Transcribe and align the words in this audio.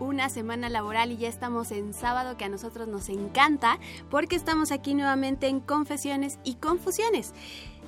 Una 0.00 0.28
semana 0.28 0.68
laboral 0.68 1.12
y 1.12 1.18
ya 1.18 1.28
estamos 1.28 1.70
en 1.70 1.94
sábado 1.94 2.36
que 2.36 2.44
a 2.44 2.48
nosotros 2.48 2.88
nos 2.88 3.08
encanta 3.08 3.78
porque 4.10 4.34
estamos 4.34 4.72
aquí 4.72 4.92
nuevamente 4.94 5.46
en 5.46 5.60
Confesiones 5.60 6.40
y 6.42 6.54
Confusiones. 6.54 7.32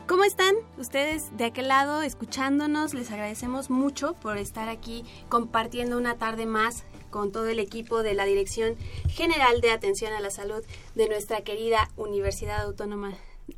¿Cómo 0.06 0.22
están 0.22 0.54
ustedes 0.78 1.36
de 1.36 1.46
aquel 1.46 1.66
lado 1.66 2.02
escuchándonos? 2.02 2.94
Les 2.94 3.10
agradecemos 3.10 3.70
mucho 3.70 4.14
por 4.14 4.38
estar 4.38 4.68
aquí 4.68 5.04
compartiendo 5.28 5.98
una 5.98 6.16
tarde 6.16 6.46
más 6.46 6.84
con 7.10 7.32
todo 7.32 7.48
el 7.48 7.58
equipo 7.58 8.04
de 8.04 8.14
la 8.14 8.24
Dirección 8.24 8.76
General 9.08 9.60
de 9.60 9.72
Atención 9.72 10.12
a 10.12 10.20
la 10.20 10.30
Salud 10.30 10.64
de 10.94 11.08
nuestra 11.08 11.40
querida 11.40 11.90
Universidad 11.96 12.62
Autónoma 12.62 13.14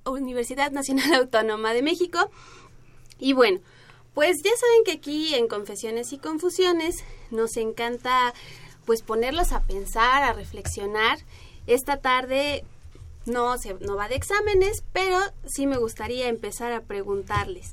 Universidad 0.06 0.72
Nacional 0.72 1.12
Autónoma 1.20 1.74
de 1.74 1.82
México. 1.82 2.30
Y 3.18 3.34
bueno, 3.34 3.60
pues 4.20 4.42
ya 4.42 4.50
saben 4.54 4.84
que 4.84 4.92
aquí 4.92 5.34
en 5.34 5.48
Confesiones 5.48 6.12
y 6.12 6.18
Confusiones 6.18 7.04
nos 7.30 7.56
encanta 7.56 8.34
pues 8.84 9.00
ponerlos 9.00 9.52
a 9.52 9.62
pensar, 9.62 10.22
a 10.22 10.34
reflexionar. 10.34 11.20
Esta 11.66 12.02
tarde 12.02 12.62
no 13.24 13.56
se 13.56 13.72
no 13.80 13.96
va 13.96 14.08
de 14.08 14.16
exámenes, 14.16 14.84
pero 14.92 15.16
sí 15.46 15.66
me 15.66 15.78
gustaría 15.78 16.28
empezar 16.28 16.70
a 16.74 16.82
preguntarles 16.82 17.72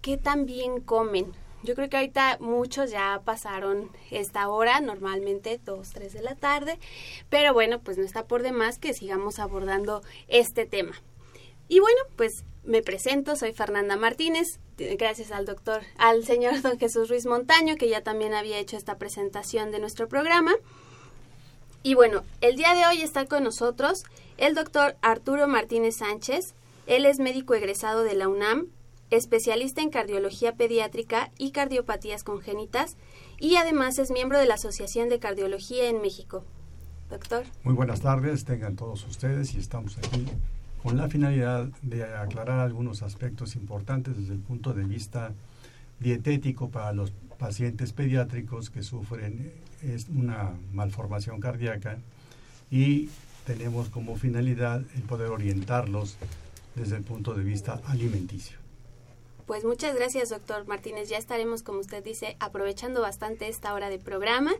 ¿qué 0.00 0.16
tan 0.16 0.46
bien 0.46 0.80
comen? 0.80 1.32
Yo 1.64 1.74
creo 1.74 1.88
que 1.90 1.96
ahorita 1.96 2.38
muchos 2.38 2.92
ya 2.92 3.20
pasaron 3.24 3.90
esta 4.12 4.48
hora, 4.48 4.78
normalmente 4.78 5.58
2, 5.64 5.90
3 5.90 6.12
de 6.12 6.22
la 6.22 6.36
tarde, 6.36 6.78
pero 7.30 7.52
bueno, 7.52 7.80
pues 7.80 7.98
no 7.98 8.04
está 8.04 8.28
por 8.28 8.44
demás 8.44 8.78
que 8.78 8.94
sigamos 8.94 9.40
abordando 9.40 10.04
este 10.28 10.66
tema. 10.66 11.02
Y 11.66 11.80
bueno, 11.80 11.98
pues 12.14 12.44
me 12.62 12.80
presento, 12.80 13.34
soy 13.34 13.52
Fernanda 13.52 13.96
Martínez, 13.96 14.60
gracias 14.76 15.30
al 15.30 15.46
doctor, 15.46 15.82
al 15.98 16.24
señor 16.24 16.60
don 16.62 16.78
Jesús 16.78 17.08
Ruiz 17.08 17.26
Montaño, 17.26 17.76
que 17.76 17.88
ya 17.88 18.02
también 18.02 18.34
había 18.34 18.58
hecho 18.58 18.76
esta 18.76 18.98
presentación 18.98 19.70
de 19.70 19.78
nuestro 19.78 20.08
programa. 20.08 20.52
Y 21.82 21.94
bueno, 21.94 22.22
el 22.40 22.56
día 22.56 22.74
de 22.74 22.86
hoy 22.86 23.02
está 23.02 23.26
con 23.26 23.44
nosotros 23.44 24.04
el 24.38 24.54
doctor 24.54 24.96
Arturo 25.02 25.46
Martínez 25.48 25.96
Sánchez. 25.96 26.54
Él 26.86 27.06
es 27.06 27.18
médico 27.18 27.54
egresado 27.54 28.04
de 28.04 28.14
la 28.14 28.28
UNAM, 28.28 28.68
especialista 29.10 29.82
en 29.82 29.90
cardiología 29.90 30.54
pediátrica 30.54 31.30
y 31.38 31.52
cardiopatías 31.52 32.24
congénitas, 32.24 32.96
y 33.38 33.56
además 33.56 33.98
es 33.98 34.10
miembro 34.10 34.38
de 34.38 34.46
la 34.46 34.54
Asociación 34.54 35.08
de 35.08 35.18
Cardiología 35.18 35.88
en 35.88 36.00
México. 36.00 36.44
Doctor. 37.10 37.44
Muy 37.62 37.74
buenas 37.74 38.00
tardes, 38.00 38.44
tengan 38.44 38.76
todos 38.76 39.04
ustedes 39.06 39.54
y 39.54 39.58
estamos 39.58 39.98
aquí 39.98 40.26
con 40.84 40.98
la 40.98 41.08
finalidad 41.08 41.64
de 41.80 42.04
aclarar 42.04 42.60
algunos 42.60 43.02
aspectos 43.02 43.56
importantes 43.56 44.18
desde 44.18 44.34
el 44.34 44.40
punto 44.40 44.74
de 44.74 44.84
vista 44.84 45.32
dietético 45.98 46.68
para 46.68 46.92
los 46.92 47.10
pacientes 47.38 47.94
pediátricos 47.94 48.68
que 48.68 48.82
sufren 48.82 49.50
una 50.14 50.52
malformación 50.74 51.40
cardíaca 51.40 51.96
y 52.70 53.08
tenemos 53.46 53.88
como 53.88 54.16
finalidad 54.16 54.82
el 54.94 55.02
poder 55.04 55.30
orientarlos 55.30 56.18
desde 56.74 56.96
el 56.96 57.02
punto 57.02 57.32
de 57.32 57.44
vista 57.44 57.80
alimenticio. 57.86 58.58
Pues 59.46 59.64
muchas 59.64 59.94
gracias, 59.94 60.28
doctor 60.28 60.66
Martínez. 60.66 61.08
Ya 61.08 61.16
estaremos, 61.16 61.62
como 61.62 61.80
usted 61.80 62.04
dice, 62.04 62.36
aprovechando 62.40 63.00
bastante 63.00 63.48
esta 63.48 63.72
hora 63.72 63.88
de 63.88 63.98
programa, 63.98 64.52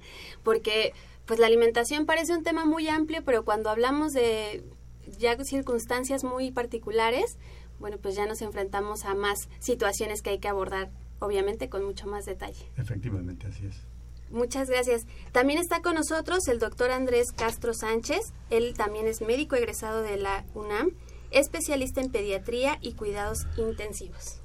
porque 0.43 0.95
pues 1.27 1.39
la 1.39 1.47
alimentación 1.47 2.07
parece 2.07 2.35
un 2.35 2.45
tema 2.45 2.65
muy 2.65 2.89
amplio, 2.89 3.23
pero 3.25 3.45
cuando 3.45 3.69
hablamos 3.69 4.15
de 4.15 4.65
ya 5.19 5.37
circunstancias 5.45 6.25
muy 6.25 6.51
particulares, 6.51 7.37
bueno, 7.79 7.99
pues 7.99 8.15
ya 8.15 8.27
nos 8.27 8.41
enfrentamos 8.43 9.05
a 9.05 9.15
más 9.15 9.49
situaciones 9.59 10.23
que 10.23 10.31
hay 10.31 10.39
que 10.39 10.49
abordar, 10.49 10.91
obviamente, 11.19 11.69
con 11.69 11.85
mucho 11.85 12.07
más 12.07 12.25
detalle. 12.25 12.69
Efectivamente, 12.77 13.47
así 13.47 13.67
es. 13.67 13.77
Muchas 14.31 14.69
gracias. 14.69 15.03
También 15.33 15.59
está 15.59 15.81
con 15.81 15.95
nosotros 15.95 16.49
el 16.49 16.59
doctor 16.59 16.91
Andrés 16.91 17.31
Castro 17.33 17.73
Sánchez. 17.75 18.33
Él 18.51 18.75
también 18.77 19.07
es 19.07 19.21
médico 19.21 19.55
egresado 19.55 20.03
de 20.03 20.17
la 20.17 20.45
UNAM, 20.55 20.91
especialista 21.31 22.01
en 22.01 22.11
pediatría 22.11 22.79
y 22.81 22.95
cuidados 22.95 23.47
intensivos. 23.57 24.41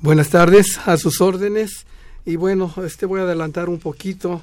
Buenas 0.00 0.30
tardes, 0.30 0.78
a 0.86 0.96
sus 0.96 1.20
órdenes. 1.20 1.86
Y 2.24 2.36
bueno, 2.36 2.72
este 2.84 3.06
voy 3.06 3.20
a 3.20 3.24
adelantar 3.24 3.68
un 3.68 3.78
poquito. 3.78 4.42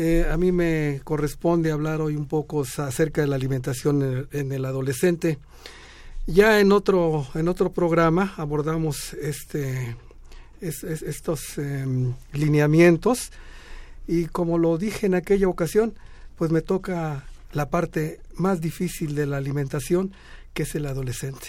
Eh, 0.00 0.24
a 0.30 0.36
mí 0.36 0.52
me 0.52 1.00
corresponde 1.02 1.72
hablar 1.72 2.00
hoy 2.00 2.14
un 2.14 2.28
poco 2.28 2.62
acerca 2.62 3.20
de 3.20 3.26
la 3.26 3.34
alimentación 3.34 4.00
en 4.00 4.12
el, 4.12 4.28
en 4.30 4.52
el 4.52 4.64
adolescente. 4.64 5.40
Ya 6.24 6.60
en 6.60 6.70
otro 6.70 7.26
en 7.34 7.48
otro 7.48 7.72
programa 7.72 8.32
abordamos 8.36 9.14
este 9.14 9.96
es, 10.60 10.84
es, 10.84 11.02
estos 11.02 11.58
eh, 11.58 11.84
lineamientos 12.32 13.32
y 14.06 14.26
como 14.26 14.56
lo 14.56 14.78
dije 14.78 15.06
en 15.06 15.16
aquella 15.16 15.48
ocasión, 15.48 15.94
pues 16.36 16.52
me 16.52 16.62
toca 16.62 17.24
la 17.50 17.68
parte 17.68 18.20
más 18.36 18.60
difícil 18.60 19.16
de 19.16 19.26
la 19.26 19.38
alimentación, 19.38 20.12
que 20.54 20.62
es 20.62 20.76
el 20.76 20.86
adolescente. 20.86 21.48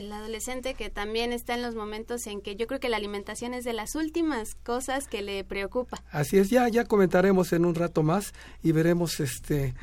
El 0.00 0.10
adolescente 0.12 0.72
que 0.72 0.88
también 0.88 1.30
está 1.30 1.52
en 1.52 1.60
los 1.60 1.74
momentos 1.74 2.26
en 2.26 2.40
que 2.40 2.56
yo 2.56 2.66
creo 2.66 2.80
que 2.80 2.88
la 2.88 2.96
alimentación 2.96 3.52
es 3.52 3.64
de 3.64 3.74
las 3.74 3.94
últimas 3.94 4.54
cosas 4.54 5.06
que 5.06 5.20
le 5.20 5.44
preocupa. 5.44 6.02
Así 6.10 6.38
es, 6.38 6.48
ya 6.48 6.66
ya 6.68 6.86
comentaremos 6.86 7.52
en 7.52 7.66
un 7.66 7.74
rato 7.74 8.02
más 8.02 8.32
y 8.62 8.72
veremos 8.72 9.20
este 9.20 9.74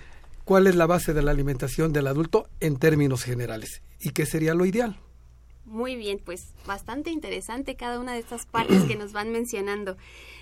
cuál 0.43 0.65
es 0.65 0.75
la 0.75 0.87
base 0.87 1.13
de 1.13 1.21
la 1.21 1.29
alimentación 1.29 1.93
del 1.93 2.07
adulto 2.07 2.49
en 2.61 2.77
términos 2.77 3.23
generales 3.23 3.83
y 3.99 4.09
qué 4.09 4.25
sería 4.25 4.55
lo 4.55 4.65
ideal. 4.65 4.99
Muy 5.65 5.95
bien, 5.95 6.19
pues 6.25 6.47
bastante 6.65 7.11
interesante 7.11 7.75
cada 7.75 7.99
una 7.99 8.13
de 8.13 8.19
estas 8.19 8.47
partes 8.47 8.85
que 8.85 8.95
nos 8.95 9.11
van 9.11 9.31
mencionando. 9.31 9.97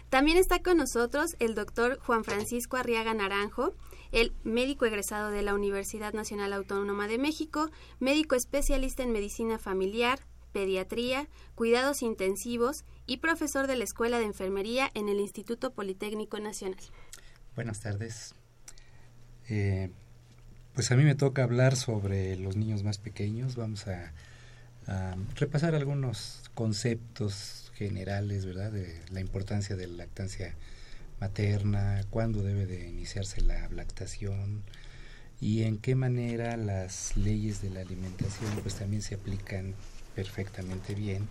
También 0.09 0.38
está 0.38 0.59
con 0.59 0.78
nosotros 0.78 1.36
el 1.40 1.53
doctor 1.53 2.00
Juan 2.00 2.24
Francisco 2.24 2.78
Arriaga 2.78 3.13
Naranjo, 3.13 3.74
el 4.11 4.33
médico 4.43 4.85
egresado 4.85 5.31
de 5.31 5.41
la 5.41 5.53
Universidad 5.53 6.13
Nacional 6.13 6.53
Autónoma 6.53 7.07
de 7.07 7.17
México, 7.17 7.69
médico 7.99 8.35
especialista 8.35 9.03
en 9.03 9.11
medicina 9.11 9.57
familiar, 9.57 10.19
pediatría, 10.51 11.27
cuidados 11.56 12.01
intensivos 12.01 12.85
y 13.06 13.18
profesor 13.18 13.68
de 13.68 13.75
la 13.75 13.83
Escuela 13.83 14.19
de 14.19 14.25
Enfermería 14.25 14.89
en 14.94 15.09
el 15.09 15.19
Instituto 15.19 15.74
Politécnico 15.74 16.39
Nacional. 16.39 16.80
Buenas 17.56 17.81
tardes. 17.81 18.35
Eh, 19.50 19.89
pues 20.74 20.91
a 20.91 20.95
mí 20.95 21.03
me 21.03 21.15
toca 21.15 21.44
hablar 21.44 21.75
sobre 21.75 22.35
los 22.38 22.56
niños 22.56 22.83
más 22.83 22.97
pequeños. 22.97 23.56
Vamos 23.56 23.88
a, 23.88 24.13
a 24.88 25.15
repasar 25.35 25.75
algunos 25.75 26.50
conceptos 26.53 27.71
generales, 27.75 28.45
¿verdad? 28.45 28.71
De 28.71 29.01
la 29.12 29.19
importancia 29.19 29.75
de 29.75 29.88
la 29.88 29.97
lactancia 29.97 30.56
materna, 31.19 32.03
cuándo 32.09 32.44
debe 32.44 32.65
de 32.65 32.88
iniciarse 32.88 33.41
la 33.41 33.67
lactación 33.69 34.63
y 35.41 35.63
en 35.63 35.77
qué 35.77 35.95
manera 35.95 36.57
las 36.57 37.15
leyes 37.17 37.62
de 37.62 37.69
la 37.69 37.81
alimentación 37.81 38.51
pues 38.62 38.75
también 38.75 39.01
se 39.01 39.15
aplican 39.15 39.75
perfectamente 40.15 40.95
bien 40.95 41.27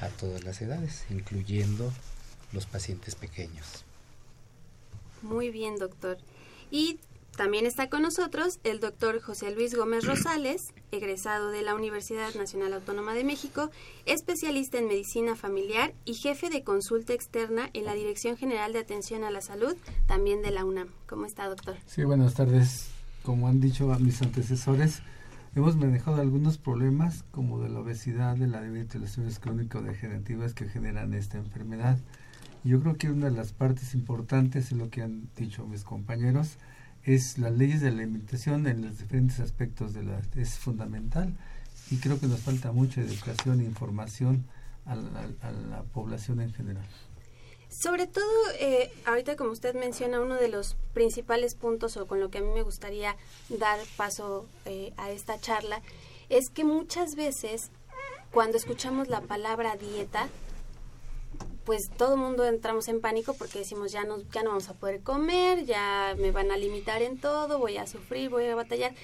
a 0.00 0.08
todas 0.08 0.44
las 0.44 0.60
edades, 0.60 1.04
incluyendo 1.10 1.92
los 2.52 2.66
pacientes 2.66 3.14
pequeños. 3.14 3.84
Muy 5.22 5.50
bien, 5.50 5.76
doctor. 5.76 6.18
Y 6.70 6.98
También 7.36 7.66
está 7.66 7.90
con 7.90 8.00
nosotros 8.00 8.60
el 8.64 8.80
doctor 8.80 9.20
José 9.20 9.54
Luis 9.54 9.74
Gómez 9.74 10.06
Rosales, 10.06 10.72
egresado 10.90 11.50
de 11.50 11.60
la 11.60 11.74
Universidad 11.74 12.34
Nacional 12.34 12.72
Autónoma 12.72 13.12
de 13.12 13.24
México, 13.24 13.70
especialista 14.06 14.78
en 14.78 14.88
medicina 14.88 15.36
familiar 15.36 15.92
y 16.06 16.14
jefe 16.14 16.48
de 16.48 16.64
consulta 16.64 17.12
externa 17.12 17.68
en 17.74 17.84
la 17.84 17.92
Dirección 17.92 18.38
General 18.38 18.72
de 18.72 18.78
Atención 18.78 19.22
a 19.22 19.30
la 19.30 19.42
Salud, 19.42 19.76
también 20.06 20.40
de 20.40 20.50
la 20.50 20.64
UNAM. 20.64 20.88
¿Cómo 21.06 21.26
está, 21.26 21.46
doctor? 21.46 21.76
Sí, 21.84 22.04
buenas 22.04 22.32
tardes. 22.32 22.88
Como 23.22 23.48
han 23.48 23.60
dicho 23.60 23.86
mis 24.00 24.22
antecesores, 24.22 25.02
hemos 25.54 25.76
manejado 25.76 26.22
algunos 26.22 26.56
problemas 26.56 27.22
como 27.32 27.60
de 27.60 27.68
la 27.68 27.80
obesidad, 27.80 28.36
de 28.36 28.46
la 28.46 28.62
diabetes, 28.62 28.94
las 28.94 29.10
lesiones 29.10 29.38
crónico-degenerativas 29.40 30.54
que 30.54 30.70
generan 30.70 31.12
esta 31.12 31.36
enfermedad. 31.36 31.98
Yo 32.64 32.80
creo 32.80 32.96
que 32.96 33.10
una 33.10 33.26
de 33.26 33.36
las 33.36 33.52
partes 33.52 33.92
importantes 33.92 34.72
es 34.72 34.72
lo 34.72 34.88
que 34.88 35.02
han 35.02 35.28
dicho 35.36 35.66
mis 35.66 35.84
compañeros, 35.84 36.56
es 37.06 37.38
las 37.38 37.52
leyes 37.52 37.80
de 37.80 37.90
la 37.90 38.02
alimentación 38.02 38.66
en 38.66 38.84
los 38.84 38.98
diferentes 38.98 39.38
aspectos 39.40 39.94
de 39.94 40.02
la 40.02 40.20
es 40.36 40.58
fundamental 40.58 41.36
y 41.90 41.98
creo 41.98 42.18
que 42.18 42.26
nos 42.26 42.40
falta 42.40 42.72
mucha 42.72 43.00
educación 43.00 43.60
e 43.60 43.64
información 43.64 44.44
a 44.84 44.94
la, 44.96 45.82
población 45.92 46.40
en 46.40 46.52
general. 46.52 46.84
Sobre 47.68 48.06
todo, 48.06 48.24
eh, 48.60 48.90
ahorita 49.04 49.36
como 49.36 49.50
usted 49.50 49.74
menciona, 49.74 50.20
uno 50.20 50.34
de 50.34 50.48
los 50.48 50.76
principales 50.94 51.54
puntos 51.54 51.96
o 51.96 52.06
con 52.06 52.20
lo 52.20 52.30
que 52.30 52.38
a 52.38 52.40
mí 52.40 52.48
me 52.54 52.62
gustaría 52.62 53.16
dar 53.48 53.78
paso 53.96 54.46
eh, 54.64 54.92
a 54.96 55.10
esta 55.10 55.40
charla 55.40 55.82
es 56.28 56.50
que 56.50 56.64
muchas 56.64 57.14
veces 57.14 57.70
cuando 58.32 58.56
escuchamos 58.56 59.08
la 59.08 59.20
palabra 59.20 59.76
dieta 59.76 60.28
pues 61.66 61.90
todo 61.90 62.14
el 62.14 62.20
mundo 62.20 62.46
entramos 62.46 62.86
en 62.86 63.00
pánico 63.00 63.34
porque 63.34 63.58
decimos 63.58 63.90
ya 63.90 64.04
no, 64.04 64.18
ya 64.30 64.44
no 64.44 64.50
vamos 64.50 64.68
a 64.68 64.74
poder 64.74 65.02
comer, 65.02 65.66
ya 65.66 66.14
me 66.16 66.30
van 66.30 66.52
a 66.52 66.56
limitar 66.56 67.02
en 67.02 67.18
todo, 67.18 67.58
voy 67.58 67.76
a 67.76 67.88
sufrir, 67.88 68.30
voy 68.30 68.46
a 68.46 68.54
batallar. 68.54 68.94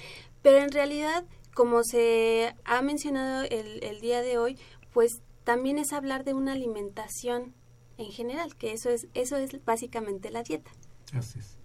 Pero 0.43 0.59
en 0.59 0.71
realidad, 0.71 1.25
como 1.55 1.83
se 1.83 2.55
ha 2.65 2.81
mencionado 2.81 3.43
el, 3.43 3.83
el 3.83 4.01
día 4.01 4.23
de 4.23 4.39
hoy, 4.39 4.59
pues 4.93 5.21
también 5.43 5.77
es 5.77 5.93
hablar 5.93 6.23
de 6.23 6.35
una 6.35 6.53
alimentación 6.53 7.53
en 7.99 8.13
general, 8.13 8.55
que 8.55 8.73
eso 8.73 8.91
es, 8.91 9.09
eso 9.15 9.37
es 9.37 9.65
básicamente 9.65 10.31
la 10.31 10.45
dieta. 10.45 10.71
Así 11.13 11.41
es. 11.41 11.57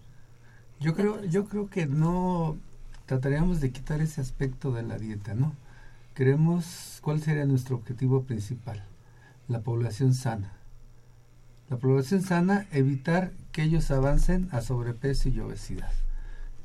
Yo 0.80 0.94
creo, 0.94 1.24
yo 1.24 1.44
creo 1.44 1.70
que 1.70 1.86
no 1.86 2.58
trataríamos 3.06 3.60
de 3.60 3.70
quitar 3.70 4.00
ese 4.00 4.20
aspecto 4.20 4.72
de 4.72 4.82
la 4.82 4.98
dieta, 4.98 5.34
¿no? 5.34 5.54
Queremos, 6.14 6.98
¿cuál 7.02 7.22
sería 7.22 7.44
nuestro 7.44 7.76
objetivo 7.76 8.24
principal? 8.24 8.84
La 9.46 9.60
población 9.60 10.12
sana 10.12 10.57
la 11.70 11.76
población 11.76 12.22
sana, 12.22 12.66
evitar 12.72 13.32
que 13.52 13.62
ellos 13.62 13.90
avancen 13.90 14.48
a 14.52 14.62
sobrepeso 14.62 15.28
y 15.28 15.38
obesidad. 15.40 15.92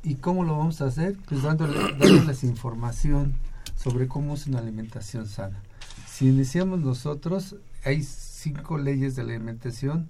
¿Y 0.02 0.16
cómo 0.16 0.44
lo 0.44 0.58
vamos 0.58 0.82
a 0.82 0.86
hacer? 0.86 1.18
Pues 1.28 1.42
dándoles 1.44 2.44
información 2.44 3.34
sobre 3.76 4.08
cómo 4.08 4.36
es 4.36 4.48
una 4.48 4.60
alimentación 4.60 5.28
sana. 5.28 5.62
Si 6.08 6.28
iniciamos 6.30 6.80
nosotros, 6.80 7.58
hay 7.84 8.04
cinco 8.04 8.78
leyes 8.78 9.16
de 9.16 9.24
la 9.24 9.34
alimentación 9.34 10.08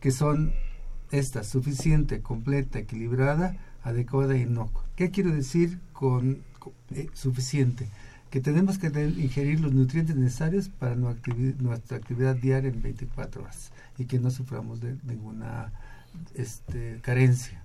que 0.00 0.10
son 0.10 0.52
estas, 1.10 1.46
suficiente, 1.46 2.22
completa, 2.22 2.78
equilibrada, 2.78 3.56
adecuada 3.82 4.36
y 4.36 4.46
no. 4.46 4.70
¿Qué 4.96 5.10
quiero 5.10 5.32
decir 5.32 5.80
con, 5.92 6.42
eh, 6.92 7.08
suficiente? 7.12 7.88
Que 8.30 8.40
tenemos 8.40 8.78
que 8.78 8.86
ingerir 8.86 9.60
los 9.60 9.72
nutrientes 9.72 10.16
necesarios 10.16 10.68
para 10.68 10.94
nuestra 10.94 11.96
actividad 11.96 12.36
diaria 12.36 12.70
en 12.70 12.80
24 12.80 13.42
horas 13.42 13.72
y 13.98 14.06
que 14.06 14.18
no 14.18 14.30
suframos 14.30 14.80
de 14.80 14.96
ninguna 15.04 15.72
este, 16.34 17.00
carencia. 17.02 17.62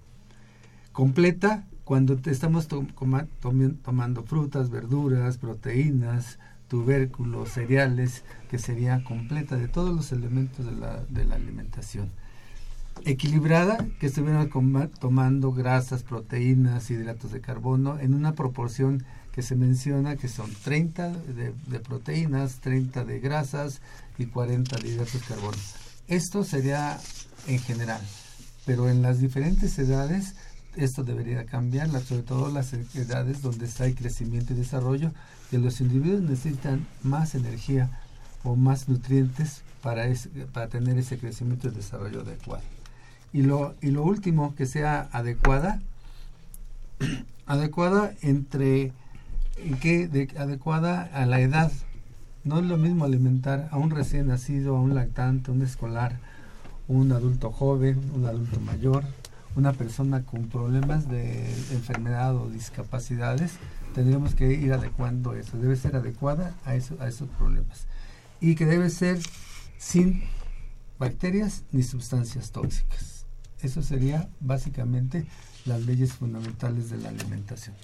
Completa 0.91 1.65
cuando 1.83 2.19
estamos 2.25 2.67
tomando 2.67 4.23
frutas, 4.23 4.69
verduras, 4.69 5.37
proteínas, 5.37 6.39
tubérculos, 6.67 7.49
cereales, 7.49 8.23
que 8.49 8.57
sería 8.57 9.03
completa 9.03 9.55
de 9.55 9.67
todos 9.67 9.95
los 9.95 10.11
elementos 10.11 10.65
de 10.65 11.25
la, 11.25 11.35
alimentación. 11.35 12.11
Equilibrada, 13.03 13.77
que 13.99 14.07
estuviéramos 14.07 14.49
tomando 14.99 15.51
grasas, 15.51 16.03
proteínas, 16.03 16.89
hidratos 16.89 17.31
de 17.31 17.41
carbono 17.41 17.99
en 17.99 18.13
una 18.13 18.33
proporción 18.33 19.03
que 19.31 19.41
se 19.41 19.55
menciona 19.55 20.15
que 20.15 20.29
son 20.29 20.49
30 20.63 21.09
de, 21.09 21.53
de 21.67 21.79
proteínas, 21.81 22.61
30 22.61 23.03
de 23.03 23.19
grasas 23.19 23.81
y 24.17 24.25
40 24.25 24.77
de 24.77 24.87
hidratos 24.87 25.13
de 25.13 25.27
carbono. 25.27 25.57
Esto 26.07 26.43
sería 26.43 26.99
en 27.47 27.59
general, 27.59 28.01
pero 28.65 28.89
en 28.89 29.01
las 29.01 29.19
diferentes 29.19 29.77
edades 29.79 30.35
esto 30.75 31.03
debería 31.03 31.45
cambiar, 31.45 31.89
sobre 32.01 32.21
todo 32.21 32.51
las 32.51 32.73
edades 32.73 33.41
donde 33.41 33.65
está 33.65 33.85
el 33.85 33.95
crecimiento 33.95 34.53
y 34.53 34.57
desarrollo, 34.57 35.11
que 35.49 35.57
los 35.57 35.81
individuos 35.81 36.21
necesitan 36.21 36.85
más 37.01 37.33
energía 37.33 37.89
o 38.43 38.55
más 38.55 38.87
nutrientes 38.87 39.61
para, 39.81 40.05
para 40.53 40.67
tener 40.67 40.97
ese 40.97 41.17
crecimiento 41.17 41.69
y 41.69 41.71
desarrollo 41.71 42.21
adecuado. 42.21 42.63
Y 43.33 43.41
lo, 43.41 43.75
y 43.81 43.87
lo 43.87 44.03
último, 44.03 44.53
que 44.55 44.65
sea 44.65 45.09
adecuada, 45.11 45.81
adecuada 47.45 48.13
entre, 48.21 48.91
adecuada 50.37 51.03
a 51.13 51.25
la 51.25 51.39
edad 51.39 51.71
no 52.45 52.59
es 52.59 52.65
lo 52.65 52.77
mismo 52.77 53.05
alimentar 53.05 53.67
a 53.71 53.77
un 53.77 53.89
recién 53.89 54.27
nacido, 54.27 54.77
a 54.77 54.81
un 54.81 54.93
lactante, 54.93 55.49
un 55.49 55.63
escolar, 55.63 56.19
un 56.87 57.11
adulto 57.11 57.51
joven, 57.51 57.99
un 58.13 58.25
adulto 58.25 58.59
mayor, 58.59 59.03
una 59.55 59.73
persona 59.73 60.23
con 60.23 60.47
problemas 60.47 61.09
de 61.09 61.49
enfermedad 61.73 62.35
o 62.35 62.49
discapacidades. 62.49 63.53
Tendríamos 63.95 64.35
que 64.35 64.53
ir 64.53 64.73
adecuando 64.73 65.33
eso. 65.33 65.57
Debe 65.57 65.75
ser 65.75 65.95
adecuada 65.95 66.53
a, 66.65 66.71
a 66.71 66.75
esos 66.75 67.29
problemas. 67.37 67.87
Y 68.39 68.53
que 68.53 68.67
debe 68.67 68.91
ser 68.91 69.17
sin 69.79 70.21
bacterias 70.99 71.63
ni 71.71 71.81
sustancias 71.81 72.51
tóxicas. 72.51 73.25
Eso 73.61 73.81
sería 73.81 74.29
básicamente 74.39 75.25
las 75.65 75.81
leyes 75.81 76.13
fundamentales 76.13 76.91
de 76.91 76.97
la 76.99 77.09
alimentación. 77.09 77.75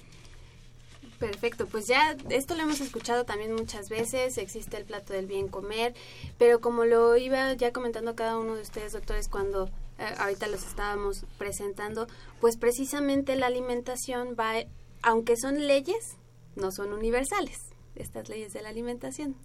Perfecto, 1.22 1.66
pues 1.66 1.86
ya 1.86 2.16
esto 2.30 2.56
lo 2.56 2.64
hemos 2.64 2.80
escuchado 2.80 3.24
también 3.24 3.54
muchas 3.54 3.88
veces, 3.88 4.38
existe 4.38 4.76
el 4.76 4.84
plato 4.84 5.12
del 5.12 5.26
bien 5.26 5.46
comer, 5.46 5.94
pero 6.36 6.60
como 6.60 6.84
lo 6.84 7.16
iba 7.16 7.52
ya 7.52 7.72
comentando 7.72 8.16
cada 8.16 8.36
uno 8.40 8.56
de 8.56 8.62
ustedes, 8.62 8.92
doctores, 8.92 9.28
cuando 9.28 9.70
eh, 10.00 10.14
ahorita 10.18 10.48
los 10.48 10.66
estábamos 10.66 11.24
presentando, 11.38 12.08
pues 12.40 12.56
precisamente 12.56 13.36
la 13.36 13.46
alimentación 13.46 14.34
va, 14.36 14.64
aunque 15.00 15.36
son 15.36 15.64
leyes, 15.68 16.16
no 16.56 16.72
son 16.72 16.92
universales, 16.92 17.66
estas 17.94 18.28
leyes 18.28 18.52
de 18.52 18.62
la 18.62 18.70
alimentación. 18.70 19.36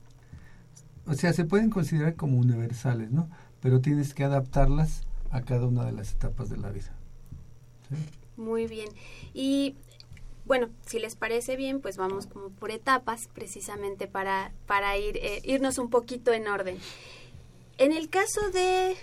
O 1.06 1.14
sea, 1.14 1.32
se 1.32 1.46
pueden 1.46 1.70
considerar 1.70 2.16
como 2.16 2.40
universales, 2.40 3.12
¿no? 3.12 3.30
Pero 3.62 3.82
tienes 3.82 4.16
que 4.16 4.24
adaptarlas 4.24 5.04
a 5.30 5.44
cada 5.44 5.68
una 5.68 5.86
de 5.86 5.92
las 5.92 6.12
etapas 6.12 6.50
de 6.50 6.58
la 6.58 6.72
vida. 6.72 6.98
Muy 8.36 8.66
bien. 8.66 8.90
Y 9.34 9.76
bueno, 10.48 10.70
si 10.86 11.00
les 11.00 11.16
parece 11.16 11.58
bien, 11.58 11.82
pues 11.82 11.98
vamos 11.98 12.26
como 12.26 12.50
por 12.50 12.72
etapas, 12.72 13.28
precisamente 13.34 14.08
para, 14.08 14.52
para 14.66 14.98
ir, 14.98 15.18
eh, 15.18 15.42
irnos 15.44 15.78
un 15.78 15.90
poquito 15.90 16.32
en 16.32 16.48
orden. 16.48 16.78
En 17.78 17.92
el 17.92 18.10
caso 18.10 18.50
de 18.52 18.96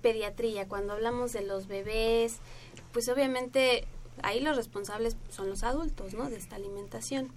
pediatría, 0.00 0.66
cuando 0.66 0.94
hablamos 0.94 1.32
de 1.32 1.42
los 1.42 1.68
bebés, 1.68 2.38
pues 2.92 3.08
obviamente 3.10 3.84
ahí 4.22 4.40
los 4.40 4.56
responsables 4.56 5.16
son 5.30 5.50
los 5.50 5.62
adultos, 5.62 6.14
¿no? 6.14 6.30
De 6.30 6.36
esta 6.36 6.56
alimentación. 6.56 7.28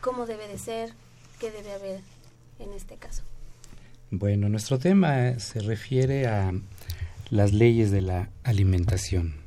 ¿Cómo 0.00 0.26
debe 0.26 0.48
de 0.48 0.58
ser? 0.58 0.92
¿Qué 1.38 1.52
debe 1.52 1.72
haber 1.72 2.00
en 2.58 2.72
este 2.72 2.96
caso? 2.96 3.22
Bueno, 4.10 4.48
nuestro 4.48 4.78
tema 4.78 5.38
se 5.38 5.60
refiere 5.60 6.26
a 6.26 6.52
las 7.30 7.52
leyes 7.52 7.92
de 7.92 8.02
la 8.02 8.28
alimentación. 8.42 9.41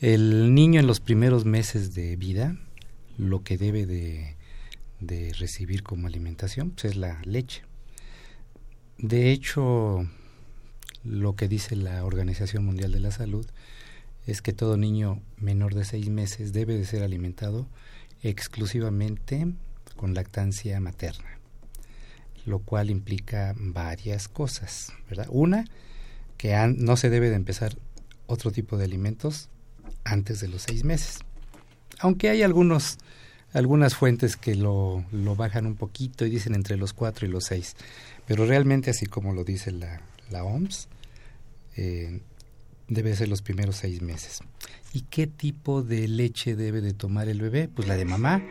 El 0.00 0.54
niño 0.54 0.78
en 0.78 0.86
los 0.86 1.00
primeros 1.00 1.44
meses 1.44 1.92
de 1.92 2.14
vida, 2.14 2.56
lo 3.16 3.42
que 3.42 3.58
debe 3.58 3.84
de, 3.84 4.36
recibir 5.36 5.82
como 5.82 6.06
alimentación 6.06 6.70
pues 6.70 6.84
es 6.84 6.96
la 6.96 7.20
leche. 7.24 7.62
De 8.96 9.32
hecho, 9.32 10.08
lo 11.02 11.34
que 11.34 11.48
dice 11.48 11.74
la 11.74 12.04
Organización 12.04 12.64
Mundial 12.64 12.92
de 12.92 13.00
la 13.00 13.10
Salud 13.10 13.44
es 14.28 14.40
que 14.40 14.52
todo 14.52 14.76
niño 14.76 15.20
menor 15.36 15.74
de 15.74 15.84
seis 15.84 16.08
meses 16.10 16.52
debe 16.52 16.78
de 16.78 16.84
ser 16.84 17.02
alimentado 17.02 17.66
exclusivamente 18.22 19.52
con 19.96 20.14
lactancia 20.14 20.78
materna, 20.78 21.40
lo 22.46 22.60
cual 22.60 22.90
implica 22.90 23.52
varias 23.58 24.28
cosas, 24.28 24.92
¿verdad? 25.08 25.26
Una, 25.28 25.64
que 26.36 26.54
no 26.76 26.96
se 26.96 27.10
debe 27.10 27.30
de 27.30 27.36
empezar 27.36 27.76
otro 28.28 28.52
tipo 28.52 28.76
de 28.76 28.84
alimentos 28.84 29.50
antes 30.04 30.40
de 30.40 30.48
los 30.48 30.62
seis 30.62 30.84
meses. 30.84 31.18
Aunque 32.00 32.28
hay 32.28 32.42
algunos, 32.42 32.98
algunas 33.52 33.94
fuentes 33.94 34.36
que 34.36 34.54
lo, 34.54 35.04
lo 35.12 35.36
bajan 35.36 35.66
un 35.66 35.74
poquito 35.74 36.24
y 36.24 36.30
dicen 36.30 36.54
entre 36.54 36.76
los 36.76 36.92
cuatro 36.92 37.26
y 37.26 37.30
los 37.30 37.44
seis. 37.44 37.76
Pero 38.26 38.46
realmente, 38.46 38.90
así 38.90 39.06
como 39.06 39.32
lo 39.32 39.44
dice 39.44 39.72
la, 39.72 40.00
la 40.30 40.44
OMS, 40.44 40.88
eh, 41.76 42.20
debe 42.88 43.14
ser 43.14 43.28
los 43.28 43.42
primeros 43.42 43.76
seis 43.76 44.02
meses. 44.02 44.40
¿Y 44.92 45.02
qué 45.02 45.26
tipo 45.26 45.82
de 45.82 46.08
leche 46.08 46.56
debe 46.56 46.80
de 46.80 46.92
tomar 46.92 47.28
el 47.28 47.40
bebé? 47.40 47.68
Pues 47.68 47.86
la 47.86 47.96
de 47.96 48.04
mamá. 48.04 48.42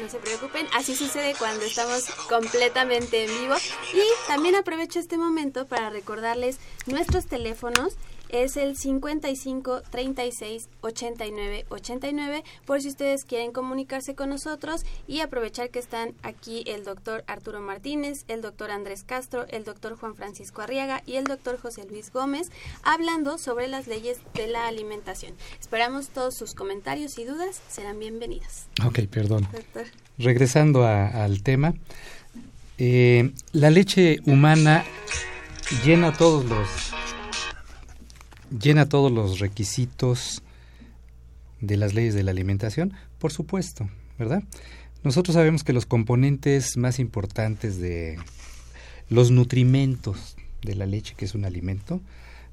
No 0.00 0.08
se 0.08 0.18
preocupen, 0.18 0.66
así 0.74 0.96
sucede 0.96 1.34
cuando 1.38 1.64
estamos 1.64 2.04
completamente 2.28 3.24
en 3.24 3.30
vivo. 3.40 3.54
Y 3.94 4.02
también 4.26 4.56
aprovecho 4.56 4.98
este 4.98 5.16
momento 5.16 5.66
para 5.66 5.90
recordarles 5.90 6.58
nuestros 6.86 7.26
teléfonos 7.26 7.94
es 8.32 8.56
el 8.56 8.76
55 8.76 9.82
36 9.90 10.68
89 10.80 11.66
89 11.68 12.44
por 12.64 12.80
si 12.80 12.88
ustedes 12.88 13.24
quieren 13.24 13.52
comunicarse 13.52 14.14
con 14.14 14.30
nosotros 14.30 14.84
y 15.06 15.20
aprovechar 15.20 15.70
que 15.70 15.78
están 15.78 16.14
aquí 16.22 16.64
el 16.66 16.84
doctor 16.84 17.22
Arturo 17.26 17.60
Martínez, 17.60 18.24
el 18.28 18.40
doctor 18.40 18.70
Andrés 18.70 19.04
Castro, 19.04 19.46
el 19.50 19.64
doctor 19.64 19.96
Juan 19.96 20.16
Francisco 20.16 20.62
Arriaga 20.62 21.02
y 21.06 21.16
el 21.16 21.24
doctor 21.24 21.60
José 21.60 21.86
Luis 21.88 22.10
Gómez 22.10 22.50
hablando 22.82 23.36
sobre 23.38 23.68
las 23.68 23.86
leyes 23.86 24.18
de 24.34 24.48
la 24.48 24.66
alimentación. 24.66 25.34
Esperamos 25.60 26.08
todos 26.08 26.34
sus 26.34 26.54
comentarios 26.54 27.18
y 27.18 27.24
dudas, 27.24 27.60
serán 27.68 27.98
bienvenidos. 27.98 28.64
Ok, 28.84 29.00
perdón. 29.10 29.46
Regresando 30.18 30.86
al 30.86 31.42
tema, 31.42 31.74
eh, 32.78 33.32
la 33.52 33.70
leche 33.70 34.20
humana 34.24 34.84
llena 35.84 36.12
todos 36.16 36.44
los 36.44 36.68
llena 38.58 38.88
todos 38.88 39.10
los 39.10 39.38
requisitos 39.38 40.42
de 41.60 41.76
las 41.76 41.94
leyes 41.94 42.14
de 42.14 42.22
la 42.22 42.30
alimentación? 42.30 42.92
Por 43.18 43.32
supuesto, 43.32 43.88
¿verdad? 44.18 44.42
Nosotros 45.04 45.34
sabemos 45.34 45.64
que 45.64 45.72
los 45.72 45.86
componentes 45.86 46.76
más 46.76 46.98
importantes 46.98 47.78
de 47.78 48.18
los 49.08 49.30
nutrimentos 49.30 50.36
de 50.62 50.74
la 50.74 50.86
leche, 50.86 51.14
que 51.16 51.24
es 51.24 51.34
un 51.34 51.44
alimento, 51.44 52.00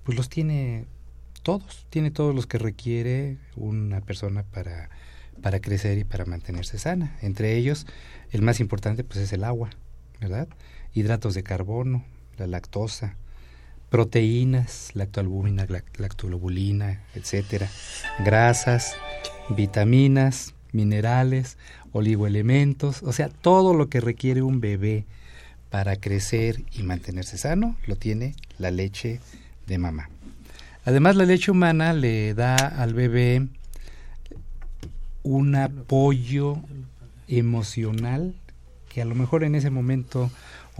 pues 0.03 0.17
los 0.17 0.29
tiene 0.29 0.85
todos, 1.43 1.85
tiene 1.89 2.11
todos 2.11 2.33
los 2.33 2.47
que 2.47 2.57
requiere 2.57 3.37
una 3.55 4.01
persona 4.01 4.43
para, 4.43 4.89
para 5.41 5.59
crecer 5.59 5.97
y 5.97 6.03
para 6.03 6.25
mantenerse 6.25 6.79
sana. 6.79 7.17
Entre 7.21 7.55
ellos, 7.55 7.85
el 8.31 8.41
más 8.41 8.59
importante 8.59 9.03
pues 9.03 9.19
es 9.19 9.33
el 9.33 9.43
agua, 9.43 9.69
¿verdad? 10.19 10.47
Hidratos 10.93 11.35
de 11.35 11.43
carbono, 11.43 12.03
la 12.37 12.47
lactosa, 12.47 13.15
proteínas, 13.89 14.91
lactoalbúmina, 14.93 15.67
lactolobulina, 15.97 17.01
etcétera, 17.15 17.69
grasas, 18.23 18.95
vitaminas, 19.49 20.53
minerales, 20.71 21.57
oligoelementos, 21.91 23.01
o 23.03 23.11
sea, 23.11 23.29
todo 23.29 23.73
lo 23.73 23.89
que 23.89 23.99
requiere 23.99 24.41
un 24.41 24.61
bebé 24.61 25.05
para 25.69 25.95
crecer 25.95 26.63
y 26.71 26.83
mantenerse 26.83 27.37
sano 27.37 27.75
lo 27.85 27.95
tiene 27.95 28.35
la 28.57 28.71
leche 28.71 29.19
de 29.67 29.77
mamá. 29.77 30.09
Además, 30.85 31.15
la 31.15 31.25
leche 31.25 31.51
humana 31.51 31.93
le 31.93 32.33
da 32.33 32.55
al 32.55 32.93
bebé 32.93 33.47
un 35.23 35.55
apoyo 35.55 36.57
emocional 37.27 38.33
que 38.89 39.01
a 39.01 39.05
lo 39.05 39.13
mejor 39.13 39.43
en 39.43 39.55
ese 39.55 39.69
momento 39.69 40.31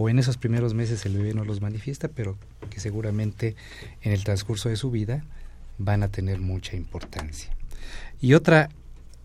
o 0.02 0.08
en 0.08 0.18
esos 0.18 0.38
primeros 0.38 0.72
meses 0.72 1.04
el 1.04 1.18
bebé 1.18 1.34
no 1.34 1.44
los 1.44 1.60
manifiesta, 1.60 2.08
pero 2.08 2.38
que 2.70 2.80
seguramente 2.80 3.54
en 4.00 4.12
el 4.12 4.24
transcurso 4.24 4.70
de 4.70 4.76
su 4.76 4.90
vida 4.90 5.26
van 5.76 6.02
a 6.02 6.08
tener 6.08 6.40
mucha 6.40 6.74
importancia. 6.74 7.54
Y 8.18 8.32
otra 8.32 8.70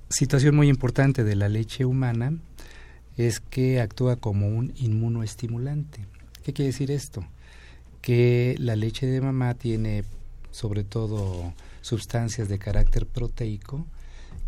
situación 0.09 0.53
muy 0.53 0.67
importante 0.67 1.23
de 1.23 1.37
la 1.37 1.47
leche 1.47 1.85
humana 1.85 2.37
es 3.15 3.39
que 3.39 3.79
actúa 3.79 4.17
como 4.17 4.49
un 4.49 4.73
inmunoestimulante. 4.75 6.05
¿Qué 6.43 6.51
quiere 6.51 6.73
decir 6.73 6.91
esto? 6.91 7.25
Que 8.01 8.57
la 8.59 8.75
leche 8.75 9.07
de 9.07 9.21
mamá 9.21 9.53
tiene 9.53 10.03
sobre 10.51 10.83
todo 10.83 11.53
sustancias 11.79 12.49
de 12.49 12.59
carácter 12.59 13.05
proteico 13.05 13.87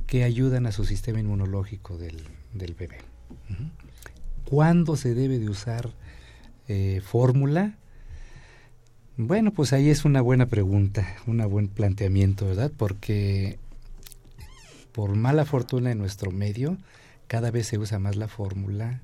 que 0.07 0.25
ayudan 0.25 0.65
a 0.65 0.74
su 0.74 0.84
sistema 0.84 1.22
inmunológico 1.22 1.98
del, 1.98 2.22
bebé. 2.53 2.98
¿Cuándo 4.43 4.98
se 4.98 5.13
debe 5.13 5.39
de 5.39 5.50
usar 5.50 5.89
eh, 6.68 7.02
fórmula? 7.04 7.78
Bueno, 9.16 9.52
pues 9.52 9.74
ahí 9.74 9.90
es 9.90 10.06
una 10.06 10.22
buena 10.22 10.46
pregunta, 10.46 11.16
un 11.26 11.38
buen 11.50 11.70
planteamiento, 11.70 12.46
¿verdad? 12.46 12.72
Porque 12.76 13.58
por 14.92 15.16
mala 15.16 15.46
fortuna 15.46 15.92
en 15.92 15.98
nuestro 15.98 16.32
medio, 16.32 16.78
cada 17.28 17.52
vez 17.52 17.68
se 17.68 17.78
usa 17.78 18.00
más 18.00 18.16
la 18.16 18.28
fórmula 18.28 19.02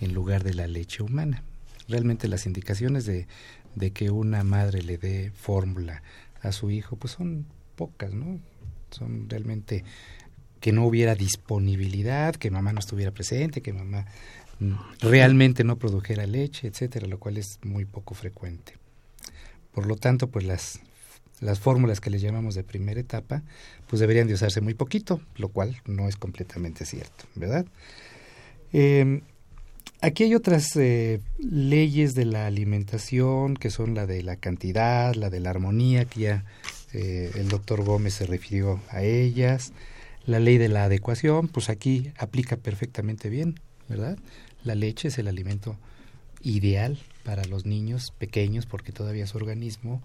en 0.00 0.12
lugar 0.12 0.44
de 0.44 0.54
la 0.54 0.66
leche 0.66 1.02
humana. 1.02 1.42
Realmente 1.88 2.28
las 2.28 2.46
indicaciones 2.46 3.04
de, 3.06 3.26
de 3.74 3.90
que 3.92 4.10
una 4.10 4.42
madre 4.44 4.82
le 4.82 4.98
dé 4.98 5.30
fórmula 5.34 6.02
a 6.42 6.52
su 6.52 6.70
hijo, 6.70 6.96
pues 6.96 7.12
son 7.12 7.46
pocas, 7.76 8.12
¿no? 8.12 8.40
Son 8.90 9.28
realmente 9.28 9.84
que 10.60 10.72
no 10.72 10.86
hubiera 10.86 11.14
disponibilidad, 11.14 12.34
que 12.34 12.50
mamá 12.50 12.72
no 12.72 12.78
estuviera 12.78 13.10
presente, 13.10 13.60
que 13.60 13.72
mamá 13.72 14.06
realmente 15.00 15.64
no 15.64 15.76
produjera 15.76 16.26
leche, 16.26 16.68
etcétera, 16.68 17.06
lo 17.06 17.18
cual 17.18 17.36
es 17.36 17.58
muy 17.62 17.84
poco 17.84 18.14
frecuente. 18.14 18.74
Por 19.72 19.86
lo 19.86 19.96
tanto, 19.96 20.28
pues 20.28 20.44
las, 20.44 20.80
las 21.40 21.58
fórmulas 21.58 22.00
que 22.00 22.10
les 22.10 22.22
llamamos 22.22 22.54
de 22.54 22.64
primera 22.64 23.00
etapa, 23.00 23.42
pues 23.88 24.00
deberían 24.00 24.28
de 24.28 24.34
usarse 24.34 24.60
muy 24.60 24.74
poquito, 24.74 25.20
lo 25.36 25.48
cual 25.48 25.76
no 25.86 26.08
es 26.08 26.16
completamente 26.16 26.84
cierto, 26.84 27.24
¿verdad? 27.34 27.66
Em, 28.72 29.22
aquí 30.00 30.24
hay 30.24 30.34
otras 30.34 30.74
eh, 30.76 31.20
leyes 31.38 32.14
de 32.14 32.24
la 32.24 32.46
alimentación, 32.46 33.54
que 33.54 33.70
son 33.70 33.94
la 33.94 34.06
de 34.06 34.22
la 34.22 34.36
cantidad, 34.36 35.14
la 35.14 35.30
de 35.30 35.40
la 35.40 35.50
armonía, 35.50 36.04
que 36.04 36.20
ya 36.20 36.44
eh, 36.92 37.32
el 37.34 37.48
doctor 37.48 37.82
Gómez 37.82 38.14
se 38.14 38.26
refirió 38.26 38.80
a 38.90 39.02
ellas, 39.02 39.72
la 40.26 40.40
ley 40.40 40.58
de 40.58 40.68
la 40.68 40.84
adecuación, 40.84 41.48
pues 41.48 41.68
aquí 41.68 42.12
aplica 42.16 42.56
perfectamente 42.56 43.28
bien, 43.28 43.60
¿verdad? 43.88 44.18
La 44.62 44.74
leche 44.74 45.08
es 45.08 45.18
el 45.18 45.28
alimento 45.28 45.76
ideal 46.42 46.98
para 47.24 47.44
los 47.44 47.64
niños 47.66 48.12
pequeños 48.18 48.66
porque 48.66 48.92
todavía 48.92 49.26
su 49.26 49.36
organismo 49.36 50.02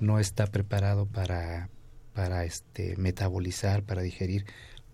no 0.00 0.18
está 0.18 0.46
preparado 0.46 1.06
para, 1.06 1.68
para 2.14 2.44
este, 2.44 2.96
metabolizar, 2.96 3.82
para 3.82 4.02
digerir 4.02 4.44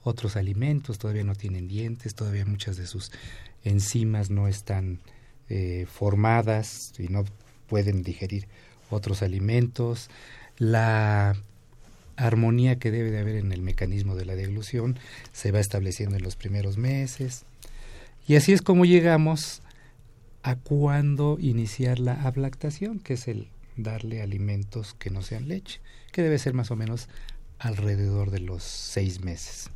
otros 0.02 0.36
alimentos, 0.36 0.98
todavía 0.98 1.24
no 1.24 1.34
tienen 1.34 1.66
dientes, 1.66 2.14
todavía 2.14 2.44
muchas 2.44 2.76
de 2.76 2.86
sus 2.86 3.10
enzimas 3.64 4.30
no 4.30 4.48
están 4.48 5.00
eh, 5.48 5.86
formadas 5.90 6.92
y 6.98 7.08
no 7.08 7.24
pueden 7.66 8.02
digerir 8.02 8.46
otros 8.90 9.22
alimentos. 9.22 10.10
La 10.58 11.34
armonía 12.16 12.78
que 12.78 12.90
debe 12.90 13.10
de 13.10 13.18
haber 13.18 13.36
en 13.36 13.52
el 13.52 13.62
mecanismo 13.62 14.14
de 14.14 14.26
la 14.26 14.36
deglución 14.36 14.98
se 15.32 15.50
va 15.50 15.60
estableciendo 15.60 16.16
en 16.16 16.22
los 16.22 16.36
primeros 16.36 16.76
meses. 16.76 17.44
Y 18.26 18.36
así 18.36 18.52
es 18.52 18.62
como 18.62 18.84
llegamos 18.84 19.62
a 20.42 20.56
cuándo 20.56 21.38
iniciar 21.40 21.98
la 21.98 22.22
ablactación, 22.22 22.98
que 22.98 23.14
es 23.14 23.28
el 23.28 23.48
darle 23.76 24.22
alimentos 24.22 24.94
que 24.98 25.10
no 25.10 25.22
sean 25.22 25.48
leche, 25.48 25.80
que 26.12 26.22
debe 26.22 26.38
ser 26.38 26.54
más 26.54 26.70
o 26.70 26.76
menos 26.76 27.08
alrededor 27.58 28.30
de 28.30 28.40
los 28.40 28.62
seis 28.62 29.22
meses. 29.22 29.70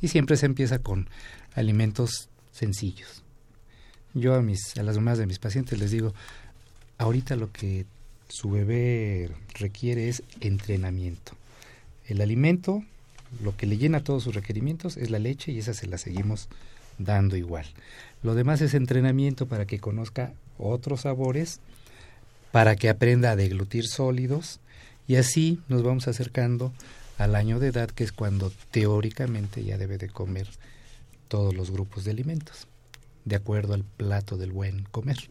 Y 0.00 0.08
siempre 0.08 0.36
se 0.36 0.46
empieza 0.46 0.78
con 0.78 1.08
alimentos 1.54 2.28
sencillos. 2.52 3.22
Yo 4.14 4.34
a, 4.34 4.42
mis, 4.42 4.76
a 4.76 4.82
las 4.82 4.96
mamás 4.96 5.18
de 5.18 5.26
mis 5.26 5.38
pacientes 5.38 5.78
les 5.78 5.90
digo, 5.90 6.14
ahorita 6.98 7.36
lo 7.36 7.52
que 7.52 7.86
su 8.28 8.50
bebé 8.50 9.30
requiere 9.54 10.08
es 10.08 10.22
entrenamiento. 10.40 11.32
El 12.06 12.20
alimento, 12.20 12.82
lo 13.42 13.56
que 13.56 13.66
le 13.66 13.78
llena 13.78 14.04
todos 14.04 14.24
sus 14.24 14.34
requerimientos 14.34 14.96
es 14.96 15.10
la 15.10 15.18
leche 15.18 15.52
y 15.52 15.58
esa 15.58 15.74
se 15.74 15.86
la 15.86 15.98
seguimos 15.98 16.48
dando 16.98 17.36
igual. 17.36 17.66
Lo 18.22 18.34
demás 18.34 18.60
es 18.60 18.74
entrenamiento 18.74 19.46
para 19.46 19.66
que 19.66 19.78
conozca 19.78 20.32
otros 20.58 21.02
sabores, 21.02 21.60
para 22.52 22.76
que 22.76 22.88
aprenda 22.88 23.30
a 23.30 23.36
deglutir 23.36 23.86
sólidos 23.86 24.60
y 25.06 25.16
así 25.16 25.60
nos 25.68 25.82
vamos 25.82 26.08
acercando 26.08 26.72
al 27.16 27.34
año 27.34 27.58
de 27.58 27.68
edad 27.68 27.90
que 27.90 28.04
es 28.04 28.12
cuando 28.12 28.52
teóricamente 28.70 29.64
ya 29.64 29.78
debe 29.78 29.98
de 29.98 30.08
comer 30.08 30.48
todos 31.28 31.54
los 31.54 31.70
grupos 31.70 32.04
de 32.04 32.12
alimentos, 32.12 32.66
de 33.24 33.36
acuerdo 33.36 33.74
al 33.74 33.84
plato 33.84 34.36
del 34.36 34.52
buen 34.52 34.84
comer. 34.84 35.30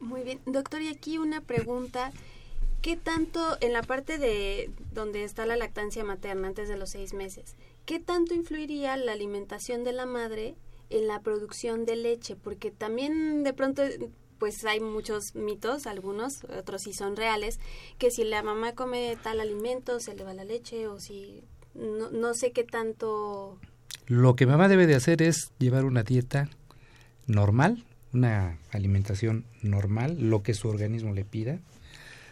Muy 0.00 0.22
bien, 0.22 0.40
doctor, 0.46 0.82
y 0.82 0.88
aquí 0.88 1.18
una 1.18 1.40
pregunta. 1.40 2.12
¿Qué 2.82 2.96
tanto 2.96 3.56
en 3.60 3.72
la 3.72 3.82
parte 3.82 4.18
de 4.18 4.70
donde 4.92 5.24
está 5.24 5.44
la 5.46 5.56
lactancia 5.56 6.04
materna 6.04 6.46
antes 6.46 6.68
de 6.68 6.76
los 6.76 6.90
seis 6.90 7.14
meses, 7.14 7.56
qué 7.84 7.98
tanto 7.98 8.34
influiría 8.34 8.96
la 8.96 9.12
alimentación 9.12 9.82
de 9.82 9.92
la 9.92 10.06
madre 10.06 10.54
en 10.90 11.06
la 11.06 11.20
producción 11.20 11.84
de 11.84 11.96
leche, 11.96 12.36
porque 12.36 12.70
también 12.70 13.42
de 13.44 13.52
pronto 13.52 13.82
pues 14.38 14.64
hay 14.66 14.80
muchos 14.80 15.34
mitos, 15.34 15.86
algunos, 15.86 16.44
otros 16.44 16.82
sí 16.82 16.92
son 16.92 17.16
reales, 17.16 17.58
que 17.98 18.10
si 18.10 18.24
la 18.24 18.42
mamá 18.42 18.72
come 18.72 19.16
tal 19.22 19.40
alimento 19.40 19.98
se 19.98 20.14
le 20.14 20.24
va 20.24 20.34
la 20.34 20.44
leche 20.44 20.88
o 20.88 21.00
si 21.00 21.42
no, 21.74 22.10
no 22.10 22.34
sé 22.34 22.52
qué 22.52 22.64
tanto... 22.64 23.58
Lo 24.06 24.36
que 24.36 24.46
mamá 24.46 24.68
debe 24.68 24.86
de 24.86 24.94
hacer 24.94 25.22
es 25.22 25.52
llevar 25.58 25.84
una 25.84 26.02
dieta 26.02 26.50
normal, 27.26 27.84
una 28.12 28.58
alimentación 28.70 29.46
normal, 29.62 30.16
lo 30.20 30.42
que 30.42 30.54
su 30.54 30.68
organismo 30.68 31.12
le 31.12 31.24
pida, 31.24 31.60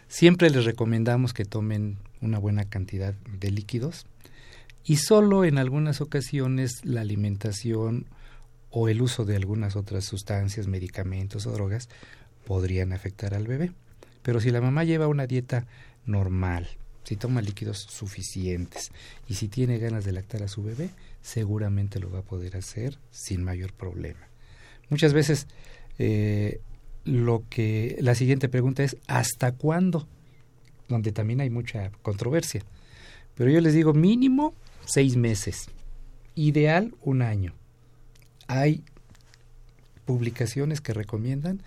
Siempre 0.07 0.49
les 0.49 0.65
recomendamos 0.65 1.33
que 1.33 1.45
tomen 1.45 1.97
una 2.21 2.37
buena 2.37 2.65
cantidad 2.65 3.13
de 3.13 3.51
líquidos 3.51 4.05
y 4.83 4.97
solo 4.97 5.45
en 5.45 5.57
algunas 5.57 5.99
ocasiones 5.99 6.81
la 6.83 7.01
alimentación 7.01 8.05
o 8.77 8.89
el 8.89 9.01
uso 9.01 9.23
de 9.23 9.37
algunas 9.37 9.77
otras 9.77 10.03
sustancias, 10.03 10.67
medicamentos 10.67 11.47
o 11.47 11.51
drogas 11.53 11.87
podrían 12.45 12.91
afectar 12.91 13.33
al 13.33 13.47
bebé. 13.47 13.71
Pero 14.21 14.41
si 14.41 14.51
la 14.51 14.59
mamá 14.59 14.83
lleva 14.83 15.07
una 15.07 15.27
dieta 15.27 15.65
normal, 16.05 16.67
si 17.05 17.15
toma 17.15 17.41
líquidos 17.41 17.77
suficientes 17.79 18.91
y 19.29 19.35
si 19.35 19.47
tiene 19.47 19.79
ganas 19.79 20.03
de 20.03 20.11
lactar 20.11 20.43
a 20.43 20.49
su 20.49 20.61
bebé, 20.61 20.89
seguramente 21.21 22.01
lo 22.01 22.11
va 22.11 22.19
a 22.19 22.23
poder 22.23 22.57
hacer 22.57 22.99
sin 23.11 23.45
mayor 23.45 23.71
problema. 23.71 24.27
Muchas 24.89 25.13
veces 25.13 25.47
eh, 25.97 26.59
lo 27.05 27.45
que 27.49 27.95
la 28.01 28.13
siguiente 28.13 28.49
pregunta 28.49 28.83
es 28.83 28.97
¿hasta 29.07 29.53
cuándo? 29.53 30.05
Donde 30.89 31.13
también 31.13 31.39
hay 31.39 31.49
mucha 31.49 31.91
controversia. 32.01 32.61
Pero 33.35 33.49
yo 33.49 33.61
les 33.61 33.73
digo 33.73 33.93
mínimo 33.93 34.53
seis 34.83 35.15
meses, 35.15 35.69
ideal 36.35 36.93
un 37.01 37.21
año. 37.21 37.53
Hay 38.47 38.83
publicaciones 40.05 40.81
que 40.81 40.93
recomiendan 40.93 41.61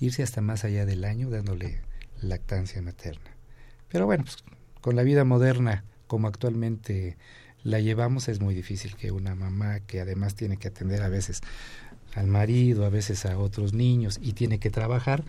irse 0.00 0.22
hasta 0.22 0.40
más 0.40 0.64
allá 0.64 0.86
del 0.86 1.04
año 1.04 1.30
dándole 1.30 1.80
lactancia 2.20 2.80
materna. 2.82 3.30
Pero 3.88 4.06
bueno, 4.06 4.24
pues, 4.24 4.38
con 4.80 4.96
la 4.96 5.02
vida 5.02 5.24
moderna 5.24 5.84
como 6.06 6.28
actualmente 6.28 7.16
la 7.62 7.80
llevamos 7.80 8.28
es 8.28 8.40
muy 8.40 8.54
difícil 8.54 8.96
que 8.96 9.12
una 9.12 9.34
mamá 9.34 9.80
que 9.80 10.00
además 10.00 10.34
tiene 10.34 10.56
que 10.56 10.68
atender 10.68 11.02
a 11.02 11.08
veces 11.08 11.40
al 12.14 12.26
marido, 12.26 12.84
a 12.84 12.90
veces 12.90 13.24
a 13.24 13.38
otros 13.38 13.72
niños 13.72 14.18
y 14.20 14.32
tiene 14.32 14.58
que 14.58 14.70
trabajar, 14.70 15.24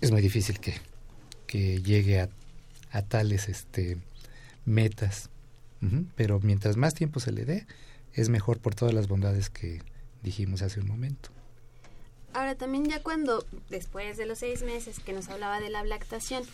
es 0.00 0.10
muy 0.10 0.20
difícil 0.20 0.60
que, 0.60 0.74
que 1.46 1.82
llegue 1.82 2.20
a, 2.20 2.28
a 2.90 3.02
tales 3.02 3.48
este, 3.48 3.98
metas. 4.64 5.30
Pero 6.16 6.40
mientras 6.40 6.76
más 6.76 6.94
tiempo 6.94 7.20
se 7.20 7.30
le 7.30 7.44
dé, 7.44 7.64
es 8.12 8.28
mejor 8.28 8.58
por 8.58 8.74
todas 8.74 8.92
las 8.92 9.06
bondades 9.06 9.50
que 9.50 9.82
dijimos 10.22 10.62
hace 10.62 10.80
un 10.80 10.88
momento. 10.88 11.30
Ahora 12.32 12.54
también 12.54 12.84
ya 12.84 13.02
cuando, 13.02 13.44
después 13.70 14.16
de 14.16 14.26
los 14.26 14.40
seis 14.40 14.62
meses 14.62 15.00
que 15.00 15.12
nos 15.12 15.28
hablaba 15.28 15.58
de 15.60 15.70
la 15.70 15.84
lactación, 15.84 16.44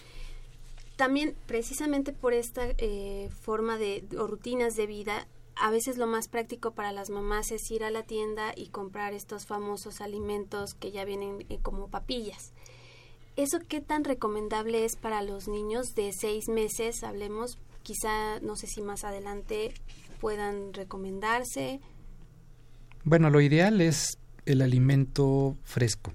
también 0.97 1.35
precisamente 1.47 2.13
por 2.13 2.35
esta 2.35 2.67
eh, 2.79 3.29
forma 3.41 3.79
de 3.79 4.05
o 4.17 4.27
rutinas 4.27 4.77
de 4.77 4.87
vida, 4.87 5.27
a 5.57 5.71
veces 5.71 5.97
lo 5.97 6.07
más 6.07 6.29
práctico 6.29 6.71
para 6.71 6.93
las 6.93 7.11
mamás 7.11 7.51
es 7.51 7.71
ir 7.71 7.85
a 7.85 7.91
la 7.91 8.05
tienda 8.05 8.53
y 8.57 8.69
comprar 8.69 9.13
estos 9.13 9.47
famosos 9.47 10.01
alimentos 10.01 10.75
que 10.75 10.93
ya 10.93 11.05
vienen 11.05 11.45
eh, 11.49 11.59
como 11.63 11.89
papillas. 11.89 12.53
¿Eso 13.37 13.59
qué 13.67 13.81
tan 13.81 14.05
recomendable 14.05 14.85
es 14.85 14.97
para 14.97 15.23
los 15.23 15.49
niños 15.49 15.95
de 15.95 16.13
seis 16.13 16.49
meses? 16.49 17.03
Hablemos, 17.03 17.59
quizá, 17.83 18.41
no 18.41 18.57
sé 18.57 18.67
si 18.67 18.83
más 18.83 19.05
adelante 19.05 19.73
puedan 20.21 20.75
recomendarse. 20.75 21.81
Bueno, 23.05 23.31
lo 23.31 23.41
ideal 23.41 23.81
es 23.81 24.19
el 24.47 24.63
alimento 24.63 25.57
fresco, 25.65 26.13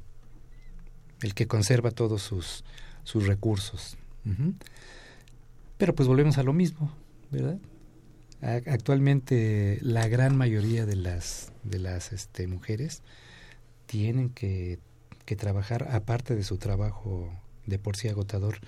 el 1.22 1.34
que 1.34 1.48
conserva 1.48 1.92
todos 1.92 2.22
sus, 2.22 2.64
sus 3.04 3.28
recursos. 3.28 3.98
Pero 5.78 5.96
pues 5.96 6.08
volvemos 6.08 6.38
a 6.38 6.44
lo 6.44 6.54
mismo, 6.54 6.94
¿verdad? 7.32 7.58
Actualmente 8.42 9.80
la 9.82 10.08
gran 10.08 10.36
mayoría 10.36 10.86
de 10.86 10.96
las, 10.96 11.52
de 11.64 11.80
las 11.80 12.12
este, 12.12 12.48
mujeres 12.48 13.02
tienen 13.86 14.30
que, 14.30 14.80
que 15.26 15.36
trabajar 15.36 15.88
aparte 15.92 16.36
de 16.36 16.44
su 16.44 16.58
trabajo 16.58 17.30
de 17.66 17.80
por 17.80 17.98
sí 17.98 18.08
agotador 18.10 18.60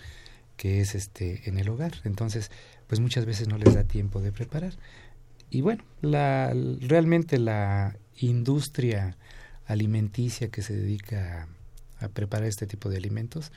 que 0.58 0.82
es 0.82 0.94
este 0.94 1.48
en 1.50 1.58
el 1.58 1.70
hogar. 1.70 1.94
Entonces, 2.04 2.52
pues 2.88 3.00
muchas 3.00 3.26
veces 3.26 3.48
no 3.48 3.58
les 3.58 3.76
da 3.76 3.86
tiempo 3.86 4.22
de 4.22 4.34
preparar. 4.34 4.74
Y 5.50 5.62
bueno, 5.62 5.84
la, 6.02 6.54
realmente 6.82 7.40
la 7.40 7.98
industria 8.20 9.18
alimenticia 9.66 10.50
que 10.50 10.62
se 10.62 10.76
dedica 10.76 11.48
a, 12.00 12.08
preparar 12.10 12.48
este 12.48 12.68
tipo 12.68 12.90
de 12.90 12.98
alimentos, 12.98 13.52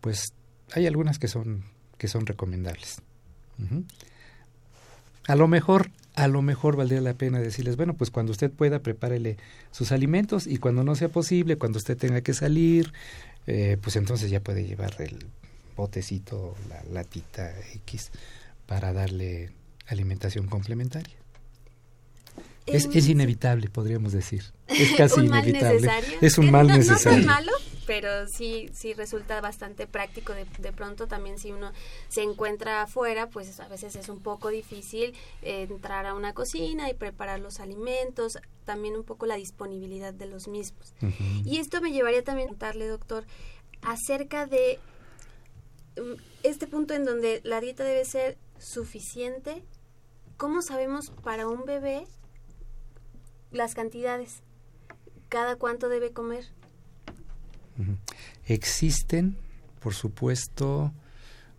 pues 0.00 0.24
hay 0.72 0.86
algunas 0.86 1.18
que 1.18 1.28
son 1.28 1.64
que 1.98 2.08
son 2.08 2.26
recomendables. 2.26 3.00
A 5.26 5.34
lo 5.34 5.48
mejor, 5.48 5.90
a 6.14 6.28
lo 6.28 6.42
mejor 6.42 6.76
valdría 6.76 7.00
la 7.00 7.14
pena 7.14 7.40
decirles, 7.40 7.76
bueno, 7.76 7.94
pues 7.94 8.10
cuando 8.10 8.32
usted 8.32 8.50
pueda, 8.50 8.80
prepárele 8.80 9.38
sus 9.70 9.92
alimentos 9.92 10.46
y 10.46 10.58
cuando 10.58 10.84
no 10.84 10.94
sea 10.94 11.08
posible, 11.08 11.56
cuando 11.56 11.78
usted 11.78 11.96
tenga 11.96 12.20
que 12.20 12.34
salir, 12.34 12.92
eh, 13.46 13.78
pues 13.80 13.96
entonces 13.96 14.30
ya 14.30 14.40
puede 14.40 14.64
llevar 14.64 14.94
el 15.00 15.26
botecito, 15.76 16.54
la 16.68 16.82
latita 16.84 17.52
X 17.74 18.10
para 18.66 18.92
darle 18.92 19.50
alimentación 19.86 20.46
complementaria. 20.46 21.16
Es, 22.66 22.86
es, 22.86 23.08
inevitable, 23.08 23.68
podríamos 23.68 24.12
decir. 24.12 24.44
Es 24.66 24.92
casi 24.96 25.20
inevitable. 25.26 25.90
Es 26.20 26.38
un 26.38 26.50
mal 26.50 26.66
necesario. 26.66 27.18
No 27.18 27.20
es 27.20 27.26
malo, 27.26 27.52
pero 27.86 28.26
sí, 28.26 28.68
sí 28.72 28.92
resulta 28.92 29.40
bastante 29.40 29.86
práctico. 29.86 30.32
De, 30.32 30.46
de, 30.58 30.72
pronto 30.72 31.06
también 31.06 31.38
si 31.38 31.52
uno 31.52 31.72
se 32.08 32.22
encuentra 32.22 32.82
afuera, 32.82 33.28
pues 33.28 33.58
a 33.60 33.68
veces 33.68 33.94
es 33.96 34.08
un 34.08 34.20
poco 34.20 34.48
difícil 34.48 35.14
eh, 35.42 35.66
entrar 35.70 36.06
a 36.06 36.14
una 36.14 36.34
cocina 36.34 36.90
y 36.90 36.94
preparar 36.94 37.40
los 37.40 37.60
alimentos, 37.60 38.38
también 38.64 38.96
un 38.96 39.04
poco 39.04 39.26
la 39.26 39.36
disponibilidad 39.36 40.12
de 40.12 40.26
los 40.26 40.48
mismos. 40.48 40.92
Uh 41.02 41.06
-huh. 41.06 41.42
Y 41.44 41.58
esto 41.58 41.80
me 41.80 41.92
llevaría 41.92 42.24
también 42.24 42.48
a 42.48 42.50
preguntarle, 42.50 42.88
doctor, 42.88 43.24
acerca 43.82 44.46
de 44.46 44.80
um, 45.96 46.16
este 46.42 46.66
punto 46.66 46.94
en 46.94 47.04
donde 47.04 47.40
la 47.44 47.60
dieta 47.60 47.84
debe 47.84 48.04
ser 48.04 48.36
suficiente. 48.58 49.62
¿Cómo 50.36 50.60
sabemos 50.60 51.10
para 51.22 51.46
un 51.46 51.64
bebé 51.64 52.06
las 53.56 53.74
cantidades. 53.74 54.42
¿Cada 55.28 55.56
cuánto 55.56 55.88
debe 55.88 56.12
comer? 56.12 56.44
Existen, 58.46 59.36
por 59.80 59.94
supuesto, 59.94 60.92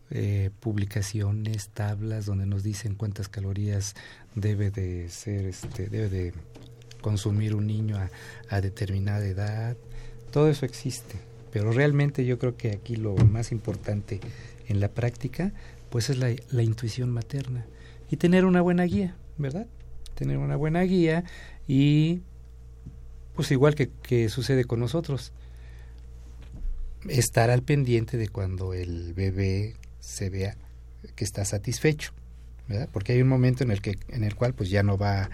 eh, 0.10 0.52
publicaciones, 0.60 1.70
tablas 1.70 2.26
donde 2.26 2.46
nos 2.46 2.64
dicen 2.64 2.96
cuántas 2.96 3.28
calorías 3.28 3.96
debe 4.36 4.72
de 4.72 5.10
ser, 5.10 5.46
este, 5.46 5.90
debe 5.90 6.10
de 6.10 6.34
consumir 7.02 7.56
un 7.56 7.68
niño 7.68 7.98
a, 7.98 8.10
a 8.50 8.62
determinada 8.62 9.26
edad. 9.26 9.76
Todo 10.32 10.50
eso 10.50 10.66
existe, 10.66 11.18
pero 11.52 11.72
realmente 11.72 12.26
yo 12.26 12.40
creo 12.40 12.56
que 12.56 12.72
aquí 12.72 12.96
lo 12.96 13.16
más 13.16 13.52
importante 13.52 14.20
en 14.68 14.80
la 14.80 14.90
práctica, 14.90 15.52
pues 15.90 16.10
es 16.10 16.18
la, 16.18 16.34
la 16.52 16.64
intuición 16.64 17.12
materna 17.12 17.66
y 18.10 18.18
tener 18.18 18.46
una 18.46 18.62
buena 18.62 18.84
guía, 18.84 19.16
¿verdad? 19.38 19.68
Tener 20.16 20.38
una 20.38 20.56
buena 20.56 20.82
guía 20.82 21.26
y 21.68 22.22
pues 23.36 23.52
igual 23.52 23.76
que, 23.76 23.90
que, 23.90 24.30
sucede 24.30 24.66
con 24.66 24.80
nosotros, 24.80 25.32
estar 27.08 27.50
al 27.50 27.62
pendiente 27.62 28.18
de 28.18 28.30
cuando 28.30 28.74
el 28.74 29.14
bebé 29.14 29.76
se 30.00 30.30
vea 30.30 30.56
que 31.16 31.24
está 31.24 31.46
satisfecho, 31.46 32.14
¿verdad? 32.68 32.90
Porque 32.92 33.14
hay 33.14 33.22
un 33.22 33.28
momento 33.28 33.64
en 33.64 33.72
el 33.72 33.82
que 33.82 33.98
en 34.08 34.24
el 34.24 34.36
cual 34.36 34.54
pues 34.54 34.70
ya 34.70 34.84
no 34.84 34.98
va 34.98 35.30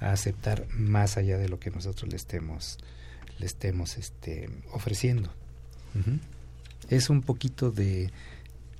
a 0.00 0.12
aceptar 0.12 0.66
más 0.70 1.16
allá 1.16 1.38
de 1.38 1.48
lo 1.48 1.60
que 1.60 1.70
nosotros 1.70 2.10
le 2.10 2.16
estemos 2.16 2.78
le 3.38 3.46
estemos 3.46 3.98
este 3.98 4.48
ofreciendo. 4.72 5.30
Es 6.88 7.10
un 7.10 7.22
poquito 7.22 7.70
de 7.70 8.10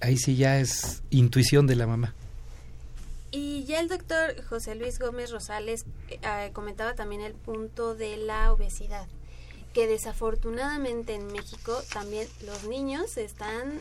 ahí 0.01 0.17
sí 0.17 0.37
ya 0.37 0.59
es 0.59 1.03
intuición 1.11 1.67
de 1.67 1.77
la 1.77 1.87
mamá. 1.87 2.15
Y 3.35 3.65
ya 3.65 3.81
el 3.81 3.89
doctor 3.89 4.45
José 4.45 4.75
Luis 4.75 4.99
Gómez 4.99 5.31
Rosales 5.31 5.87
eh, 6.11 6.51
comentaba 6.53 6.95
también 6.95 7.23
el 7.23 7.33
punto 7.33 7.95
de 7.95 8.19
la 8.19 8.53
obesidad, 8.53 9.09
que 9.73 9.87
desafortunadamente 9.87 11.15
en 11.15 11.29
México 11.29 11.81
también 11.95 12.29
los 12.45 12.65
niños 12.65 13.17
están 13.17 13.73
eh, 13.73 13.81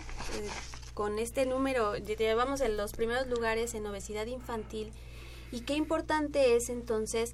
con 0.93 1.19
este 1.19 1.45
número, 1.45 1.97
llevamos 1.97 2.61
en 2.61 2.77
los 2.77 2.93
primeros 2.93 3.27
lugares 3.27 3.73
en 3.73 3.85
obesidad 3.85 4.25
infantil 4.25 4.93
y 5.51 5.61
qué 5.61 5.73
importante 5.73 6.55
es 6.55 6.69
entonces 6.69 7.33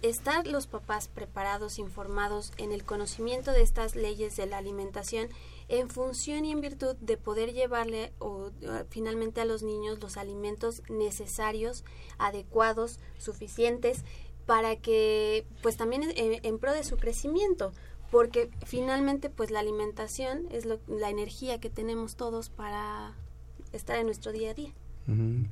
estar 0.00 0.46
los 0.46 0.68
papás 0.68 1.08
preparados, 1.08 1.80
informados 1.80 2.52
en 2.56 2.70
el 2.70 2.84
conocimiento 2.84 3.50
de 3.50 3.62
estas 3.62 3.96
leyes 3.96 4.36
de 4.36 4.46
la 4.46 4.58
alimentación 4.58 5.28
en 5.68 5.88
función 5.88 6.44
y 6.44 6.52
en 6.52 6.60
virtud 6.60 6.96
de 7.00 7.16
poder 7.16 7.52
llevarle 7.52 8.12
o, 8.18 8.46
uh, 8.46 8.50
finalmente 8.90 9.40
a 9.40 9.44
los 9.44 9.62
niños 9.62 10.00
los 10.00 10.16
alimentos 10.16 10.82
necesarios, 10.88 11.84
adecuados, 12.18 12.98
suficientes 13.18 14.04
para 14.46 14.76
que 14.76 15.46
pues 15.62 15.76
también 15.76 16.02
en, 16.16 16.40
en 16.42 16.58
pro 16.58 16.72
de 16.72 16.84
su 16.84 16.96
crecimiento. 16.96 17.72
Porque 18.10 18.50
finalmente 18.66 19.30
pues 19.30 19.50
la 19.50 19.60
alimentación 19.60 20.46
es 20.50 20.66
lo, 20.66 20.80
la 20.86 21.08
energía 21.08 21.58
que 21.60 21.70
tenemos 21.70 22.16
todos 22.16 22.50
para 22.50 23.14
estar 23.72 23.98
en 23.98 24.04
nuestro 24.04 24.32
día 24.32 24.50
a 24.50 24.54
día. 24.54 24.72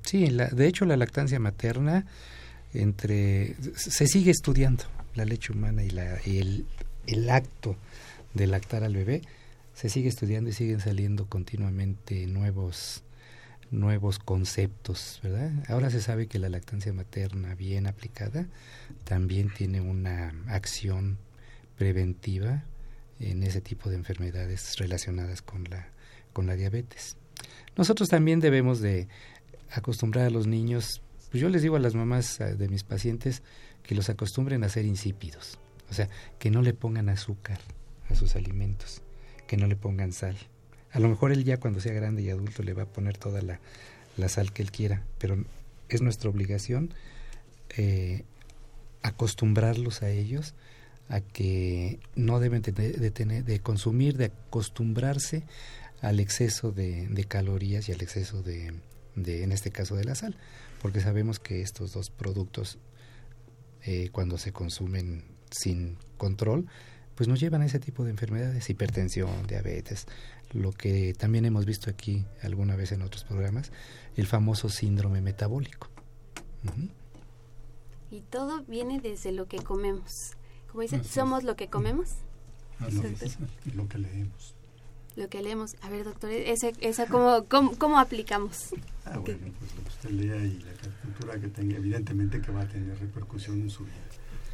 Sí, 0.02 0.26
la, 0.26 0.48
de 0.48 0.66
hecho 0.66 0.84
la 0.84 0.98
lactancia 0.98 1.40
materna 1.40 2.06
entre 2.74 3.56
se 3.74 4.06
sigue 4.06 4.30
estudiando 4.30 4.84
la 5.14 5.24
leche 5.24 5.52
humana 5.52 5.82
y, 5.82 5.90
la, 5.90 6.20
y 6.24 6.38
el, 6.38 6.66
el 7.06 7.30
acto 7.30 7.76
de 8.34 8.46
lactar 8.46 8.84
al 8.84 8.94
bebé 8.94 9.22
se 9.80 9.88
sigue 9.88 10.10
estudiando 10.10 10.50
y 10.50 10.52
siguen 10.52 10.78
saliendo 10.78 11.26
continuamente 11.26 12.26
nuevos 12.26 13.02
nuevos 13.70 14.18
conceptos, 14.18 15.20
¿verdad? 15.22 15.52
Ahora 15.68 15.88
se 15.88 16.02
sabe 16.02 16.26
que 16.26 16.38
la 16.38 16.50
lactancia 16.50 16.92
materna 16.92 17.54
bien 17.54 17.86
aplicada 17.86 18.46
también 19.04 19.48
tiene 19.48 19.80
una 19.80 20.34
acción 20.48 21.16
preventiva 21.78 22.64
en 23.20 23.42
ese 23.42 23.62
tipo 23.62 23.88
de 23.88 23.96
enfermedades 23.96 24.76
relacionadas 24.76 25.40
con 25.40 25.64
la 25.64 25.88
con 26.34 26.46
la 26.46 26.56
diabetes. 26.56 27.16
Nosotros 27.74 28.10
también 28.10 28.40
debemos 28.40 28.80
de 28.80 29.08
acostumbrar 29.70 30.26
a 30.26 30.30
los 30.30 30.46
niños, 30.46 31.00
pues 31.30 31.40
yo 31.40 31.48
les 31.48 31.62
digo 31.62 31.76
a 31.76 31.80
las 31.80 31.94
mamás 31.94 32.38
de 32.38 32.68
mis 32.68 32.84
pacientes 32.84 33.42
que 33.82 33.94
los 33.94 34.10
acostumbren 34.10 34.62
a 34.62 34.68
ser 34.68 34.84
insípidos, 34.84 35.58
o 35.88 35.94
sea, 35.94 36.10
que 36.38 36.50
no 36.50 36.60
le 36.60 36.74
pongan 36.74 37.08
azúcar 37.08 37.60
a 38.10 38.14
sus 38.14 38.36
alimentos, 38.36 39.00
que 39.50 39.56
no 39.56 39.66
le 39.66 39.74
pongan 39.74 40.12
sal. 40.12 40.36
A 40.92 41.00
lo 41.00 41.08
mejor 41.08 41.32
él 41.32 41.42
ya 41.42 41.58
cuando 41.58 41.80
sea 41.80 41.92
grande 41.92 42.22
y 42.22 42.30
adulto 42.30 42.62
le 42.62 42.72
va 42.72 42.84
a 42.84 42.86
poner 42.86 43.18
toda 43.18 43.42
la, 43.42 43.58
la 44.16 44.28
sal 44.28 44.52
que 44.52 44.62
él 44.62 44.70
quiera, 44.70 45.02
pero 45.18 45.44
es 45.88 46.02
nuestra 46.02 46.30
obligación 46.30 46.94
eh, 47.76 48.22
acostumbrarlos 49.02 50.04
a 50.04 50.10
ellos 50.10 50.54
a 51.08 51.20
que 51.20 51.98
no 52.14 52.38
deben 52.38 52.62
de, 52.62 52.70
de, 52.70 53.10
tener, 53.10 53.42
de 53.42 53.58
consumir, 53.58 54.16
de 54.18 54.26
acostumbrarse 54.26 55.42
al 56.00 56.20
exceso 56.20 56.70
de, 56.70 57.26
calorías 57.26 57.88
y 57.88 57.92
al 57.92 58.02
exceso 58.02 58.44
de, 58.44 58.72
de, 59.16 59.42
en 59.42 59.50
este 59.50 59.72
caso, 59.72 59.96
de 59.96 60.04
la 60.04 60.14
sal, 60.14 60.36
porque 60.80 61.00
sabemos 61.00 61.40
que 61.40 61.60
estos 61.60 61.92
dos 61.92 62.10
productos, 62.10 62.78
eh, 63.82 64.10
cuando 64.12 64.38
se 64.38 64.52
consumen 64.52 65.24
sin 65.50 65.96
control, 66.18 66.68
pues 67.20 67.28
nos 67.28 67.38
llevan 67.38 67.60
a 67.60 67.66
ese 67.66 67.78
tipo 67.78 68.02
de 68.02 68.12
enfermedades, 68.12 68.70
hipertensión, 68.70 69.46
diabetes, 69.46 70.06
lo 70.54 70.72
que 70.72 71.12
también 71.12 71.44
hemos 71.44 71.66
visto 71.66 71.90
aquí 71.90 72.24
alguna 72.42 72.76
vez 72.76 72.92
en 72.92 73.02
otros 73.02 73.24
programas, 73.24 73.72
el 74.16 74.26
famoso 74.26 74.70
síndrome 74.70 75.20
metabólico. 75.20 75.90
Uh 76.64 76.68
-huh. 76.68 76.90
Y 78.10 78.20
todo 78.22 78.64
viene 78.64 79.00
desde 79.02 79.32
lo 79.32 79.48
que 79.48 79.58
comemos. 79.58 80.30
Como 80.70 80.80
dicen, 80.80 81.04
somos 81.04 81.44
lo 81.44 81.56
que 81.56 81.68
comemos. 81.68 82.08
Lo, 82.80 83.02
lo 83.74 83.86
que 83.86 83.98
leemos 83.98 84.54
lo 85.16 85.28
que 85.28 85.42
leemos. 85.42 85.76
A 85.82 85.90
ver, 85.90 86.04
doctor, 86.04 86.30
¿esa, 86.30 86.68
esa 86.80 87.04
cómo, 87.06 87.44
cómo, 87.48 87.76
cómo, 87.76 87.98
aplicamos? 87.98 88.70
Ah, 89.04 89.18
bueno, 89.18 89.52
pues 89.58 89.74
lo 89.76 89.82
que 89.82 89.88
usted 89.90 90.10
lea 90.10 90.42
y 90.42 90.58
la 90.60 90.72
cultura 91.02 91.38
que 91.38 91.48
tenga, 91.48 91.76
evidentemente 91.76 92.40
que 92.40 92.50
va 92.50 92.62
a 92.62 92.68
tener 92.68 92.98
repercusión 92.98 93.60
en 93.60 93.68
su 93.68 93.84
vida. 93.84 93.96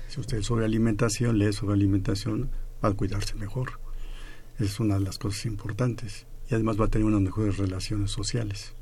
Si 0.09 0.21
usted 0.21 0.43
sobre 0.43 0.65
alimentación, 0.65 1.39
lee 1.39 1.53
sobre 1.53 1.75
alimentación, 1.75 2.51
va 2.85 2.91
a 2.91 2.93
cuidarse 2.93 3.35
mejor. 3.35 3.81
Es 4.59 4.81
una 4.81 4.99
de 4.99 5.05
las 5.05 5.19
cosas 5.19 5.45
importantes. 5.47 6.27
Y 6.51 6.55
además 6.55 6.81
va 6.81 6.87
a 6.87 6.89
tener 6.89 7.07
unas 7.07 7.21
mejores 7.21 7.57
relaciones 7.57 8.11
sociales. 8.11 8.73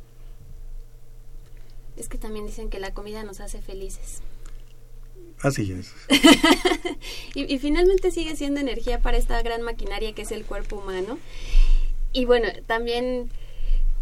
Es 1.96 2.08
que 2.08 2.18
también 2.18 2.46
dicen 2.46 2.68
que 2.68 2.78
la 2.78 2.92
comida 2.92 3.22
nos 3.24 3.40
hace 3.40 3.62
felices. 3.62 4.20
Así 5.40 5.72
es. 5.72 5.92
y, 7.34 7.52
y, 7.52 7.58
finalmente 7.58 8.10
sigue 8.10 8.36
siendo 8.36 8.60
energía 8.60 9.00
para 9.00 9.16
esta 9.16 9.42
gran 9.42 9.62
maquinaria 9.62 10.14
que 10.14 10.22
es 10.22 10.32
el 10.32 10.44
cuerpo 10.44 10.76
humano. 10.76 11.18
Y 12.12 12.24
bueno, 12.24 12.48
también, 12.66 13.30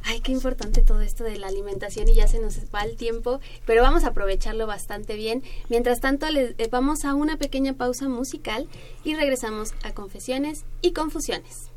ay, 0.04 0.20
qué 0.20 0.32
importante 0.32 0.82
todo 0.82 1.00
esto 1.00 1.24
de 1.24 1.38
la 1.38 1.48
alimentación 1.48 2.08
y 2.08 2.14
ya 2.14 2.26
se 2.26 2.38
nos 2.38 2.58
va 2.74 2.82
el 2.82 2.96
tiempo, 2.96 3.40
pero 3.66 3.82
vamos 3.82 4.04
a 4.04 4.08
aprovecharlo 4.08 4.66
bastante 4.66 5.16
bien. 5.16 5.42
Mientras 5.68 6.00
tanto, 6.00 6.28
les, 6.30 6.54
eh, 6.58 6.68
vamos 6.70 7.04
a 7.04 7.14
una 7.14 7.36
pequeña 7.36 7.74
pausa 7.74 8.08
musical 8.08 8.68
y 9.04 9.14
regresamos 9.14 9.74
a 9.82 9.92
Confesiones 9.92 10.64
y 10.80 10.92
Confusiones. 10.92 11.70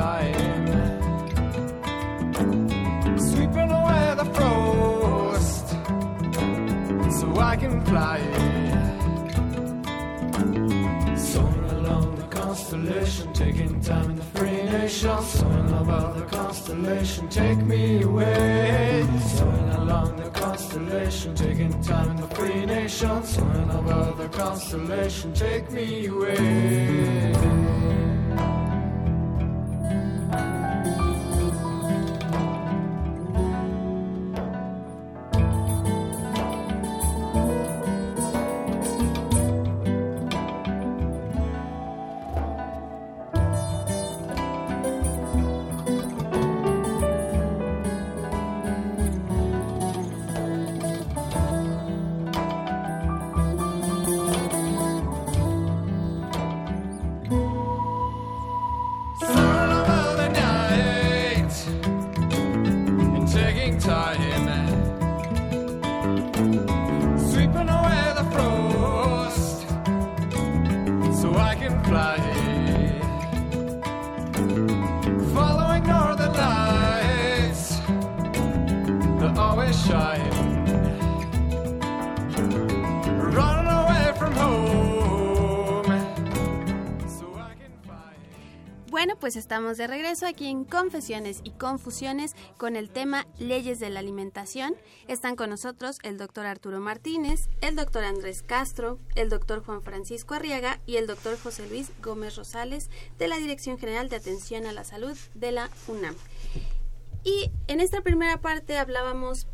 time. 0.00 0.66
Sweeping 3.28 3.70
away 3.80 4.04
the 4.20 4.28
frost 4.36 5.66
so 7.18 7.26
I 7.52 7.54
can 7.62 7.76
fly. 7.88 8.18
Soaring 11.16 11.70
along 11.78 12.16
the 12.16 12.26
constellation, 12.40 13.26
taking 13.34 13.80
time 13.80 14.10
in 14.12 14.16
the 14.16 14.28
free 14.34 14.62
nation. 14.76 15.22
Soaring 15.22 15.72
above 15.82 16.10
the 16.18 16.26
constellation, 16.36 17.28
take 17.28 17.60
me 17.72 18.02
away. 18.02 19.06
Soaring 19.36 19.72
along 19.82 20.16
the 20.16 20.30
constellation, 20.30 21.34
taking 21.34 21.74
time 21.82 22.10
in 22.12 22.16
the 22.16 22.30
free 22.36 22.64
nation. 22.64 23.22
Soaring 23.24 23.70
above 23.80 24.16
the 24.22 24.28
constellation, 24.28 25.34
take 25.34 25.70
me 25.70 26.06
away. 26.06 27.49
De 89.76 89.86
regreso 89.86 90.26
aquí 90.26 90.46
en 90.46 90.64
Confesiones 90.64 91.40
y 91.44 91.50
Confusiones 91.50 92.34
con 92.56 92.76
el 92.76 92.90
tema 92.90 93.26
Leyes 93.38 93.78
de 93.78 93.90
la 93.90 94.00
Alimentación. 94.00 94.74
Están 95.06 95.36
con 95.36 95.50
nosotros 95.50 95.98
el 96.02 96.18
doctor 96.18 96.46
Arturo 96.46 96.80
Martínez, 96.80 97.48
el 97.60 97.76
doctor 97.76 98.04
Andrés 98.04 98.42
Castro, 98.42 98.98
el 99.14 99.28
doctor 99.28 99.64
Juan 99.64 99.82
Francisco 99.82 100.34
Arriaga 100.34 100.80
y 100.86 100.96
el 100.96 101.06
doctor 101.06 101.38
José 101.38 101.68
Luis 101.68 101.90
Gómez 102.02 102.36
Rosales 102.36 102.90
de 103.18 103.28
la 103.28 103.36
Dirección 103.36 103.78
General 103.78 104.08
de 104.08 104.16
Atención 104.16 104.66
a 104.66 104.72
la 104.72 104.84
Salud 104.84 105.16
de 105.34 105.52
la 105.52 105.70
UNAM. 105.86 106.16
Y 107.22 107.50
en 107.68 107.80
esta 107.80 108.00
primera 108.00 108.40
parte 108.40 108.78
hablábamos 108.78 109.46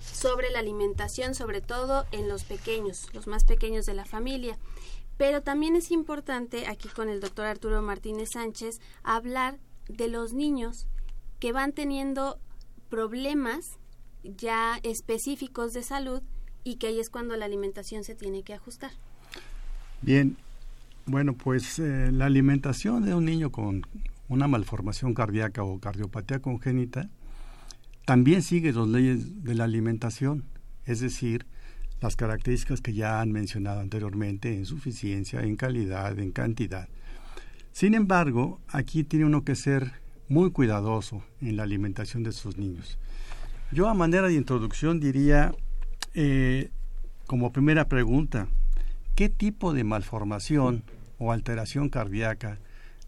sobre 0.00 0.50
la 0.50 0.58
alimentación, 0.58 1.34
sobre 1.34 1.60
todo 1.60 2.06
en 2.12 2.28
los 2.28 2.44
pequeños, 2.44 3.08
los 3.12 3.26
más 3.26 3.44
pequeños 3.44 3.86
de 3.86 3.94
la 3.94 4.04
familia. 4.04 4.58
Pero 5.16 5.42
también 5.42 5.76
es 5.76 5.90
importante, 5.90 6.66
aquí 6.66 6.88
con 6.88 7.08
el 7.08 7.20
doctor 7.20 7.46
Arturo 7.46 7.82
Martínez 7.82 8.30
Sánchez, 8.32 8.80
hablar 9.02 9.58
de 9.88 10.08
los 10.08 10.32
niños 10.32 10.86
que 11.38 11.52
van 11.52 11.72
teniendo 11.72 12.38
problemas 12.88 13.78
ya 14.22 14.78
específicos 14.82 15.72
de 15.72 15.82
salud 15.82 16.22
y 16.64 16.76
que 16.76 16.88
ahí 16.88 16.98
es 16.98 17.10
cuando 17.10 17.36
la 17.36 17.44
alimentación 17.44 18.04
se 18.04 18.14
tiene 18.14 18.42
que 18.42 18.54
ajustar. 18.54 18.90
Bien, 20.00 20.36
bueno, 21.06 21.34
pues 21.34 21.78
eh, 21.78 22.10
la 22.10 22.26
alimentación 22.26 23.04
de 23.04 23.14
un 23.14 23.26
niño 23.26 23.50
con 23.50 23.86
una 24.28 24.48
malformación 24.48 25.14
cardíaca 25.14 25.62
o 25.62 25.78
cardiopatía 25.78 26.40
congénita 26.40 27.10
también 28.06 28.42
sigue 28.42 28.72
las 28.72 28.88
leyes 28.88 29.44
de 29.44 29.54
la 29.54 29.64
alimentación, 29.64 30.44
es 30.86 31.00
decir, 31.00 31.46
las 32.00 32.16
características 32.16 32.80
que 32.80 32.92
ya 32.92 33.20
han 33.20 33.32
mencionado 33.32 33.80
anteriormente 33.80 34.54
en 34.54 34.66
suficiencia, 34.66 35.42
en 35.42 35.56
calidad, 35.56 36.18
en 36.18 36.32
cantidad. 36.32 36.88
Sin 37.72 37.94
embargo, 37.94 38.60
aquí 38.68 39.04
tiene 39.04 39.24
uno 39.24 39.42
que 39.42 39.56
ser 39.56 39.92
muy 40.28 40.50
cuidadoso 40.50 41.22
en 41.40 41.56
la 41.56 41.64
alimentación 41.64 42.22
de 42.22 42.32
sus 42.32 42.56
niños. 42.56 42.98
Yo 43.72 43.88
a 43.88 43.94
manera 43.94 44.28
de 44.28 44.34
introducción 44.34 45.00
diría, 45.00 45.54
eh, 46.14 46.70
como 47.26 47.52
primera 47.52 47.88
pregunta, 47.88 48.48
¿qué 49.14 49.28
tipo 49.28 49.72
de 49.72 49.84
malformación 49.84 50.84
o 51.18 51.32
alteración 51.32 51.88
cardíaca 51.88 52.58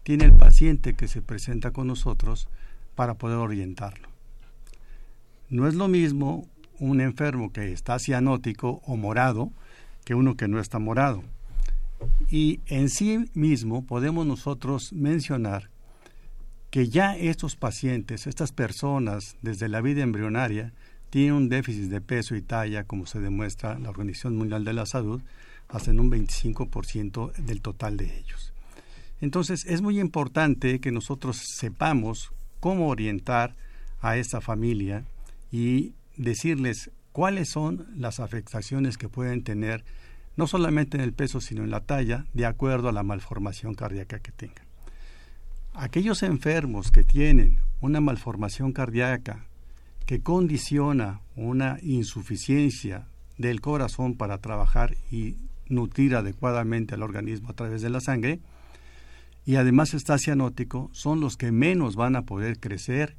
tiene 0.03 0.25
el 0.25 0.33
paciente 0.33 0.93
que 0.93 1.07
se 1.07 1.21
presenta 1.21 1.71
con 1.71 1.87
nosotros 1.87 2.49
para 2.95 3.13
poder 3.13 3.37
orientarlo? 3.37 4.09
No 5.49 5.67
es 5.67 5.75
lo 5.75 5.87
mismo 5.87 6.47
un 6.79 7.01
enfermo 7.01 7.51
que 7.51 7.71
está 7.71 7.99
cianótico 7.99 8.81
o 8.85 8.95
morado 8.95 9.51
que 10.05 10.15
uno 10.15 10.37
que 10.37 10.47
no 10.47 10.59
está 10.59 10.79
morado. 10.79 11.23
Y 12.29 12.61
en 12.67 12.89
sí 12.89 13.29
mismo 13.33 13.85
podemos 13.85 14.25
nosotros 14.25 14.93
mencionar 14.93 15.69
que 16.69 16.89
ya 16.89 17.15
estos 17.17 17.55
pacientes, 17.55 18.27
estas 18.27 18.51
personas, 18.51 19.35
desde 19.41 19.69
la 19.69 19.81
vida 19.81 20.03
embrionaria, 20.03 20.73
tienen 21.09 21.33
un 21.33 21.49
déficit 21.49 21.89
de 21.89 22.01
peso 22.01 22.35
y 22.35 22.41
talla, 22.41 22.83
como 22.83 23.05
se 23.05 23.19
demuestra 23.19 23.79
la 23.79 23.89
Organización 23.89 24.35
Mundial 24.35 24.63
de 24.63 24.73
la 24.73 24.85
Salud, 24.85 25.21
hasta 25.69 25.91
en 25.91 25.99
un 25.99 26.11
25% 26.11 27.33
del 27.33 27.61
total 27.61 27.97
de 27.97 28.17
ellos. 28.17 28.53
Entonces, 29.19 29.65
es 29.65 29.81
muy 29.81 29.99
importante 29.99 30.79
que 30.79 30.91
nosotros 30.91 31.37
sepamos 31.37 32.31
cómo 32.59 32.87
orientar 32.89 33.55
a 33.99 34.17
esta 34.17 34.41
familia 34.41 35.03
y 35.51 35.93
decirles 36.17 36.91
cuáles 37.11 37.49
son 37.49 37.87
las 37.95 38.19
afectaciones 38.19 38.97
que 38.97 39.09
pueden 39.09 39.43
tener, 39.43 39.85
no 40.35 40.47
solamente 40.47 40.97
en 40.97 41.03
el 41.03 41.13
peso, 41.13 41.41
sino 41.41 41.63
en 41.63 41.71
la 41.71 41.81
talla, 41.81 42.25
de 42.33 42.45
acuerdo 42.45 42.89
a 42.89 42.91
la 42.91 43.03
malformación 43.03 43.73
cardíaca 43.73 44.19
que 44.19 44.31
tengan. 44.31 44.65
Aquellos 45.73 46.23
enfermos 46.23 46.91
que 46.91 47.03
tienen 47.03 47.59
una 47.81 48.01
malformación 48.01 48.71
cardíaca 48.71 49.45
que 50.05 50.21
condiciona 50.21 51.21
una 51.35 51.77
insuficiencia 51.81 53.07
del 53.37 53.61
corazón 53.61 54.15
para 54.15 54.39
trabajar 54.39 54.95
y 55.11 55.35
nutrir 55.69 56.15
adecuadamente 56.15 56.95
al 56.95 57.03
organismo 57.03 57.49
a 57.49 57.53
través 57.53 57.81
de 57.81 57.89
la 57.89 57.99
sangre, 57.99 58.39
y 59.45 59.55
además 59.55 59.93
está 59.93 60.17
cianótico, 60.17 60.89
son 60.93 61.19
los 61.19 61.37
que 61.37 61.51
menos 61.51 61.95
van 61.95 62.15
a 62.15 62.23
poder 62.23 62.59
crecer 62.59 63.15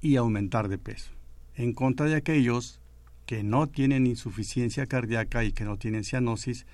y 0.00 0.16
aumentar 0.16 0.68
de 0.68 0.78
peso 0.78 1.12
en 1.56 1.72
contra 1.72 2.06
de 2.06 2.16
aquellos 2.16 2.80
que 3.26 3.42
no 3.42 3.68
tienen 3.68 4.06
insuficiencia 4.06 4.86
cardíaca 4.86 5.44
y 5.44 5.52
que 5.52 5.64
no 5.64 5.76
tienen 5.76 6.04
cianosis, 6.04 6.66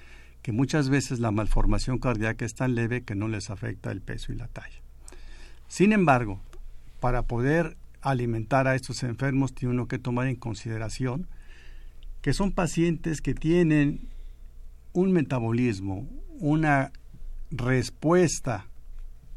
que 0.43 0.53
muchas 0.53 0.89
veces 0.89 1.21
la 1.21 1.31
malformación 1.31 1.99
cardíaca 1.99 2.45
es 2.45 2.55
tan 2.55 2.75
leve 2.75 3.03
que 3.03 3.15
no 3.15 3.29
les 3.29 3.51
afecta 3.51 3.91
el 3.91 4.01
peso 4.01 4.33
y 4.33 4.37
la 4.37 4.49
talla. 4.49 4.81
Sin 5.69 5.93
embargo, 5.93 6.41
para 7.01 7.23
poder 7.23 7.77
alimentar 8.01 8.67
a 8.67 8.75
estos 8.75 9.03
enfermos 9.03 9.55
tiene 9.55 9.75
uno 9.75 9.89
que 9.89 9.99
tomar 9.99 10.29
en 10.29 10.37
consideración 10.37 11.29
que 12.23 12.33
son 12.33 12.53
pacientes 12.53 13.21
que 13.21 13.35
tienen 13.35 14.09
un 14.93 15.13
metabolismo, 15.13 16.09
una 16.41 16.93
respuesta 17.51 18.67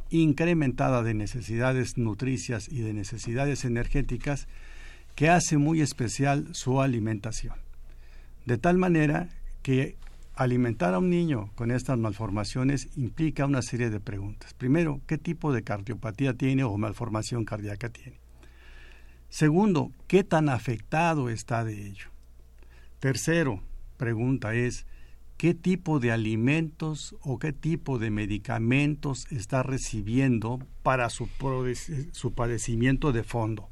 incrementada 0.10 1.04
de 1.04 1.14
necesidades 1.14 1.98
nutricias 1.98 2.68
y 2.70 2.82
de 2.82 2.94
necesidades 2.94 3.64
energéticas 3.66 4.48
que 5.16 5.30
hace 5.30 5.58
muy 5.58 5.82
especial 5.82 6.48
su 6.54 6.82
alimentación. 6.82 7.56
De 8.46 8.58
tal 8.58 8.78
manera 8.78 9.30
que 9.62 9.96
alimentar 10.36 10.94
a 10.94 11.00
un 11.00 11.10
niño 11.10 11.52
con 11.56 11.72
estas 11.72 11.98
malformaciones 11.98 12.90
implica 12.96 13.46
una 13.46 13.62
serie 13.62 13.90
de 13.90 14.00
preguntas. 14.00 14.54
Primero, 14.54 15.02
¿qué 15.06 15.18
tipo 15.18 15.54
de 15.54 15.64
cardiopatía 15.64 16.34
tiene 16.34 16.64
o 16.64 16.78
malformación 16.78 17.46
cardíaca 17.46 17.90
tiene? 17.90 18.20
Segundo, 19.30 19.92
¿qué 20.08 20.24
tan 20.24 20.50
afectado 20.50 21.30
está 21.30 21.64
de 21.64 21.88
ello? 21.88 22.08
Tercero, 23.00 23.62
pregunta 23.98 24.54
es, 24.54 24.86
¿qué 25.38 25.54
tipo 25.54 26.00
de 26.00 26.12
alimentos 26.12 27.16
o 27.22 27.40
qué 27.40 27.54
tipo 27.54 27.98
de 27.98 28.12
medicamentos 28.12 29.28
está 29.32 29.64
recibiendo 29.64 30.60
para 30.84 31.10
su, 31.10 31.30
su 32.12 32.34
padecimiento 32.34 33.12
de 33.12 33.24
fondo? 33.24 33.71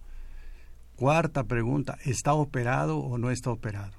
Cuarta 0.99 1.45
pregunta, 1.45 1.97
¿está 2.03 2.33
operado 2.33 2.97
o 2.97 3.17
no 3.17 3.31
está 3.31 3.51
operado? 3.51 3.93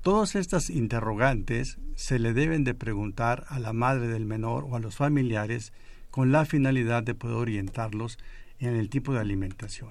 Todas 0.00 0.36
estas 0.36 0.70
interrogantes 0.70 1.76
se 1.96 2.18
le 2.18 2.32
deben 2.32 2.64
de 2.64 2.72
preguntar 2.72 3.44
a 3.50 3.58
la 3.58 3.74
madre 3.74 4.08
del 4.08 4.24
menor 4.24 4.64
o 4.64 4.74
a 4.74 4.80
los 4.80 4.96
familiares 4.96 5.74
con 6.10 6.32
la 6.32 6.46
finalidad 6.46 7.02
de 7.02 7.14
poder 7.14 7.36
orientarlos 7.36 8.16
en 8.58 8.74
el 8.74 8.88
tipo 8.88 9.12
de 9.12 9.20
alimentación. 9.20 9.90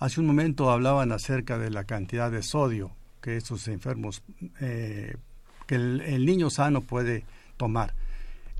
Hace 0.00 0.18
un 0.18 0.26
momento 0.26 0.72
hablaban 0.72 1.12
acerca 1.12 1.56
de 1.56 1.70
la 1.70 1.84
cantidad 1.84 2.32
de 2.32 2.42
sodio 2.42 2.90
que 3.20 3.36
estos 3.36 3.68
enfermos, 3.68 4.24
eh, 4.60 5.14
que 5.68 5.76
el 5.76 6.26
niño 6.26 6.50
sano 6.50 6.80
puede 6.80 7.24
tomar. 7.56 7.94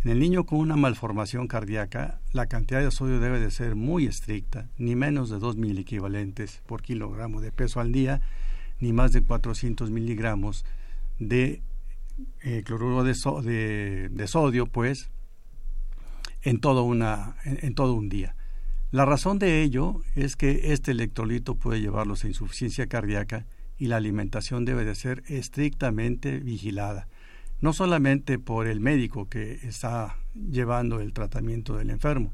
En 0.04 0.10
el 0.10 0.18
niño 0.18 0.46
con 0.46 0.58
una 0.58 0.74
malformación 0.74 1.46
cardíaca, 1.46 2.20
la 2.32 2.46
cantidad 2.46 2.82
de 2.82 2.90
sodio 2.90 3.20
debe 3.20 3.38
de 3.38 3.52
ser 3.52 3.76
muy 3.76 4.06
estricta, 4.06 4.68
ni 4.76 4.96
menos 4.96 5.30
de 5.30 5.38
2 5.38 5.56
equivalentes 5.78 6.60
por 6.66 6.82
kilogramo 6.82 7.40
de 7.40 7.52
peso 7.52 7.78
al 7.78 7.92
día, 7.92 8.20
ni 8.80 8.92
más 8.92 9.12
de 9.12 9.22
400 9.22 9.92
miligramos 9.92 10.64
de 11.20 11.62
eh, 12.40 12.64
cloruro 12.64 13.04
de, 13.04 13.14
sodio, 13.14 14.66
pues, 14.66 15.08
en 16.42 16.58
todo, 16.58 16.92
en 17.44 17.74
todo 17.76 17.94
un 17.94 18.08
día. 18.08 18.34
La 18.90 19.04
razón 19.04 19.38
de 19.38 19.62
ello 19.62 20.02
es 20.16 20.34
que 20.34 20.72
este 20.72 20.90
electrolito 20.90 21.54
puede 21.54 21.80
llevarlos 21.80 22.24
a 22.24 22.28
insuficiencia 22.28 22.88
cardíaca 22.88 23.46
y 23.78 23.86
la 23.86 23.98
alimentación 23.98 24.64
debe 24.64 24.84
de 24.84 24.96
ser 24.96 25.22
estrictamente 25.28 26.40
vigilada 26.40 27.06
no 27.62 27.72
solamente 27.72 28.38
por 28.38 28.66
el 28.66 28.80
médico 28.80 29.28
que 29.28 29.54
está 29.62 30.16
llevando 30.34 31.00
el 31.00 31.12
tratamiento 31.12 31.76
del 31.76 31.90
enfermo, 31.90 32.32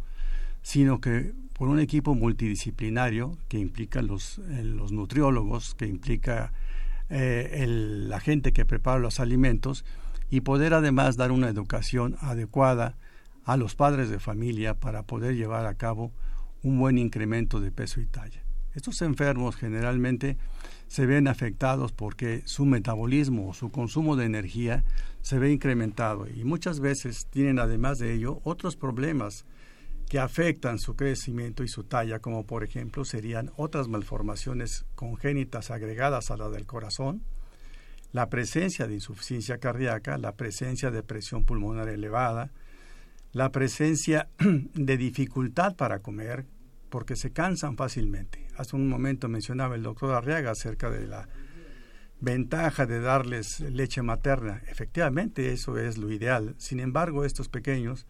sino 0.63 1.01
que 1.01 1.33
por 1.53 1.69
un 1.69 1.81
equipo 1.81 2.15
multidisciplinario 2.15 3.37
que 3.49 3.59
implica 3.59 4.01
los, 4.01 4.39
eh, 4.39 4.63
nutriólogos, 4.91 5.75
que 5.75 5.87
implica 5.87 6.53
eh, 7.11 7.65
la 7.69 8.21
gente 8.21 8.53
que 8.53 8.65
prepara 8.65 8.99
los 8.99 9.21
alimentos 9.21 9.85
y 10.31 10.41
poder 10.41 10.73
además 10.73 11.17
dar 11.17 11.31
una 11.31 11.49
educación 11.49 12.17
adecuada 12.21 12.97
a 13.45 13.57
los 13.59 13.75
padres 13.75 14.09
de 14.09 14.21
familia 14.21 14.75
para 14.75 15.03
poder 15.03 15.37
llevar 15.37 15.67
a 15.67 15.75
cabo 15.75 16.11
un 16.63 16.79
buen 16.79 16.97
incremento 16.97 17.61
de 17.61 17.71
peso 17.71 18.01
y 18.01 18.07
talla. 18.07 18.43
Estos 18.75 19.03
enfermos 19.03 19.57
generalmente 19.57 20.39
se 20.89 21.07
ven 21.07 21.29
afectados 21.29 21.93
porque 21.93 22.43
su 22.47 22.65
metabolismo 22.65 23.51
o 23.51 23.55
su 23.55 23.71
consumo 23.71 24.17
de 24.17 24.25
energía 24.25 24.85
se 25.21 25.39
ve 25.39 25.53
incrementado 25.53 26.27
y 26.27 26.45
muchas 26.45 26.81
veces 26.81 27.27
tienen 27.31 27.59
además 27.59 27.99
de 27.99 28.15
ello 28.15 28.41
otros 28.45 28.77
problemas 28.77 29.45
que 30.09 30.19
afectan 30.19 30.79
su 30.79 30.97
crecimiento 30.97 31.63
y 31.63 31.69
su 31.69 31.85
talla, 31.85 32.19
como 32.19 32.47
por 32.47 32.65
ejemplo 32.65 33.05
serían 33.05 33.51
otras 33.57 33.89
malformaciones 33.89 34.87
congénitas 34.95 35.71
agregadas 35.71 36.31
a 36.31 36.39
la 36.39 36.49
del 36.49 36.65
corazón, 36.65 37.23
la 38.13 38.31
presencia 38.31 38.87
de 38.87 38.95
insuficiencia 38.95 39.59
cardíaca, 39.59 40.17
la 40.17 40.33
presencia 40.33 40.91
de 40.91 41.03
presión 41.03 41.45
pulmonar 41.45 41.91
elevada, 41.91 42.53
la 43.33 43.53
presencia 43.53 44.31
de 44.39 44.97
dificultad 44.97 45.77
para 45.77 45.99
comer, 45.99 46.47
porque 46.91 47.17
se 47.17 47.33
cansan 47.33 47.77
fácilmente. 47.77 48.47
Hace 48.57 48.77
un 48.77 48.89
momento 48.89 49.29
mencionaba 49.29 49.75
el 49.75 49.83
doctor 49.83 50.15
Arriaga 50.15 50.51
acerca 50.51 50.91
de 50.91 51.07
la 51.07 51.29
ventaja 52.21 52.87
de 52.87 53.01
darles 53.01 53.61
leche 53.61 54.03
materna. 54.03 54.63
Efectivamente, 54.69 55.53
eso 55.53 55.79
es 55.79 55.99
lo 55.99 56.11
ideal. 56.11 56.55
Sin 56.59 56.81
embargo, 56.81 57.25
estos 57.25 57.49
pequeños, 57.49 58.07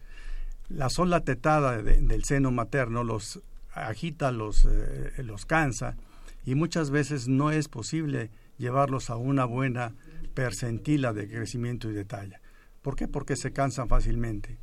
la 0.67 0.89
sola 0.89 1.21
tetada 1.21 1.81
del 1.81 2.23
seno 2.23 2.51
materno 2.51 3.03
los 3.03 3.41
agita, 3.73 4.31
los, 4.31 4.65
eh, 4.65 5.11
los 5.23 5.45
cansa 5.45 5.95
y 6.45 6.55
muchas 6.55 6.89
veces 6.89 7.27
no 7.27 7.51
es 7.51 7.67
posible 7.67 8.31
llevarlos 8.57 9.09
a 9.09 9.15
una 9.15 9.45
buena 9.45 9.93
percentila 10.33 11.13
de 11.13 11.29
crecimiento 11.29 11.89
y 11.89 11.93
de 11.93 12.05
talla. 12.05 12.41
¿Por 12.81 12.95
qué? 12.95 13.07
Porque 13.07 13.35
se 13.35 13.51
cansan 13.51 13.87
fácilmente. 13.87 14.57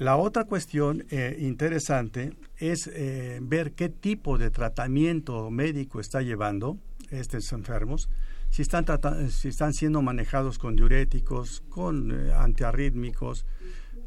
La 0.00 0.16
otra 0.16 0.44
cuestión 0.44 1.04
eh, 1.10 1.36
interesante 1.40 2.32
es 2.56 2.86
eh, 2.86 3.38
ver 3.42 3.72
qué 3.72 3.90
tipo 3.90 4.38
de 4.38 4.50
tratamiento 4.50 5.50
médico 5.50 6.00
está 6.00 6.22
llevando 6.22 6.78
estos 7.10 7.52
enfermos, 7.52 8.08
si 8.48 8.62
están, 8.62 8.86
si 9.30 9.48
están 9.48 9.74
siendo 9.74 10.00
manejados 10.00 10.58
con 10.58 10.74
diuréticos, 10.74 11.62
con 11.68 12.12
eh, 12.12 12.32
antiarrítmicos, 12.32 13.44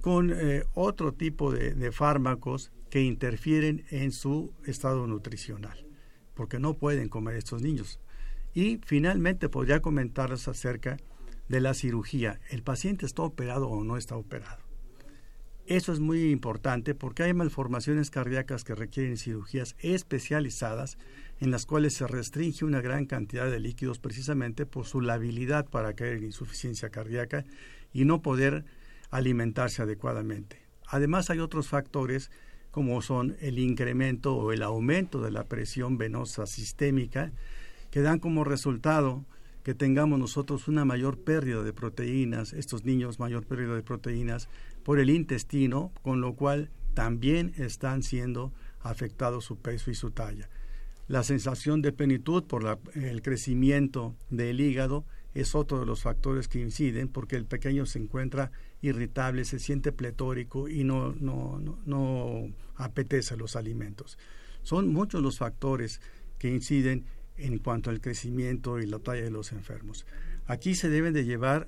con 0.02 0.36
otro 0.74 1.14
tipo 1.14 1.52
de, 1.52 1.92
fármacos 1.92 2.72
que 2.90 3.04
interfieren 3.04 3.86
en 3.92 4.12
su 4.12 4.52
estado 4.66 5.06
nutricional, 5.06 5.86
porque 6.34 6.58
no 6.58 6.74
pueden 6.74 7.08
comer 7.08 7.36
estos 7.36 7.62
niños. 7.62 8.00
Y 8.56 8.80
finalmente 8.84 9.48
podría 9.48 9.80
comentarles 9.80 10.48
acerca 10.48 10.98
de 11.50 11.62
la 11.62 11.76
cirugía. 11.76 12.40
¿El 12.50 12.64
paciente 12.64 13.06
está 13.06 13.22
operado 13.22 13.70
o 13.70 13.84
no 13.84 13.96
está 13.96 14.16
operado? 14.16 14.63
Eso 15.66 15.94
es 15.94 16.02
muy 16.02 16.30
importante 16.32 16.94
porque 16.94 17.24
hay 17.24 17.34
malformaciones 17.34 18.10
cardíacas 18.10 18.66
que 18.66 18.76
requieren 18.76 19.18
cirugías 19.18 19.78
especializadas 19.80 20.98
en 21.40 21.52
las 21.52 21.66
cuales 21.66 21.94
se 21.94 22.06
restringe 22.06 22.66
una 22.66 22.82
gran 22.82 23.06
cantidad 23.06 23.50
de 23.50 23.62
líquidos 23.62 23.98
precisamente 23.98 24.66
por 24.66 24.86
su 24.86 25.00
labilidad 25.00 25.66
para 25.70 25.94
caer 25.94 26.18
en 26.18 26.26
insuficiencia 26.26 26.90
cardíaca 26.90 27.46
y 27.94 28.04
no 28.04 28.22
poder 28.22 28.66
alimentarse 29.10 29.82
adecuadamente. 29.82 30.62
Además 30.86 31.30
hay 31.30 31.40
otros 31.40 31.70
factores 31.70 32.30
como 32.72 33.02
son 33.02 33.38
el 33.40 33.58
incremento 33.58 34.36
o 34.36 34.52
el 34.52 34.64
aumento 34.64 35.22
de 35.22 35.32
la 35.32 35.46
presión 35.46 35.98
venosa 35.98 36.46
sistémica 36.46 37.32
que 37.90 38.02
dan 38.02 38.20
como 38.20 38.44
resultado 38.44 39.24
que 39.64 39.74
tengamos 39.74 40.20
nosotros 40.20 40.68
una 40.68 40.84
mayor 40.84 41.18
pérdida 41.18 41.64
de 41.64 41.72
proteínas, 41.72 42.52
estos 42.52 42.84
niños 42.84 43.20
mayor 43.20 43.46
pérdida 43.46 43.76
de 43.76 43.82
proteínas 43.82 44.50
por 44.84 45.00
el 45.00 45.10
intestino, 45.10 45.92
con 46.02 46.22
lo 46.22 46.36
cual 46.36 46.70
también 46.94 47.54
están 47.58 48.04
siendo 48.04 48.54
afectados 48.80 49.46
su 49.46 49.58
peso 49.58 49.92
y 49.92 49.96
su 49.96 50.12
talla. 50.12 50.50
La 51.08 51.24
sensación 51.24 51.82
de 51.82 51.92
plenitud 51.92 52.44
por 52.44 52.80
el 52.96 53.22
crecimiento 53.22 54.16
del 54.30 54.60
hígado 54.62 55.06
es 55.34 55.56
otro 55.56 55.80
de 55.80 55.86
los 55.86 56.04
factores 56.04 56.48
que 56.48 56.60
inciden 56.60 57.08
porque 57.08 57.36
el 57.36 57.46
pequeño 57.46 57.86
se 57.86 58.00
encuentra 58.00 58.52
irritable, 58.82 59.46
se 59.46 59.60
siente 59.60 59.92
pletórico 59.92 60.70
y 60.70 60.84
no, 60.84 61.14
no 61.14 62.54
apetece 62.76 63.36
los 63.36 63.56
alimentos. 63.56 64.18
Son 64.62 64.94
muchos 64.94 65.22
los 65.22 65.40
factores 65.40 66.02
que 66.38 66.50
inciden 66.50 67.06
en 67.38 67.58
cuanto 67.58 67.90
al 67.90 68.00
crecimiento 68.00 68.80
y 68.80 68.86
la 68.86 69.00
talla 69.00 69.24
de 69.24 69.32
los 69.32 69.52
enfermos. 69.52 70.06
Aquí 70.46 70.76
se 70.76 70.90
deben 70.90 71.14
de 71.14 71.26
llevar 71.26 71.68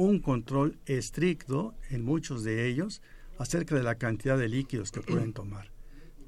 un 0.00 0.18
control 0.18 0.78
estricto 0.86 1.74
en 1.90 2.02
muchos 2.02 2.42
de 2.42 2.66
ellos 2.66 3.02
acerca 3.38 3.74
de 3.74 3.82
la 3.82 3.96
cantidad 3.96 4.38
de 4.38 4.48
líquidos 4.48 4.92
que 4.92 5.02
pueden 5.02 5.34
tomar. 5.34 5.70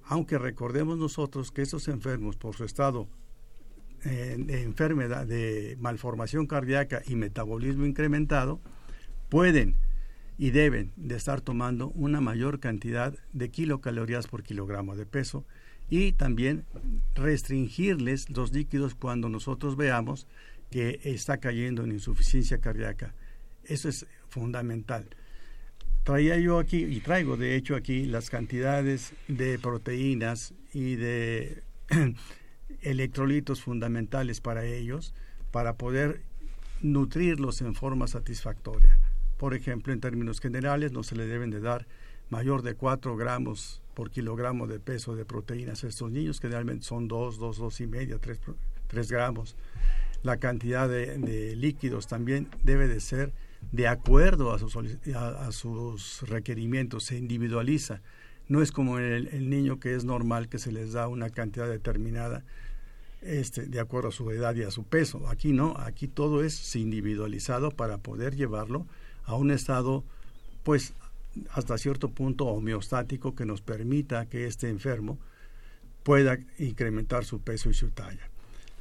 Aunque 0.05 0.37
recordemos 0.37 0.99
nosotros 0.99 1.51
que 1.51 1.63
esos 1.63 1.89
enfermos 1.89 2.37
por 2.37 2.55
su 2.55 2.65
estado 2.65 3.09
eh, 4.05 4.37
de 4.39 4.63
enfermedad, 4.63 5.27
de 5.27 5.79
malformación 5.81 6.47
cardíaca 6.47 7.01
y 7.07 7.15
metabolismo 7.15 7.87
incrementado, 7.87 8.61
pueden 9.31 9.77
y 10.37 10.51
deben 10.51 10.93
de 10.97 11.17
estar 11.17 11.41
tomando 11.41 11.89
una 11.91 12.21
mayor 12.21 12.61
cantidad 12.61 13.15
de 13.33 13.51
kilocalorías 13.51 14.27
por 14.27 14.43
kilogramo 14.43 14.97
de 14.97 15.07
peso 15.07 15.47
y 15.89 16.13
también 16.13 16.67
restringirles 17.15 18.29
los 18.29 18.53
líquidos 18.53 18.95
cuando 18.95 19.31
nosotros 19.31 19.77
veamos 19.77 20.27
que 20.71 21.01
está 21.05 21.39
cayendo 21.39 21.85
en 21.85 21.93
insuficiencia 21.93 22.59
cardíaca. 22.59 23.15
Eso 23.65 23.89
es 23.89 24.07
fundamental. 24.29 25.09
Traía 26.05 26.37
yo 26.39 26.59
aquí, 26.59 26.85
y 26.85 27.01
traigo 27.01 27.37
de 27.37 27.55
hecho 27.55 27.77
aquí, 27.77 28.07
las 28.07 28.29
cantidades 28.29 29.13
de 29.29 29.59
proteínas 29.59 30.55
y 30.73 30.97
de 30.97 31.63
electrolitos 32.83 33.63
fundamentales 33.63 34.41
para 34.41 34.65
ellos, 34.65 35.15
para 35.53 35.77
poder 35.77 36.23
nutrirlos 36.81 37.61
en 37.61 37.75
forma 37.75 38.09
satisfactoria. 38.09 38.99
Por 39.37 39.55
ejemplo, 39.55 39.93
en 39.93 40.01
términos 40.01 40.41
generales, 40.41 40.93
no 40.93 41.03
se 41.03 41.17
le 41.17 41.27
deben 41.27 41.51
de 41.51 41.61
dar 41.61 41.87
mayor 42.31 42.63
de 42.63 42.75
4 42.75 43.17
gramos 43.17 43.83
por 43.95 44.11
kilogramo 44.11 44.67
de 44.67 44.81
peso 44.81 45.15
de 45.15 45.25
proteínas 45.25 45.85
a 45.85 45.89
estos 45.89 46.11
niños, 46.11 46.41
que 46.41 46.49
realmente 46.49 46.85
son 46.85 47.09
2, 47.09 47.39
2, 47.39 47.59
2 47.59 47.81
y 47.81 47.87
media, 47.87 48.19
3, 48.19 48.41
3 48.89 49.11
gramos. 49.11 49.57
La 50.23 50.39
cantidad 50.39 50.89
de, 50.89 51.57
líquidos 51.57 52.07
también 52.07 52.49
debe 52.63 52.89
de 52.89 53.01
ser 53.01 53.33
de 53.71 53.89
acuerdo 53.89 54.53
a 54.53 54.59
sus, 54.59 54.77
a, 55.15 55.53
sus 55.53 56.23
requerimientos, 56.29 57.05
se 57.05 57.17
individualiza. 57.17 58.03
No 58.49 58.61
es 58.61 58.73
como 58.73 58.99
el, 58.99 59.29
el, 59.29 59.49
niño 59.49 59.79
que 59.79 59.95
es 59.95 60.05
normal 60.05 60.49
que 60.49 60.59
se 60.59 60.73
les 60.73 60.93
da 60.93 61.09
una 61.09 61.31
cantidad 61.31 61.69
determinada 61.69 62.45
este, 63.23 63.67
de 63.67 63.79
acuerdo 63.79 64.09
a 64.09 64.13
su 64.13 64.31
edad 64.31 64.55
y 64.57 64.63
a 64.63 64.71
su 64.71 64.85
peso. 64.85 65.29
Aquí 65.29 65.53
no, 65.53 65.75
aquí 65.79 66.09
todo 66.09 66.43
es 66.43 66.75
individualizado 66.77 67.71
para 67.71 67.99
poder 67.99 68.35
llevarlo 68.35 68.87
a 69.25 69.37
un 69.37 69.51
estado 69.51 70.05
pues 70.65 70.93
hasta 71.51 71.79
cierto 71.79 72.09
punto 72.09 72.47
homeostático 72.47 73.35
que 73.35 73.47
nos 73.47 73.63
permita 73.63 74.27
que 74.27 74.47
este 74.47 74.69
enfermo 74.69 75.19
pueda 76.03 76.39
incrementar 76.59 77.25
su 77.25 77.41
peso 77.41 77.71
y 77.71 77.75
su 77.75 77.91
talla. 77.91 78.32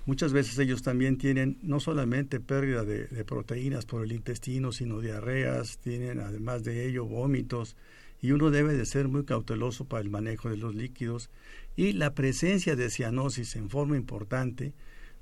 Muchas 0.06 0.34
veces 0.34 0.58
ellos 0.58 0.82
también 0.82 1.18
tienen 1.18 1.60
no 1.62 1.80
solamente 1.80 2.40
pérdida 2.40 2.84
de, 2.84 3.24
proteínas 3.24 3.86
por 3.86 4.04
el 4.04 4.12
intestino, 4.12 4.72
sino 4.72 5.00
diarreas, 5.00 5.78
tienen 5.78 6.20
además 6.20 6.64
de 6.64 6.88
ello 6.88 7.06
vómitos 7.06 7.76
y 8.20 8.32
uno 8.32 8.50
debe 8.50 8.74
de 8.74 8.86
ser 8.86 9.08
muy 9.08 9.26
cauteloso 9.26 9.86
para 9.86 10.02
el 10.02 10.10
manejo 10.10 10.50
de 10.50 10.58
los 10.58 10.74
líquidos 10.74 11.30
y 11.76 11.94
la 11.94 12.16
presencia 12.16 12.76
de 12.76 12.90
cianosis 12.90 13.56
en 13.56 13.70
forma 13.70 13.96
importante 13.96 14.74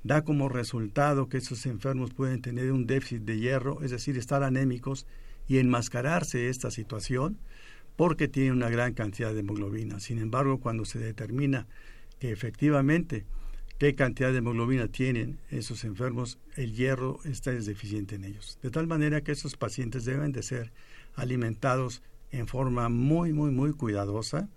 da 0.02 0.22
como 0.22 0.48
resultado 0.48 1.28
que 1.28 1.38
esos 1.38 1.66
enfermos 1.66 2.14
pueden 2.14 2.40
tener 2.40 2.72
un 2.72 2.86
déficit 2.86 3.22
de 3.22 3.38
hierro, 3.38 3.82
es 3.82 3.90
decir, 3.90 4.16
estar 4.16 4.42
anémicos 4.42 5.06
y 5.46 5.58
enmascararse 5.58 6.48
esta 6.48 6.70
situación 6.70 7.38
porque 7.96 8.28
tiene 8.28 8.52
una 8.52 8.70
gran 8.70 8.94
cantidad 8.94 9.34
de 9.34 9.40
hemoglobina. 9.40 10.00
Sin 10.00 10.18
embargo, 10.18 10.58
cuando 10.58 10.86
se 10.86 10.98
determina 10.98 11.66
que 12.18 12.30
efectivamente 12.30 13.26
qué 13.80 13.94
cantidad 13.94 14.30
de 14.30 14.38
hemoglobina 14.38 14.88
tienen 14.88 15.40
esos 15.48 15.84
enfermos, 15.84 16.38
el 16.54 16.74
hierro 16.74 17.18
está 17.24 17.50
deficiente 17.50 18.16
en 18.16 18.24
ellos. 18.24 18.58
De 18.62 18.70
tal 18.70 18.86
manera 18.86 19.22
que 19.22 19.32
esos 19.32 19.56
pacientes 19.56 20.04
deben 20.04 20.32
de 20.32 20.42
ser 20.42 20.70
alimentados 21.14 22.02
en 22.30 22.46
forma 22.46 22.90
muy, 22.90 23.32
muy, 23.32 23.50
muy 23.50 23.72
cuidadosa 23.72 24.50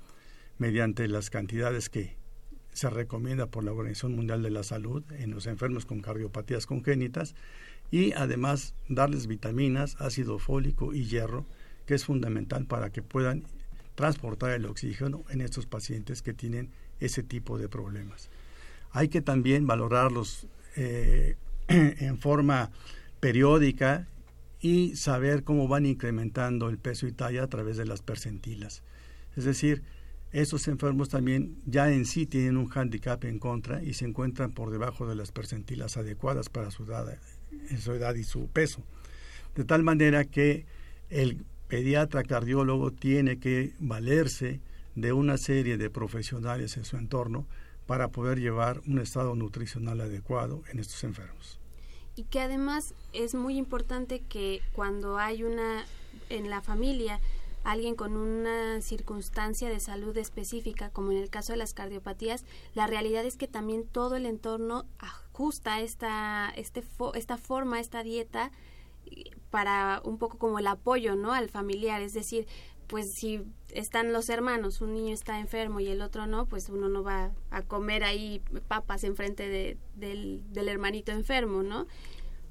mediante 0.57 1.07
las 1.07 1.29
cantidades 1.29 1.87
que 1.87 2.17
se 2.73 2.89
recomienda 2.89 3.45
por 3.45 3.63
la 3.63 3.71
Organización 3.71 4.13
Mundial 4.13 4.43
de 4.43 4.51
la 4.51 4.63
Salud 4.63 5.05
en 5.13 5.31
los 5.31 5.47
enfermos 5.47 5.85
con 5.85 6.01
cardiopatías 6.01 6.65
congénitas 6.65 7.33
y 7.91 8.11
además 8.11 8.75
darles 8.89 9.27
vitaminas, 9.27 9.95
ácido 10.01 10.37
fólico 10.37 10.93
y 10.93 11.05
hierro, 11.05 11.45
que 11.85 11.93
es 11.93 12.03
fundamental 12.03 12.65
para 12.65 12.89
que 12.89 13.01
puedan 13.01 13.45
transportar 13.95 14.51
el 14.51 14.65
oxígeno 14.65 15.23
en 15.29 15.39
estos 15.39 15.65
pacientes 15.65 16.21
que 16.21 16.33
tienen 16.33 16.71
ese 16.99 17.23
tipo 17.23 17.57
de 17.57 17.69
problemas. 17.69 18.29
Hay 18.93 19.09
que 19.09 19.21
también 19.21 19.67
valorarlos 19.67 20.47
eh, 20.77 21.35
en 21.67 22.17
forma 22.19 22.71
periódica 23.19 24.07
y 24.61 24.95
saber 24.95 25.43
cómo 25.43 25.67
van 25.67 25.85
incrementando 25.85 26.69
el 26.69 26.77
peso 26.77 27.05
y 27.05 27.11
talla 27.11 27.43
a 27.43 27.47
través 27.47 27.75
de 27.75 27.85
las 27.85 28.01
percentilas. 28.01 28.81
Es 29.35 29.43
decir, 29.43 29.83
esos 30.31 30.67
enfermos 30.67 31.09
también 31.09 31.57
ya 31.65 31.91
en 31.91 32.05
sí 32.05 32.25
tienen 32.25 32.57
un 32.57 32.67
hándicap 32.67 33.23
en 33.25 33.39
contra 33.39 33.83
y 33.83 33.93
se 33.93 34.05
encuentran 34.05 34.51
por 34.51 34.71
debajo 34.71 35.07
de 35.07 35.15
las 35.15 35.31
percentilas 35.31 35.97
adecuadas 35.97 36.49
para 36.49 36.69
en 37.69 37.77
su 37.77 37.91
edad 37.91 38.15
y 38.15 38.23
su 38.23 38.47
peso. 38.47 38.83
De 39.55 39.63
tal 39.63 39.83
manera 39.83 40.25
que 40.25 40.65
el 41.09 41.45
pediatra 41.67 42.23
cardiólogo 42.23 42.91
tiene 42.91 43.37
que 43.37 43.73
valerse 43.79 44.59
de 44.95 45.13
una 45.13 45.37
serie 45.37 45.77
de 45.77 45.89
profesionales 45.89 46.77
en 46.77 46.85
su 46.85 46.97
entorno 46.97 47.47
para 47.85 48.09
poder 48.09 48.39
llevar 48.39 48.81
un 48.87 48.99
estado 48.99 49.35
nutricional 49.35 50.01
adecuado 50.01 50.63
en 50.71 50.79
estos 50.79 51.03
enfermos. 51.03 51.59
Y 52.15 52.23
que 52.23 52.39
además 52.39 52.93
es 53.11 53.33
muy 53.35 53.57
importante 53.57 54.19
que 54.21 54.61
cuando 54.73 55.17
hay 55.17 55.43
una 55.43 55.85
en 56.29 56.49
la 56.49 56.61
familia 56.61 57.19
alguien 57.63 57.95
con 57.95 58.17
una 58.17 58.81
circunstancia 58.81 59.69
de 59.69 59.79
salud 59.79 60.15
específica, 60.17 60.89
como 60.89 61.11
en 61.11 61.17
el 61.17 61.29
caso 61.29 61.53
de 61.53 61.57
las 61.57 61.73
cardiopatías, 61.73 62.43
la 62.75 62.87
realidad 62.87 63.25
es 63.25 63.37
que 63.37 63.47
también 63.47 63.85
todo 63.85 64.15
el 64.15 64.25
entorno 64.25 64.85
ajusta 64.99 65.79
esta, 65.79 66.51
este 66.55 66.83
esta 67.15 67.37
forma, 67.37 67.79
esta 67.79 68.03
dieta 68.03 68.51
para 69.49 70.01
un 70.03 70.17
poco 70.17 70.37
como 70.37 70.59
el 70.59 70.67
apoyo, 70.67 71.15
¿no? 71.15 71.33
Al 71.33 71.49
familiar, 71.49 72.01
es 72.01 72.13
decir, 72.13 72.47
pues 72.87 73.05
si 73.15 73.41
están 73.73 74.13
los 74.13 74.29
hermanos, 74.29 74.81
un 74.81 74.93
niño 74.93 75.13
está 75.13 75.39
enfermo 75.39 75.79
y 75.79 75.87
el 75.87 76.01
otro 76.01 76.27
no, 76.27 76.45
pues 76.45 76.69
uno 76.69 76.89
no 76.89 77.03
va 77.03 77.31
a 77.51 77.61
comer 77.63 78.03
ahí 78.03 78.41
papas 78.67 79.03
enfrente 79.03 79.47
de, 79.47 79.77
del, 79.95 80.41
del 80.51 80.67
hermanito 80.67 81.11
enfermo, 81.11 81.63
¿no? 81.63 81.87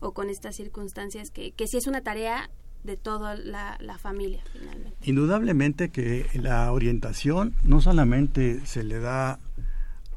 O 0.01 0.13
con 0.13 0.31
estas 0.31 0.57
circunstancias 0.57 1.31
que, 1.31 1.53
que 1.53 1.67
sí 1.67 1.77
es 1.77 1.87
una 1.87 2.03
tarea 2.03 2.51
de 2.85 2.97
toda 2.97 3.37
la, 3.37 3.99
familia 3.99 4.43
finalmente. 4.53 4.97
Indudablemente 5.03 5.91
que 5.91 6.27
la 6.35 6.73
orientación 6.73 7.55
no 7.63 7.81
solamente 7.81 8.65
se 8.67 8.83
le 8.83 8.99
da 8.99 9.39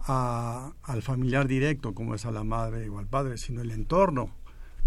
a, 0.08 0.74
al 0.84 1.02
familiar 1.02 1.48
directo, 1.48 1.94
como 1.94 2.16
es 2.16 2.26
a 2.26 2.32
la 2.32 2.44
madre 2.44 2.90
o 2.90 3.00
al 3.00 3.08
padre, 3.08 3.38
sino 3.38 3.62
el 3.62 3.72
entorno, 3.72 4.32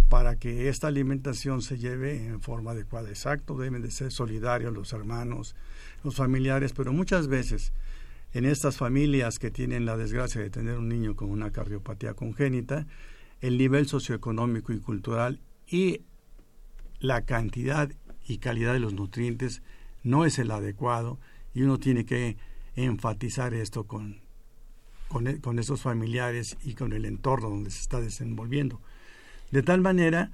para 0.09 0.37
que 0.37 0.69
esta 0.69 0.89
alimentación 0.89 1.63
se 1.63 1.79
lleve 1.79 2.27
en 2.27 2.41
forma 2.41 2.71
adecuada. 2.71 3.09
Exacto, 3.09 3.57
deben 3.59 3.83
de 3.83 3.91
ser 3.91 4.11
solidarios 4.11 4.73
los 4.73 4.93
hermanos, 4.93 5.55
los 6.03 6.17
familiares, 6.17 6.73
pero 6.73 6.93
muchas 6.93 7.29
veces 7.29 7.73
en 8.33 8.45
estas 8.45 8.77
familias 8.77 9.39
que 9.39 9.51
tienen 9.51 9.87
la 9.87 9.97
desgracia 9.97 10.41
de 10.41 10.51
tener 10.51 10.79
un 10.79 10.89
niño 10.89 11.17
con 11.17 11.31
una 11.31 11.51
cardiopatía 11.51 12.15
congénita, 12.15 12.87
el 13.41 13.59
nivel 13.59 13.87
socioeconómico 13.87 14.73
y 14.73 14.81
cultural 14.81 15.41
y 15.67 16.03
la 17.01 17.23
cantidad 17.23 17.91
y 18.27 18.39
calidad 18.39 18.73
de 18.73 18.81
los 18.81 18.95
nutrientes 18.95 19.63
no 20.03 20.25
es 20.25 20.39
el 20.39 20.51
adecuado 20.51 21.19
y 21.55 21.63
uno 21.63 21.79
tiene 21.79 22.05
que 22.05 22.37
enfatizar 22.77 23.55
esto 23.55 23.85
con, 23.85 24.21
con, 25.09 25.39
con 25.39 25.59
esos 25.59 25.83
familiares 25.83 26.57
y 26.63 26.75
con 26.75 26.93
el 26.93 27.05
entorno 27.05 27.51
donde 27.51 27.71
se 27.71 27.81
está 27.81 28.01
desenvolviendo. 28.01 28.81
De 29.51 29.63
tal 29.63 29.81
manera 29.81 30.31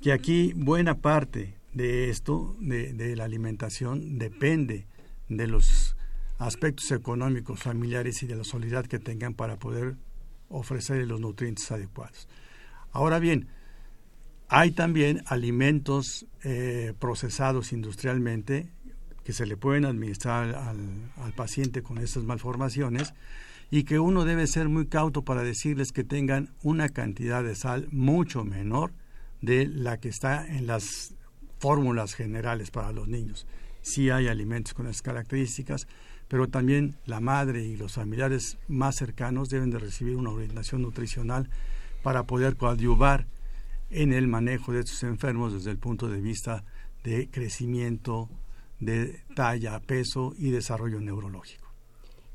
que 0.00 0.12
aquí 0.12 0.52
buena 0.54 0.98
parte 0.98 1.54
de 1.72 2.10
esto, 2.10 2.56
de, 2.60 3.14
la 3.16 3.24
alimentación, 3.24 4.18
depende 4.18 4.86
de 5.28 5.46
los 5.46 5.96
aspectos 6.38 6.90
económicos, 6.90 7.60
familiares 7.60 8.22
y 8.22 8.26
de 8.26 8.36
la 8.36 8.44
solidaridad 8.44 8.86
que 8.86 8.98
tengan 8.98 9.34
para 9.34 9.58
poder 9.58 9.96
ofrecer 10.48 11.06
los 11.06 11.20
nutrientes 11.20 11.70
adecuados. 11.70 12.28
Ahora 12.92 13.18
bien, 13.18 13.48
hay 14.48 14.70
también 14.70 15.22
alimentos 15.26 16.26
eh, 16.44 16.94
procesados 16.98 17.72
industrialmente 17.72 18.70
que 19.24 19.32
se 19.32 19.44
le 19.44 19.56
pueden 19.56 19.84
administrar 19.84 20.54
al, 20.54 21.12
al, 21.16 21.32
paciente 21.32 21.82
con 21.82 21.98
estas 21.98 22.22
malformaciones 22.22 23.12
y 23.70 23.84
que 23.84 23.98
uno 23.98 24.24
debe 24.24 24.46
ser 24.46 24.68
muy 24.68 24.86
cauto 24.86 25.22
para 25.22 25.42
decirles 25.42 25.92
que 25.92 26.04
tengan 26.04 26.50
una 26.62 26.88
cantidad 26.88 27.42
de 27.42 27.54
sal 27.54 27.88
mucho 27.90 28.44
menor 28.44 28.92
de 29.42 29.66
la 29.66 29.98
que 29.98 30.08
está 30.08 30.46
en 30.46 30.66
las 30.66 31.14
fórmulas 31.58 32.14
generales 32.14 32.70
para 32.70 32.92
los 32.92 33.08
niños. 33.08 33.46
Sí 33.82 34.10
hay 34.10 34.28
alimentos 34.28 34.74
con 34.74 34.86
esas 34.86 35.02
características, 35.02 35.86
pero 36.28 36.48
también 36.48 36.96
la 37.06 37.20
madre 37.20 37.64
y 37.64 37.76
los 37.76 37.94
familiares 37.94 38.58
más 38.68 38.96
cercanos 38.96 39.48
deben 39.48 39.70
de 39.70 39.78
recibir 39.78 40.16
una 40.16 40.30
orientación 40.30 40.82
nutricional 40.82 41.48
para 42.02 42.24
poder 42.24 42.56
coadyuvar 42.56 43.26
en 43.90 44.12
el 44.12 44.26
manejo 44.26 44.72
de 44.72 44.80
estos 44.80 45.02
enfermos 45.04 45.52
desde 45.52 45.70
el 45.70 45.78
punto 45.78 46.08
de 46.08 46.20
vista 46.20 46.64
de 47.04 47.28
crecimiento, 47.30 48.28
de 48.80 49.20
talla, 49.34 49.78
peso 49.80 50.34
y 50.36 50.50
desarrollo 50.50 51.00
neurológico. 51.00 51.65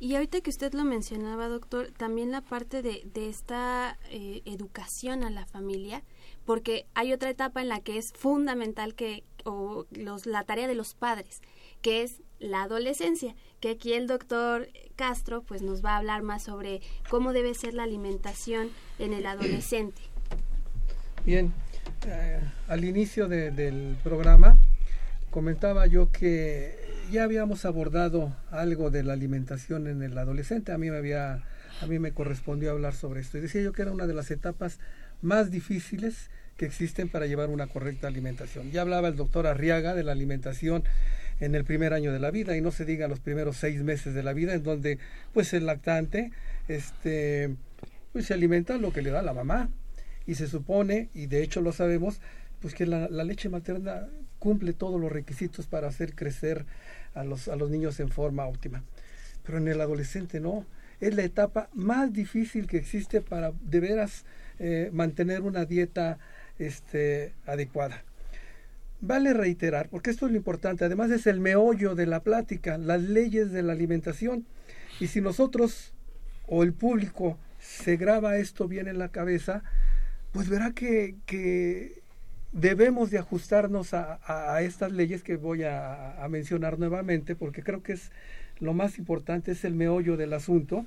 Y 0.02 0.16
ahorita 0.16 0.42
que 0.42 0.50
usted 0.50 0.74
lo 0.74 0.84
mencionaba, 0.84 1.48
doctor, 1.48 1.92
también 1.92 2.32
la 2.32 2.42
parte 2.42 2.82
de, 2.82 3.30
esta 3.30 4.00
eh, 4.10 4.42
educación 4.46 5.24
a 5.24 5.30
la 5.30 5.46
familia, 5.46 6.02
porque 6.44 6.88
hay 6.96 7.14
otra 7.14 7.30
etapa 7.30 7.62
en 7.62 7.70
la 7.70 7.82
que 7.82 8.00
es 8.00 8.12
fundamental 8.14 8.96
que, 8.96 9.24
o 9.46 9.86
los, 9.92 10.26
la 10.26 10.44
tarea 10.44 10.68
de 10.68 10.74
los 10.74 10.96
padres, 10.96 11.40
que 11.84 12.02
es 12.02 12.24
la 12.40 12.64
adolescencia, 12.64 13.36
que 13.60 13.70
aquí 13.70 13.94
el 13.94 14.08
doctor 14.08 14.70
Castro 14.96 15.44
pues 15.44 15.62
nos 15.62 15.86
va 15.86 15.92
a 15.92 15.98
hablar 15.98 16.24
más 16.24 16.42
sobre 16.42 16.82
cómo 17.08 17.32
debe 17.32 17.54
ser 17.54 17.76
la 17.76 17.84
alimentación 17.84 18.72
en 18.98 19.14
el 19.14 19.28
adolescente. 19.28 20.02
Bien, 21.28 21.54
eh, 22.08 22.40
al 22.68 22.86
inicio 22.86 23.28
de, 23.28 23.52
del 23.52 23.96
programa 24.04 24.58
comentaba 25.30 25.86
yo 25.86 26.12
que 26.12 26.91
ya 27.12 27.24
habíamos 27.26 27.66
abordado 27.66 28.36
algo 28.50 28.90
de 28.90 29.04
la 29.04 29.14
alimentación 29.14 29.88
en 29.88 30.02
el 30.02 30.18
adolescente. 30.18 30.72
A 30.72 30.78
mí 30.78 30.90
me 30.90 30.98
había, 30.98 31.44
a 31.82 31.88
mí 31.88 32.00
me 32.00 32.14
correspondió 32.14 32.72
hablar 32.72 32.94
sobre 32.94 33.22
esto. 33.22 33.38
Y 33.38 33.42
decía 33.42 33.62
yo 33.62 33.74
que 33.74 33.82
era 33.82 33.92
una 33.92 34.08
de 34.08 34.14
las 34.14 34.32
etapas 34.32 34.80
más 35.22 35.52
difíciles 35.52 36.30
que 36.58 36.66
existen 36.66 37.10
para 37.10 37.26
llevar 37.26 37.50
una 37.50 37.68
correcta 37.68 38.08
alimentación. 38.08 38.72
Ya 38.72 38.82
hablaba 38.82 39.10
el 39.10 39.16
doctor 39.16 39.46
Arriaga 39.46 39.94
de 39.94 40.04
la 40.04 40.14
alimentación 40.14 40.84
en 41.40 41.56
el 41.56 41.66
primer 41.66 41.94
año 41.94 42.14
de 42.14 42.20
la 42.20 42.32
vida 42.32 42.56
y 42.56 42.62
no 42.62 42.72
se 42.72 42.86
diga 42.86 43.08
los 43.08 43.20
primeros 43.20 43.58
seis 43.58 43.84
meses 43.84 44.14
de 44.14 44.24
la 44.24 44.34
vida 44.34 44.54
en 44.54 44.64
donde 44.64 45.00
pues 45.34 45.54
el 45.54 45.66
lactante 45.66 46.32
este 46.68 47.56
pues 48.14 48.26
se 48.28 48.34
alimenta 48.34 48.78
lo 48.78 48.94
que 48.94 49.02
le 49.02 49.10
da 49.10 49.22
la 49.22 49.34
mamá 49.34 49.70
y 50.28 50.36
se 50.36 50.48
supone, 50.48 51.10
y 51.14 51.26
de 51.26 51.44
hecho 51.44 51.62
lo 51.62 51.72
sabemos, 51.72 52.22
pues 52.62 52.76
que 52.76 52.86
la, 52.86 53.08
leche 53.08 53.50
materna 53.50 54.08
cumple 54.40 54.74
todos 54.74 55.00
los 55.00 55.12
requisitos 55.12 55.68
para 55.68 55.88
hacer 55.88 56.16
crecer 56.16 56.66
a 57.14 57.24
los, 57.24 57.48
a 57.48 57.56
los 57.56 57.70
niños 57.70 58.00
en 58.00 58.10
forma 58.10 58.46
óptima. 58.46 58.84
Pero 59.44 59.58
en 59.58 59.68
el 59.68 59.82
adolescente 59.82 60.40
no. 60.40 60.66
Es 61.00 61.16
la 61.16 61.24
etapa 61.24 61.70
más 61.74 62.14
difícil 62.14 62.68
que 62.68 62.78
existe 62.78 63.22
para 63.22 63.52
de 63.62 63.80
veras 63.80 64.24
eh, 64.60 64.90
mantener 64.94 65.42
una 65.42 65.66
dieta 65.66 66.20
este, 66.60 67.34
adecuada. 67.48 68.04
Vale 69.02 69.34
reiterar, 69.34 69.90
porque 69.90 70.12
esto 70.12 70.28
es 70.28 70.32
lo 70.32 70.38
importante, 70.38 70.86
además 70.86 71.10
es 71.10 71.26
el 71.26 71.40
meollo 71.40 71.96
de 71.96 72.06
la 72.06 72.22
plática, 72.22 72.78
las 72.78 73.02
leyes 73.02 73.52
de 73.52 73.64
la 73.64 73.74
alimentación. 73.74 74.46
Y 75.00 75.08
si 75.08 75.22
nosotros 75.22 75.94
o 76.46 76.62
el 76.62 76.74
público 76.74 77.40
se 77.60 77.98
graba 77.98 78.38
esto 78.38 78.68
bien 78.68 78.88
en 78.88 79.00
la 79.00 79.10
cabeza, 79.10 79.64
pues 80.32 80.50
verá 80.50 80.72
que, 80.72 81.16
que 81.26 82.01
debemos 82.52 83.12
de 83.12 83.18
ajustarnos 83.18 83.94
a, 83.94 84.20
a, 84.26 84.62
estas 84.62 84.92
leyes 84.92 85.24
que 85.24 85.38
voy 85.38 85.64
a, 85.64 86.22
a, 86.24 86.28
mencionar 86.28 86.80
nuevamente, 86.80 87.36
porque 87.36 87.64
creo 87.64 87.82
que 87.82 87.94
es 87.94 88.12
lo 88.60 88.74
más 88.74 88.98
importante, 88.98 89.52
es 89.52 89.64
el 89.64 89.74
meollo 89.74 90.18
del 90.18 90.34
asunto, 90.34 90.86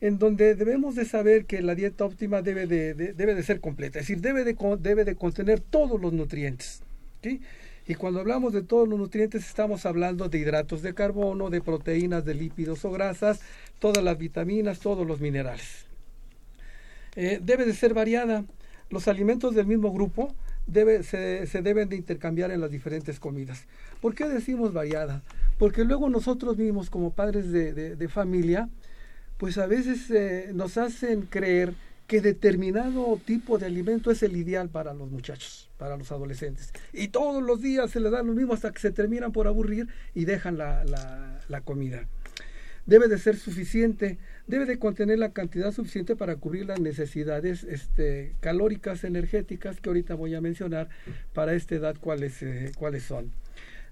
en 0.00 0.18
donde 0.18 0.54
debemos 0.54 0.94
de 0.94 1.04
saber 1.04 1.46
que 1.46 1.62
la 1.62 1.74
dieta 1.74 2.04
óptima 2.04 2.42
debe 2.42 2.66
de, 2.66 2.94
de 2.94 3.12
debe 3.12 3.34
de 3.34 3.42
ser 3.42 3.60
completa, 3.60 3.98
es 3.98 4.06
decir, 4.06 4.20
debe 4.20 4.44
de, 4.44 4.56
debe 4.80 5.04
de 5.04 5.16
contener 5.16 5.60
todos 5.60 6.00
los 6.00 6.12
nutrientes. 6.12 6.82
¿sí? 7.22 7.40
Y 7.86 7.94
cuando 7.94 8.20
hablamos 8.20 8.52
de 8.52 8.62
todos 8.62 8.88
los 8.88 8.98
nutrientes 8.98 9.46
estamos 9.46 9.84
hablando 9.84 10.28
de 10.28 10.38
hidratos 10.38 10.80
de 10.82 10.94
carbono, 10.94 11.50
de 11.50 11.60
proteínas, 11.60 12.24
de 12.24 12.34
lípidos 12.34 12.84
o 12.84 12.90
grasas, 12.90 13.40
todas 13.78 14.02
las 14.02 14.16
vitaminas, 14.16 14.80
todos 14.80 15.06
los 15.06 15.20
minerales. 15.20 15.86
Eh, 17.16 17.40
debe 17.42 17.66
de 17.66 17.74
ser 17.74 17.92
variada 17.94 18.44
los 18.90 19.06
alimentos 19.06 19.54
del 19.54 19.66
mismo 19.66 19.92
grupo 19.92 20.34
se, 20.72 21.62
deben 21.62 21.88
de 21.88 21.96
intercambiar 21.96 22.50
en 22.50 22.60
las 22.60 22.70
diferentes 22.70 23.20
comidas. 23.20 23.64
¿Por 24.00 24.14
qué 24.14 24.28
decimos 24.28 24.72
variada? 24.72 25.22
Porque 25.58 25.84
luego 25.84 26.08
nosotros 26.08 26.56
mismos 26.56 26.90
como 26.90 27.12
padres 27.12 27.52
de, 27.52 28.08
familia, 28.08 28.68
pues 29.38 29.58
a 29.58 29.66
veces 29.66 30.10
eh, 30.10 30.50
nos 30.52 30.76
hacen 30.76 31.22
creer 31.22 31.74
que 32.06 32.20
determinado 32.20 33.18
tipo 33.24 33.56
de 33.58 33.66
alimento 33.66 34.10
es 34.10 34.22
el 34.22 34.36
ideal 34.36 34.68
para 34.68 34.92
los 34.92 35.10
muchachos, 35.10 35.70
para 35.78 35.96
los 35.96 36.12
adolescentes. 36.12 36.72
Y 36.92 37.08
todos 37.08 37.42
los 37.42 37.62
días 37.62 37.90
se 37.90 38.00
les 38.00 38.12
da 38.12 38.22
lo 38.22 38.34
mismo 38.34 38.52
hasta 38.52 38.72
que 38.72 38.80
se 38.80 38.90
terminan 38.90 39.32
por 39.32 39.46
aburrir 39.46 39.88
y 40.14 40.24
dejan 40.26 40.58
la, 40.58 40.84
la 41.48 41.60
comida 41.62 42.06
debe 42.86 43.08
de 43.08 43.18
ser 43.18 43.36
suficiente, 43.36 44.18
debe 44.46 44.66
de 44.66 44.78
contener 44.78 45.18
la 45.18 45.32
cantidad 45.32 45.72
suficiente 45.72 46.16
para 46.16 46.36
cubrir 46.36 46.66
las 46.66 46.80
necesidades 46.80 47.64
este, 47.64 48.34
calóricas, 48.40 49.04
energéticas 49.04 49.80
que 49.80 49.88
ahorita 49.88 50.14
voy 50.14 50.34
a 50.34 50.40
mencionar 50.40 50.88
para 51.32 51.54
esta 51.54 51.74
edad 51.74 51.96
cuáles, 51.98 52.42
eh, 52.42 52.72
cuáles 52.76 53.04
son. 53.04 53.32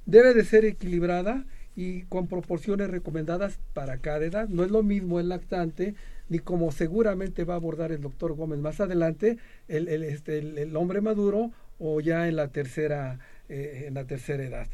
Debe 0.04 0.34
de 0.34 0.44
ser 0.44 0.64
equilibrada 0.64 1.44
y 1.74 2.02
con 2.02 2.26
proporciones 2.26 2.90
recomendadas 2.90 3.58
para 3.72 3.98
cada 3.98 4.24
edad. 4.24 4.48
No 4.48 4.64
es 4.64 4.70
lo 4.70 4.82
mismo 4.82 5.20
el 5.20 5.28
lactante, 5.28 5.94
ni 6.28 6.38
como 6.38 6.70
seguramente 6.72 7.44
va 7.44 7.54
a 7.54 7.56
abordar 7.56 7.92
el 7.92 8.02
doctor 8.02 8.34
Gómez 8.34 8.58
más 8.58 8.80
adelante, 8.80 9.38
el, 9.68 9.88
el, 9.88 10.02
este, 10.02 10.38
el, 10.38 10.76
hombre 10.76 11.00
maduro 11.00 11.50
o 11.78 12.00
ya 12.00 12.28
en 12.28 12.36
la 12.36 12.48
tercera, 12.48 13.18
eh, 13.48 13.84
en 13.86 13.94
la 13.94 14.04
tercera 14.04 14.44
edad. 14.44 14.68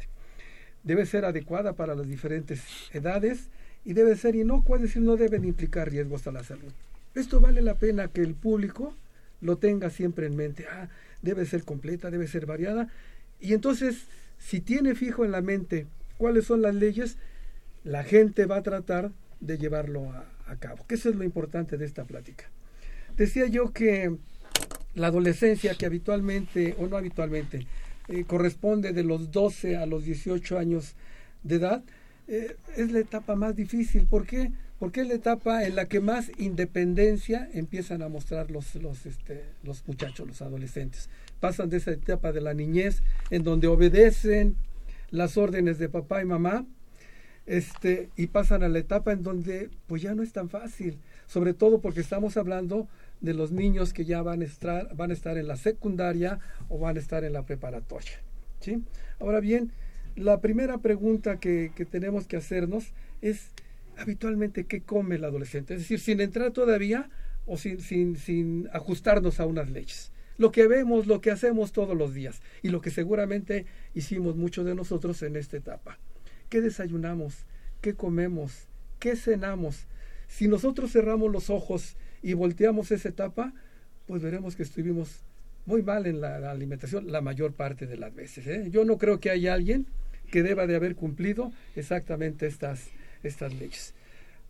Debe 0.83 1.05
ser 1.05 1.25
adecuada 1.25 1.73
para 1.73 1.95
las 1.95 2.07
diferentes 2.07 2.61
edades 2.93 3.49
y 3.85 3.93
debe 3.93 4.15
ser 4.15 4.35
inocua, 4.35 4.77
es 4.77 4.83
decir, 4.83 5.01
no 5.01 5.15
deben 5.15 5.45
implicar 5.45 5.89
riesgos 5.89 6.27
a 6.27 6.31
la 6.31 6.43
salud. 6.43 6.71
Esto 7.15 7.39
vale 7.39 7.61
la 7.61 7.75
pena 7.75 8.07
que 8.07 8.21
el 8.21 8.35
público 8.35 8.93
lo 9.41 9.57
tenga 9.57 9.89
siempre 9.89 10.27
en 10.27 10.35
mente. 10.35 10.65
Ah, 10.69 10.89
debe 11.21 11.45
ser 11.45 11.63
completa, 11.63 12.11
debe 12.11 12.27
ser 12.27 12.45
variada. 12.45 12.89
Y 13.39 13.53
entonces, 13.53 14.05
si 14.37 14.61
tiene 14.61 14.95
fijo 14.95 15.25
en 15.25 15.31
la 15.31 15.41
mente 15.41 15.87
cuáles 16.17 16.45
son 16.45 16.61
las 16.61 16.75
leyes, 16.75 17.17
la 17.83 18.03
gente 18.03 18.45
va 18.45 18.57
a 18.57 18.63
tratar 18.63 19.11
de 19.39 19.57
llevarlo 19.57 20.11
a, 20.11 20.25
cabo. 20.59 20.85
Que 20.87 20.95
eso 20.95 21.09
es 21.09 21.15
lo 21.15 21.23
importante 21.23 21.77
de 21.77 21.85
esta 21.85 22.05
plática. 22.05 22.45
Decía 23.15 23.47
yo 23.47 23.71
que 23.71 24.15
la 24.95 25.07
adolescencia, 25.07 25.75
que 25.75 25.85
habitualmente, 25.85 26.75
o 26.79 26.87
no 26.87 26.97
habitualmente, 26.97 27.67
eh, 28.07 28.23
corresponde 28.25 28.91
de 28.91 29.03
los 29.03 29.31
12 29.31 29.77
a 29.77 29.85
los 29.85 30.03
18 30.05 30.57
años 30.57 30.95
de 31.43 31.55
edad, 31.55 31.83
eh, 32.29 32.55
es 32.77 32.91
la 32.91 32.99
etapa 32.99 33.35
más 33.35 33.55
difícil. 33.55 34.05
¿Por 34.05 34.25
qué? 34.25 34.51
Porque 34.77 35.01
es 35.01 35.07
la 35.07 35.15
etapa 35.15 35.65
en 35.65 35.75
la 35.75 35.85
que 35.85 35.99
más 35.99 36.31
independencia 36.37 37.49
empiezan 37.53 38.01
a 38.01 38.07
mostrar 38.07 38.51
los, 38.51 38.75
los, 38.75 39.05
este, 39.05 39.43
los 39.63 39.85
muchachos, 39.87 40.27
los 40.27 40.41
adolescentes. 40.41 41.09
Pasan 41.39 41.69
de 41.69 41.77
esa 41.77 41.91
etapa 41.91 42.31
de 42.31 42.41
la 42.41 42.53
niñez 42.53 43.01
en 43.31 43.43
donde 43.43 43.67
obedecen 43.67 44.55
las 45.09 45.37
órdenes 45.37 45.79
de 45.79 45.89
papá 45.89 46.21
y 46.21 46.25
mamá 46.25 46.65
este, 47.47 48.09
y 48.15 48.27
pasan 48.27 48.61
a 48.61 48.69
la 48.69 48.77
etapa 48.77 49.11
en 49.11 49.23
donde 49.23 49.71
pues 49.87 50.03
ya 50.03 50.13
no 50.13 50.21
es 50.21 50.31
tan 50.31 50.49
fácil, 50.49 50.99
sobre 51.25 51.55
todo 51.55 51.81
porque 51.81 51.99
estamos 51.99 52.37
hablando 52.37 52.87
de 53.21 53.33
los 53.33 53.51
niños 53.51 53.91
que 53.91 54.05
ya 54.05 54.21
van 54.21 54.43
a 54.43 54.45
estar, 54.45 54.95
van 54.95 55.09
a 55.09 55.13
estar 55.13 55.35
en 55.37 55.47
la 55.47 55.57
secundaria 55.57 56.39
o 56.69 56.77
van 56.77 56.95
a 56.95 56.99
estar 56.99 57.23
en 57.23 57.33
la 57.33 57.41
preparatoria. 57.41 58.21
¿sí? 58.59 58.83
Ahora 59.19 59.39
bien, 59.39 59.71
la 60.19 60.41
primera 60.41 60.79
pregunta 60.79 61.39
que, 61.39 61.71
que, 61.75 61.85
tenemos 61.85 62.27
que 62.27 62.37
hacernos 62.37 62.93
es 63.21 63.51
habitualmente 63.97 64.65
qué 64.65 64.81
come 64.81 65.15
el 65.15 65.23
adolescente. 65.23 65.73
Es 65.73 65.81
decir, 65.81 65.99
sin 65.99 66.19
entrar 66.19 66.51
todavía 66.51 67.09
o 67.45 67.57
sin, 67.57 67.79
sin, 67.79 68.17
sin 68.17 68.69
ajustarnos 68.73 69.39
a 69.39 69.45
unas 69.45 69.69
leyes. 69.69 70.11
Lo 70.37 70.51
que 70.51 70.67
vemos, 70.67 71.07
lo 71.07 71.21
que 71.21 71.31
hacemos 71.31 71.71
todos 71.71 71.97
los 71.97 72.13
días 72.13 72.41
y 72.61 72.69
lo 72.69 72.81
que 72.81 72.91
seguramente 72.91 73.65
hicimos 73.93 74.35
muchos 74.35 74.65
de 74.65 74.75
nosotros 74.75 75.21
en 75.23 75.35
esta 75.35 75.57
etapa. 75.57 75.97
¿Qué 76.49 76.61
desayunamos? 76.61 77.45
¿Qué 77.81 77.93
comemos? 77.93 78.67
¿Qué 78.99 79.15
cenamos? 79.15 79.87
Si 80.27 80.47
nosotros 80.47 80.91
cerramos 80.91 81.31
los 81.31 81.49
ojos 81.49 81.95
y 82.21 82.33
volteamos 82.33 82.91
esa 82.91 83.09
etapa, 83.09 83.53
pues 84.05 84.21
veremos 84.21 84.55
que 84.55 84.63
estuvimos 84.63 85.23
muy 85.65 85.81
mal 85.81 86.07
en 86.07 86.21
la, 86.21 86.51
alimentación 86.51 87.11
la 87.11 87.21
mayor 87.21 87.53
parte 87.53 87.85
de 87.87 87.97
las 87.97 88.13
veces. 88.13 88.47
¿eh? 88.47 88.67
Yo 88.69 88.85
no 88.85 88.97
creo 88.97 89.19
que 89.19 89.29
haya 89.29 89.53
alguien 89.53 89.87
que 90.29 90.43
deba 90.43 90.67
de 90.67 90.75
haber 90.75 90.95
cumplido 90.95 91.51
exactamente 91.75 92.47
estas, 92.47 92.87
estas 93.23 93.53
leyes. 93.53 93.93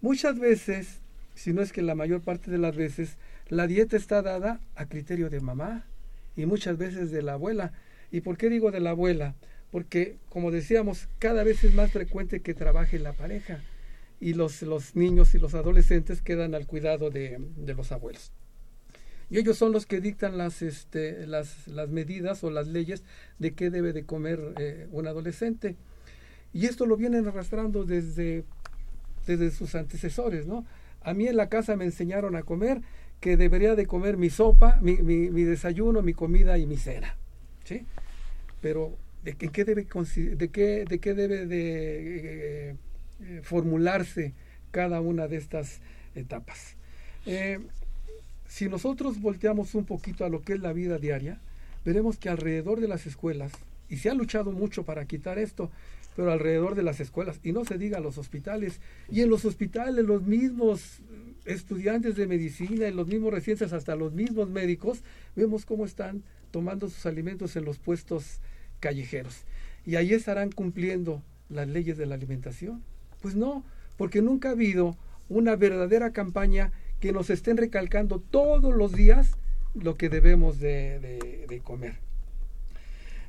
Muchas 0.01 0.39
veces, 0.39 0.99
si 1.35 1.53
no 1.53 1.61
es 1.61 1.71
que 1.71 1.81
la 1.81 1.95
mayor 1.95 2.21
parte 2.21 2.51
de 2.51 2.57
las 2.57 2.75
veces, 2.75 3.17
la 3.47 3.67
dieta 3.67 3.97
está 3.97 4.21
dada 4.21 4.59
a 4.75 4.85
criterio 4.85 5.29
de 5.29 5.41
mamá 5.41 5.85
y 6.35 6.45
muchas 6.45 6.77
veces 6.77 7.11
de 7.11 7.21
la 7.21 7.33
abuela. 7.33 7.73
¿Y 8.11 8.21
por 8.21 8.37
qué 8.37 8.49
digo 8.49 8.71
de 8.71 8.79
la 8.79 8.91
abuela? 8.91 9.35
Porque, 9.71 10.15
como 10.29 10.51
decíamos, 10.51 11.07
cada 11.19 11.43
vez 11.43 11.63
es 11.63 11.73
más 11.73 11.91
frecuente 11.91 12.41
que 12.41 12.53
trabaje 12.53 12.97
la 12.99 13.13
pareja 13.13 13.61
y 14.19 14.33
los, 14.33 14.61
los 14.61 14.95
niños 14.95 15.35
y 15.35 15.39
los 15.39 15.53
adolescentes 15.53 16.21
quedan 16.21 16.55
al 16.55 16.65
cuidado 16.65 17.09
de, 17.09 17.37
de 17.57 17.73
los 17.73 17.91
abuelos 17.91 18.31
y 19.29 19.37
ellos 19.37 19.57
son 19.57 19.71
los 19.71 19.85
que 19.85 20.01
dictan 20.01 20.37
las, 20.37 20.61
este, 20.61 21.27
las, 21.27 21.67
las 21.67 21.89
medidas 21.89 22.43
o 22.43 22.49
las 22.49 22.67
leyes 22.67 23.03
de 23.37 23.53
qué 23.53 23.69
debe 23.69 23.93
de 23.93 24.03
comer 24.05 24.39
eh, 24.57 24.87
un 24.91 25.07
adolescente. 25.07 25.75
Y 26.51 26.65
esto 26.65 26.87
lo 26.87 26.97
vienen 26.97 27.27
arrastrando 27.27 27.83
desde, 27.83 28.43
desde 29.27 29.51
sus 29.51 29.75
antecesores, 29.75 30.47
¿no? 30.47 30.65
A 31.01 31.13
mí 31.13 31.27
en 31.27 31.37
la 31.37 31.47
casa 31.47 31.75
me 31.75 31.85
enseñaron 31.85 32.35
a 32.35 32.41
comer 32.41 32.81
que 33.19 33.37
debería 33.37 33.75
de 33.75 33.85
comer 33.85 34.17
mi 34.17 34.29
sopa, 34.29 34.79
mi, 34.81 34.97
mi, 34.97 35.43
desayuno, 35.43 36.01
mi 36.01 36.13
comida 36.13 36.57
y 36.57 36.65
mi 36.65 36.77
cena, 36.77 37.15
¿sí? 37.65 37.85
Pero 38.61 38.97
¿de 39.23 39.35
qué, 39.35 39.63
debe, 39.63 39.85
de 39.85 40.49
qué, 40.49 40.85
de 40.85 40.99
qué 40.99 41.13
debe 41.13 41.45
de 41.45 42.69
eh, 43.21 43.41
formularse 43.43 44.33
cada 44.71 45.01
una 45.01 45.27
de 45.27 45.37
estas 45.37 45.81
etapas? 46.15 46.75
Eh, 47.25 47.59
si 48.49 48.67
nosotros 48.67 49.21
volteamos 49.21 49.75
un 49.75 49.85
poquito 49.85 50.25
a 50.25 50.29
lo 50.29 50.41
que 50.41 50.53
es 50.53 50.59
la 50.59 50.73
vida 50.73 50.97
diaria, 50.97 51.39
veremos 51.85 52.17
que 52.17 52.29
alrededor 52.29 52.81
de 52.81 52.87
las 52.87 53.05
escuelas, 53.05 53.51
y 53.87 53.97
se 53.97 54.09
ha 54.09 54.13
luchado 54.15 54.51
mucho 54.51 54.83
para 54.83 55.05
quitar 55.05 55.37
esto, 55.37 55.71
pero 56.15 56.31
alrededor 56.31 56.75
de 56.75 56.83
las 56.83 56.99
escuelas, 56.99 57.39
y 57.43 57.53
no 57.53 57.63
se 57.63 57.77
diga 57.77 57.99
los 57.99 58.17
hospitales, 58.17 58.81
y 59.09 59.21
en 59.21 59.29
los 59.29 59.45
hospitales 59.45 60.03
los 60.03 60.23
mismos 60.23 60.99
estudiantes 61.45 62.15
de 62.15 62.25
medicina, 62.25 62.87
en 62.87 62.95
los 62.95 63.07
mismos 63.07 63.31
recientes, 63.31 63.71
hasta 63.71 63.95
los 63.95 64.13
mismos 64.13 64.49
médicos, 64.49 65.03
vemos 65.35 65.65
cómo 65.65 65.85
están 65.85 66.23
tomando 66.51 66.89
sus 66.89 67.05
alimentos 67.05 67.55
en 67.55 67.65
los 67.65 67.77
puestos 67.77 68.39
callejeros. 68.79 69.43
Y 69.85 69.95
ahí 69.95 70.13
estarán 70.13 70.51
cumpliendo 70.51 71.21
las 71.49 71.67
leyes 71.67 71.97
de 71.97 72.07
la 72.07 72.15
alimentación. 72.15 72.83
Pues 73.21 73.35
no, 73.35 73.63
porque 73.95 74.23
nunca 74.23 74.49
ha 74.49 74.53
habido 74.53 74.97
una 75.29 75.55
verdadera 75.55 76.11
campaña 76.11 76.71
que 76.99 77.11
nos 77.11 77.29
estén 77.29 77.57
recalcando 77.57 78.19
todos 78.19 78.73
los 78.73 78.93
días 78.93 79.37
lo 79.73 79.95
que 79.95 80.09
debemos 80.09 80.59
de, 80.59 81.61
comer. 81.63 81.95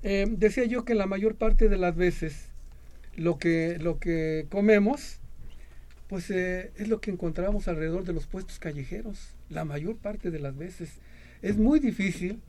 Eh, 0.02 0.26
decía 0.30 0.64
yo 0.64 0.84
que 0.84 0.94
la 0.94 1.06
mayor 1.06 1.34
parte 1.34 1.68
de 1.68 1.76
las 1.76 1.94
veces 1.94 2.48
lo 3.16 3.38
que, 3.38 3.78
lo 3.78 3.98
que 3.98 4.46
comemos, 4.50 5.20
pues 6.08 6.30
eh, 6.30 6.72
es 6.76 6.88
lo 6.88 7.00
que 7.00 7.10
encontramos 7.10 7.68
alrededor 7.68 8.04
de 8.04 8.12
los 8.12 8.26
puestos 8.26 8.58
callejeros, 8.58 9.34
la 9.48 9.64
mayor 9.64 9.96
parte 9.96 10.30
de 10.30 10.38
las 10.38 10.56
veces. 10.56 10.90
Es 11.42 11.56
muy 11.56 11.80
difícil, 11.80 12.40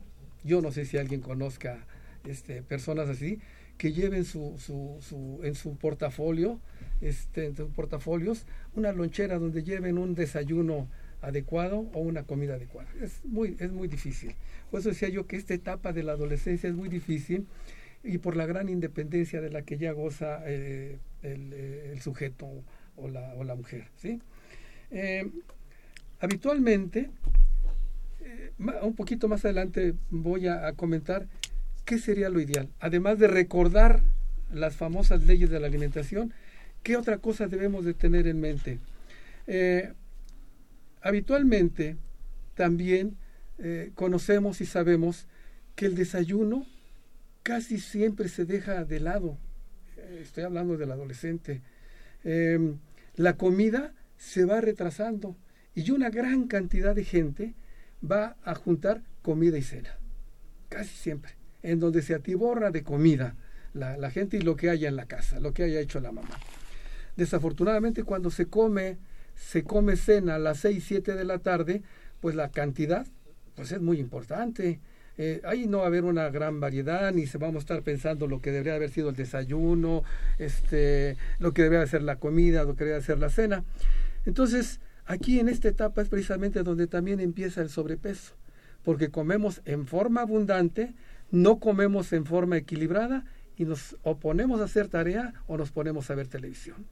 yo 0.44 0.60
no 0.62 0.72
sé 0.72 0.84
si 0.84 0.98
alguien 0.98 1.20
conozca 1.20 1.86
este, 2.26 2.62
personas 2.62 3.08
así, 3.08 3.40
que 3.78 3.92
lleven 3.92 4.24
su, 4.24 4.56
su, 4.58 4.98
su, 5.00 5.40
en 5.42 5.54
su 5.54 5.76
portafolio, 5.76 6.60
este, 7.00 7.46
en 7.46 7.56
sus 7.56 7.70
portafolios, 7.70 8.46
una 8.74 8.92
lonchera 8.92 9.38
donde 9.38 9.62
lleven 9.62 9.98
un 9.98 10.14
desayuno 10.14 10.88
adecuado 11.22 11.88
o 11.94 12.00
una 12.00 12.24
comida 12.24 12.54
adecuada. 12.54 12.90
Es 13.00 13.24
muy, 13.24 13.56
es 13.58 13.72
muy 13.72 13.88
difícil. 13.88 14.34
Por 14.70 14.80
eso 14.80 14.90
decía 14.90 15.08
yo 15.08 15.26
que 15.26 15.36
esta 15.36 15.54
etapa 15.54 15.92
de 15.92 16.02
la 16.02 16.12
adolescencia 16.12 16.68
es 16.68 16.74
muy 16.74 16.88
difícil 16.88 17.46
y 18.04 18.18
por 18.18 18.36
la 18.36 18.46
gran 18.46 18.68
independencia 18.68 19.40
de 19.40 19.50
la 19.50 19.62
que 19.62 19.78
ya 19.78 19.92
goza 19.92 20.42
eh, 20.46 20.98
eh, 21.22 21.90
el, 21.92 22.00
sujeto 22.00 22.48
o 22.96 23.08
la, 23.08 23.34
o 23.34 23.44
la 23.44 23.54
mujer. 23.54 23.86
¿sí? 23.96 24.20
Eh, 24.90 25.30
habitualmente, 26.20 27.10
un 28.82 28.94
poquito 28.94 29.28
más 29.28 29.44
adelante 29.44 29.94
voy 30.10 30.48
a, 30.48 30.72
comentar 30.72 31.26
qué 31.84 31.98
sería 31.98 32.28
lo 32.28 32.40
ideal. 32.40 32.68
Además 32.80 33.18
de 33.18 33.28
recordar 33.28 34.02
las 34.52 34.74
famosas 34.74 35.24
leyes 35.24 35.50
de 35.50 35.60
la 35.60 35.68
alimentación, 35.68 36.34
¿qué 36.82 36.96
otra 36.96 37.18
cosa 37.18 37.46
debemos 37.46 37.84
de 37.84 37.94
tener 37.94 38.26
en 38.26 38.40
mente? 38.40 38.78
Habitualmente 41.02 41.96
también 42.54 43.16
eh, 43.58 43.90
conocemos 43.94 44.60
y 44.60 44.66
sabemos 44.66 45.26
que 45.74 45.86
el 45.86 45.96
desayuno 45.96 46.66
casi 47.42 47.78
siempre 47.78 48.28
se 48.28 48.44
deja 48.44 48.84
de 48.84 49.00
lado. 49.00 49.36
Eh, 49.96 50.20
estoy 50.22 50.44
hablando 50.44 50.76
del 50.76 50.92
adolescente. 50.92 51.60
Em, 52.24 52.78
la 53.16 53.36
comida 53.36 53.94
se 54.16 54.44
va 54.44 54.60
retrasando 54.60 55.36
y 55.74 55.90
una 55.90 56.10
gran 56.10 56.46
cantidad 56.46 56.94
de 56.94 57.04
gente 57.04 57.54
va 58.08 58.36
a 58.44 58.54
juntar 58.54 59.02
comida 59.22 59.58
y 59.58 59.62
cena. 59.62 59.98
Casi 60.68 60.94
siempre. 60.94 61.32
En 61.62 61.80
donde 61.80 62.02
se 62.02 62.14
atiborra 62.14 62.70
de 62.70 62.82
comida 62.82 63.36
la, 63.74 63.96
la 63.96 64.10
gente 64.10 64.36
y 64.36 64.40
lo 64.40 64.56
que 64.56 64.70
haya 64.70 64.88
en 64.88 64.96
la 64.96 65.06
casa, 65.06 65.40
lo 65.40 65.52
que 65.52 65.64
haya 65.64 65.80
hecho 65.80 66.00
la 66.00 66.12
mamá. 66.12 66.38
Desafortunadamente 67.16 68.04
cuando 68.04 68.30
se 68.30 68.46
come 68.46 68.98
se 69.42 69.64
come 69.64 69.96
cena 69.96 70.36
a 70.36 70.38
las 70.38 70.60
6, 70.60 70.84
7 70.86 71.14
de 71.14 71.24
la 71.24 71.38
tarde, 71.38 71.82
pues 72.20 72.34
la 72.34 72.50
cantidad 72.50 73.06
pues 73.54 73.72
es 73.72 73.80
muy 73.80 73.98
importante. 73.98 74.80
Eh, 75.18 75.42
ahí 75.44 75.66
no 75.66 75.78
va 75.78 75.84
a 75.84 75.86
haber 75.88 76.04
una 76.04 76.30
gran 76.30 76.58
variedad, 76.58 77.12
ni 77.12 77.26
se 77.26 77.36
vamos 77.36 77.56
a 77.56 77.58
estar 77.58 77.82
pensando 77.82 78.26
lo 78.26 78.40
que 78.40 78.50
debería 78.50 78.76
haber 78.76 78.90
sido 78.90 79.10
el 79.10 79.16
desayuno, 79.16 80.04
este, 80.38 81.16
lo 81.38 81.52
que 81.52 81.62
debería 81.62 81.86
ser 81.86 82.02
la 82.02 82.16
comida, 82.16 82.64
lo 82.64 82.74
que 82.76 82.84
debería 82.84 83.04
ser 83.04 83.18
la 83.18 83.28
cena. 83.28 83.64
Entonces, 84.24 84.80
aquí 85.04 85.38
en 85.38 85.48
esta 85.48 85.68
etapa 85.68 86.00
es 86.00 86.08
precisamente 86.08 86.62
donde 86.62 86.86
también 86.86 87.20
empieza 87.20 87.60
el 87.60 87.68
sobrepeso, 87.68 88.34
porque 88.82 89.10
comemos 89.10 89.60
en 89.66 89.86
forma 89.86 90.22
abundante, 90.22 90.94
no 91.30 91.58
comemos 91.58 92.12
en 92.14 92.24
forma 92.24 92.56
equilibrada 92.56 93.24
y 93.58 93.66
nos 93.66 93.96
oponemos 94.02 94.60
a 94.60 94.64
hacer 94.64 94.88
tarea 94.88 95.34
o 95.46 95.58
nos 95.58 95.72
ponemos 95.72 96.10
a 96.10 96.14
ver 96.14 96.28
televisión. 96.28 96.86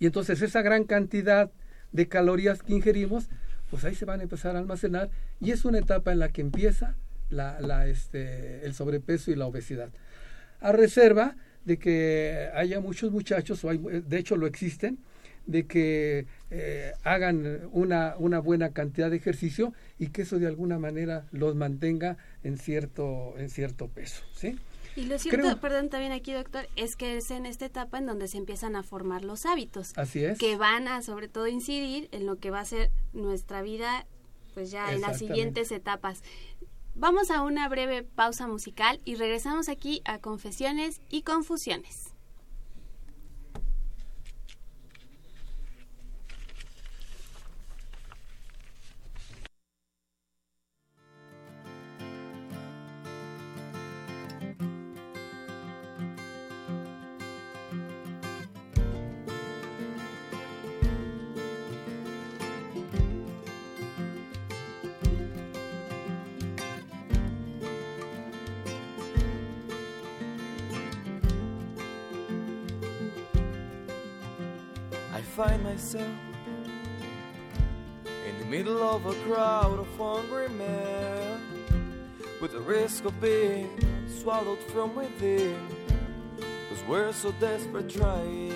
Y 0.00 0.06
entonces 0.06 0.42
esa 0.42 0.62
gran 0.62 0.84
cantidad 0.84 1.52
de 1.92 2.08
calorías 2.08 2.62
que 2.62 2.72
ingerimos, 2.72 3.28
pues 3.70 3.84
ahí 3.84 3.94
se 3.94 4.06
van 4.06 4.20
a 4.20 4.24
empezar 4.24 4.56
a 4.56 4.58
almacenar 4.58 5.10
y 5.40 5.52
es 5.52 5.64
una 5.64 5.78
etapa 5.78 6.10
en 6.10 6.18
la 6.18 6.30
que 6.30 6.40
empieza 6.40 6.96
la, 7.28 7.60
la, 7.60 7.86
este, 7.86 8.64
el 8.64 8.74
sobrepeso 8.74 9.30
y 9.30 9.36
la 9.36 9.46
obesidad. 9.46 9.90
A 10.60 10.72
reserva 10.72 11.36
de 11.64 11.78
que 11.78 12.50
haya 12.54 12.80
muchos 12.80 13.12
muchachos, 13.12 13.62
o 13.64 13.70
hay, 13.70 13.78
de 13.78 14.18
hecho 14.18 14.36
lo 14.36 14.46
existen, 14.46 14.98
de 15.46 15.66
que 15.66 16.26
eh, 16.50 16.92
hagan 17.02 17.68
una, 17.72 18.14
una 18.18 18.38
buena 18.38 18.70
cantidad 18.70 19.10
de 19.10 19.16
ejercicio 19.16 19.72
y 19.98 20.08
que 20.08 20.22
eso 20.22 20.38
de 20.38 20.46
alguna 20.46 20.78
manera 20.78 21.26
los 21.32 21.54
mantenga 21.56 22.16
en 22.44 22.56
cierto, 22.58 23.34
en 23.36 23.50
cierto 23.50 23.88
peso. 23.88 24.22
¿sí? 24.34 24.58
Y 24.96 25.06
lo 25.06 25.18
cierto, 25.18 25.60
perdón, 25.60 25.88
también 25.88 26.12
aquí, 26.12 26.32
doctor, 26.32 26.68
es 26.76 26.96
que 26.96 27.16
es 27.16 27.30
en 27.30 27.46
esta 27.46 27.66
etapa 27.66 27.98
en 27.98 28.06
donde 28.06 28.28
se 28.28 28.38
empiezan 28.38 28.76
a 28.76 28.82
formar 28.82 29.24
los 29.24 29.46
hábitos. 29.46 29.92
Así 29.96 30.24
es. 30.24 30.38
Que 30.38 30.56
van 30.56 30.88
a, 30.88 31.02
sobre 31.02 31.28
todo, 31.28 31.46
incidir 31.46 32.08
en 32.12 32.26
lo 32.26 32.36
que 32.36 32.50
va 32.50 32.60
a 32.60 32.64
ser 32.64 32.90
nuestra 33.12 33.62
vida, 33.62 34.06
pues 34.54 34.70
ya 34.70 34.92
en 34.92 35.00
las 35.00 35.18
siguientes 35.18 35.70
etapas. 35.72 36.22
Vamos 36.94 37.30
a 37.30 37.42
una 37.42 37.68
breve 37.68 38.02
pausa 38.02 38.46
musical 38.46 39.00
y 39.04 39.14
regresamos 39.14 39.68
aquí 39.68 40.02
a 40.04 40.18
Confesiones 40.18 41.00
y 41.08 41.22
Confusiones. 41.22 42.09
Find 75.40 75.64
myself 75.64 76.18
in 78.28 78.38
the 78.40 78.44
middle 78.44 78.82
of 78.82 79.06
a 79.06 79.14
crowd 79.24 79.78
of 79.78 79.88
hungry 79.96 80.50
men, 80.50 81.40
with 82.42 82.52
the 82.52 82.60
risk 82.60 83.06
of 83.06 83.18
being 83.22 83.70
swallowed 84.20 84.58
from 84.64 84.94
within, 84.94 85.56
cause 86.68 86.84
we're 86.86 87.10
so 87.14 87.32
desperate 87.40 87.88
trying. 87.88 88.52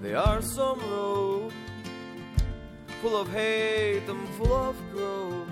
There 0.00 0.16
are 0.16 0.40
some 0.40 0.80
roads 0.90 1.54
full 3.02 3.20
of 3.20 3.30
hate 3.30 4.08
and 4.08 4.26
full 4.30 4.54
of 4.54 4.76
crows 4.94 5.46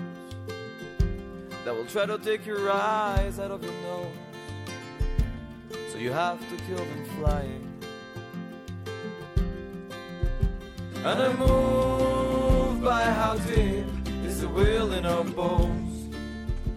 that 1.65 1.75
will 1.75 1.85
try 1.85 2.07
to 2.07 2.17
take 2.17 2.47
your 2.47 2.71
eyes 2.71 3.39
out 3.39 3.51
of 3.51 3.63
your 3.63 3.73
nose. 3.83 4.07
So 5.91 5.99
you 5.99 6.11
have 6.11 6.39
to 6.49 6.55
kill 6.65 6.77
them 6.77 7.05
flying. 7.19 7.70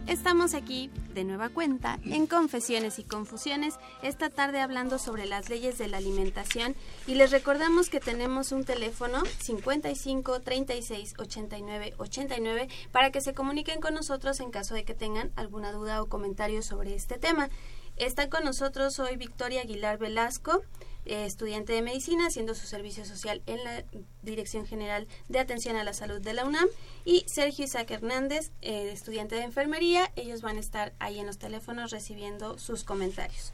Estamos 0.06 0.54
aquí 0.54 0.90
de 1.12 1.24
nueva 1.24 1.50
cuenta 1.50 1.98
en 2.04 2.26
Confesiones 2.26 2.98
y 2.98 3.04
Confusiones, 3.04 3.74
esta 4.02 4.30
tarde 4.30 4.62
hablando 4.62 4.98
sobre 4.98 5.26
las 5.26 5.50
leyes 5.50 5.76
de 5.76 5.88
la 5.88 5.98
alimentación 5.98 6.74
y 7.06 7.16
les 7.16 7.32
recordamos 7.32 7.90
que 7.90 8.00
tenemos 8.00 8.50
un 8.50 8.64
teléfono 8.64 9.22
55 9.40 10.40
36 10.40 11.14
89 11.18 11.92
89 11.98 12.68
para 12.92 13.10
que 13.10 13.20
se 13.20 13.34
comuniquen 13.34 13.82
con 13.82 13.92
nosotros 13.92 14.40
en 14.40 14.50
caso 14.50 14.74
de 14.74 14.84
que 14.84 14.94
tengan 14.94 15.32
alguna 15.36 15.70
duda 15.70 16.00
o 16.00 16.06
comentario 16.06 16.62
sobre 16.62 16.94
este 16.94 17.18
tema. 17.18 17.50
Está 17.96 18.30
con 18.30 18.42
nosotros 18.42 18.98
hoy 19.00 19.16
Victoria 19.16 19.60
Aguilar 19.60 19.98
Velasco, 19.98 20.62
eh, 21.06 21.26
estudiante 21.26 21.72
de 21.72 21.82
medicina, 21.82 22.26
haciendo 22.26 22.54
su 22.54 22.66
servicio 22.66 23.04
social 23.04 23.42
en 23.46 23.62
la 23.62 23.84
Dirección 24.22 24.66
General 24.66 25.06
de 25.28 25.38
Atención 25.38 25.76
a 25.76 25.84
la 25.84 25.92
Salud 25.92 26.20
de 26.20 26.34
la 26.34 26.44
UNAM, 26.44 26.68
y 27.04 27.24
Sergio 27.26 27.64
Isaac 27.64 27.90
Hernández, 27.90 28.50
eh, 28.62 28.90
estudiante 28.92 29.34
de 29.34 29.42
enfermería. 29.42 30.10
Ellos 30.16 30.40
van 30.40 30.56
a 30.56 30.60
estar 30.60 30.92
ahí 30.98 31.18
en 31.18 31.26
los 31.26 31.38
teléfonos 31.38 31.90
recibiendo 31.90 32.58
sus 32.58 32.84
comentarios. 32.84 33.52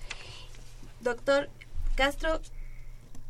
Doctor 1.00 1.48
Castro, 1.96 2.40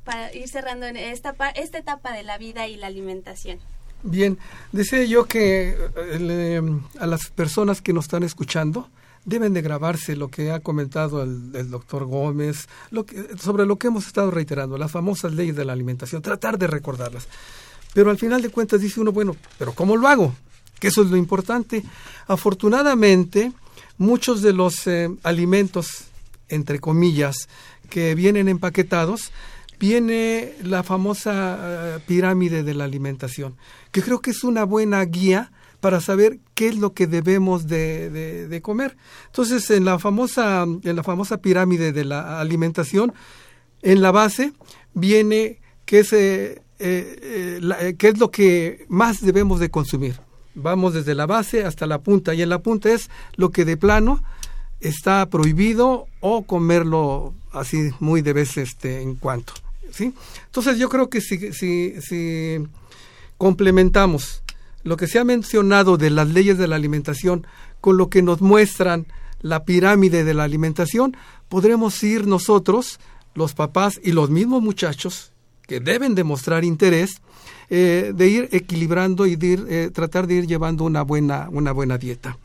para 0.04 0.34
ir 0.34 0.48
cerrando 0.48 0.86
en 0.86 0.96
esta, 0.96 1.34
esta 1.54 1.78
etapa 1.78 2.12
de 2.12 2.22
la 2.22 2.38
vida 2.38 2.66
y 2.66 2.76
la 2.76 2.88
alimentación. 2.88 3.58
Bien, 4.02 4.38
deseo 4.72 5.04
yo 5.04 5.24
que 5.26 5.76
eh, 5.96 6.62
a 6.98 7.06
las 7.06 7.30
personas 7.30 7.82
que 7.82 7.92
nos 7.92 8.06
están 8.06 8.22
escuchando, 8.22 8.88
deben 9.24 9.52
de 9.52 9.62
grabarse 9.62 10.16
lo 10.16 10.28
que 10.28 10.50
ha 10.50 10.60
comentado 10.60 11.22
el, 11.22 11.70
doctor 11.70 12.04
Gómez, 12.04 12.68
lo 12.90 13.04
que, 13.04 13.26
sobre 13.40 13.66
lo 13.66 13.76
que 13.76 13.88
hemos 13.88 14.06
estado 14.06 14.30
reiterando, 14.30 14.78
las 14.78 14.90
famosas 14.90 15.34
leyes 15.34 15.56
de 15.56 15.64
la 15.64 15.72
alimentación, 15.72 16.22
tratar 16.22 16.58
de 16.58 16.66
recordarlas. 16.66 17.28
Pero 17.92 18.10
al 18.10 18.18
final 18.18 18.42
de 18.42 18.50
cuentas 18.50 18.80
dice 18.80 19.00
uno, 19.00 19.12
bueno, 19.12 19.36
pero 19.58 19.72
¿cómo 19.72 19.96
lo 19.96 20.08
hago? 20.08 20.34
Que 20.78 20.88
eso 20.88 21.02
es 21.02 21.10
lo 21.10 21.16
importante. 21.16 21.82
Afortunadamente, 22.26 23.52
muchos 23.98 24.42
de 24.42 24.52
los 24.52 24.86
eh, 24.86 25.10
alimentos, 25.22 26.04
entre 26.48 26.78
comillas, 26.78 27.48
que 27.90 28.14
vienen 28.14 28.48
empaquetados, 28.48 29.32
viene 29.78 30.54
la 30.62 30.82
famosa 30.82 31.58
eh, 31.60 31.98
pirámide 32.06 32.62
de 32.62 32.74
la 32.74 32.84
alimentación, 32.84 33.56
que 33.90 34.02
creo 34.02 34.20
que 34.20 34.30
es 34.30 34.44
una 34.44 34.64
buena 34.64 35.04
guía 35.04 35.50
para 35.80 36.00
saber 36.00 36.38
qué 36.54 36.68
es 36.68 36.76
lo 36.76 36.92
que 36.92 37.06
debemos 37.06 37.66
de, 37.66 38.10
de, 38.48 38.62
comer. 38.62 38.96
Entonces, 39.26 39.70
en 39.70 39.84
la 39.84 39.98
famosa, 39.98 40.62
en 40.62 40.96
la 40.96 41.02
famosa 41.02 41.38
pirámide 41.38 41.92
de 41.92 42.04
la 42.04 42.40
alimentación, 42.40 43.14
en 43.82 44.02
la 44.02 44.10
base 44.10 44.52
viene 44.92 45.60
qué 45.86 46.00
es, 46.00 46.12
eh, 46.12 46.62
eh, 46.78 47.60
eh, 47.80 47.94
qué 47.98 48.08
es 48.08 48.18
lo 48.18 48.30
que 48.30 48.84
más 48.88 49.22
debemos 49.22 49.58
de 49.58 49.70
consumir. 49.70 50.20
Vamos 50.54 50.94
desde 50.94 51.14
la 51.14 51.26
base 51.26 51.64
hasta 51.64 51.86
la 51.86 52.00
punta, 52.00 52.34
y 52.34 52.42
en 52.42 52.50
la 52.50 52.58
punta 52.60 52.92
es 52.92 53.08
lo 53.36 53.50
que 53.50 53.64
de 53.64 53.76
plano 53.76 54.22
está 54.80 55.26
prohibido 55.26 56.06
o 56.20 56.42
comerlo 56.42 57.34
así 57.52 57.90
muy 58.00 58.22
de 58.22 58.32
vez 58.32 58.56
este, 58.56 59.00
en 59.00 59.14
cuanto. 59.14 59.54
¿sí? 59.90 60.12
Entonces 60.46 60.78
yo 60.78 60.88
creo 60.88 61.08
que 61.08 61.20
si, 61.20 61.52
si, 61.52 61.94
si 62.00 62.58
complementamos 63.38 64.42
lo 64.82 64.96
que 64.96 65.06
se 65.06 65.18
ha 65.18 65.24
mencionado 65.24 65.96
de 65.96 66.10
las 66.10 66.28
leyes 66.28 66.58
de 66.58 66.68
la 66.68 66.76
alimentación 66.76 67.46
con 67.80 67.96
lo 67.96 68.08
que 68.08 68.22
nos 68.22 68.40
muestran 68.40 69.06
la 69.40 69.64
pirámide 69.64 70.24
de 70.24 70.34
la 70.34 70.44
alimentación, 70.44 71.16
podremos 71.48 72.02
ir 72.02 72.26
nosotros, 72.26 73.00
los 73.34 73.54
papás 73.54 74.00
y 74.02 74.12
los 74.12 74.30
mismos 74.30 74.62
muchachos, 74.62 75.32
que 75.66 75.80
deben 75.80 76.14
demostrar 76.14 76.64
interés, 76.64 77.22
eh, 77.70 78.12
de 78.14 78.28
ir 78.28 78.48
equilibrando 78.52 79.26
y 79.26 79.36
de 79.36 79.46
ir, 79.46 79.66
eh, 79.68 79.90
tratar 79.92 80.26
de 80.26 80.34
ir 80.34 80.46
llevando 80.46 80.84
una 80.84 81.02
buena, 81.02 81.48
una 81.50 81.72
buena 81.72 81.96
dieta. 81.96 82.36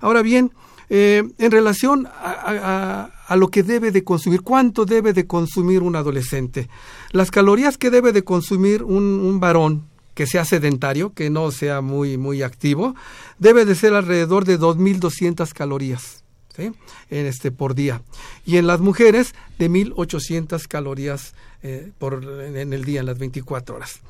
Ahora 0.00 0.22
bien, 0.22 0.52
eh, 0.90 1.22
en 1.38 1.50
relación 1.50 2.06
a, 2.12 3.10
lo 3.36 3.48
que 3.48 3.62
debe 3.62 3.90
de 3.90 4.04
consumir, 4.04 4.42
cuánto 4.42 4.84
debe 4.84 5.12
de 5.12 5.26
consumir 5.26 5.82
un 5.82 5.96
adolescente, 5.96 6.68
las 7.12 7.30
calorías 7.30 7.78
que 7.78 7.90
debe 7.90 8.12
de 8.12 8.22
consumir 8.22 8.82
un 8.82 9.40
varón 9.40 9.93
que 10.14 10.26
sea 10.26 10.44
sedentario, 10.44 11.12
que 11.12 11.30
no 11.30 11.50
sea 11.50 11.80
muy, 11.80 12.16
muy 12.16 12.42
activo, 12.42 12.94
debe 13.38 13.64
de 13.64 13.74
ser 13.74 13.94
alrededor 13.94 14.44
de 14.44 14.58
2.200 14.58 15.52
calorías 15.52 16.24
¿sí? 16.56 16.72
en 17.10 17.26
este, 17.26 17.50
por 17.50 17.74
día. 17.74 18.02
Y 18.46 18.56
en 18.56 18.66
las 18.66 18.80
mujeres, 18.80 19.34
de 19.58 19.70
1.800 19.70 20.66
calorías 20.68 21.34
eh, 21.62 21.90
por, 21.98 22.24
en 22.24 22.72
el 22.72 22.84
día, 22.84 23.00
en 23.00 23.06
las 23.06 23.18
24 23.18 23.76
horas. 23.76 24.00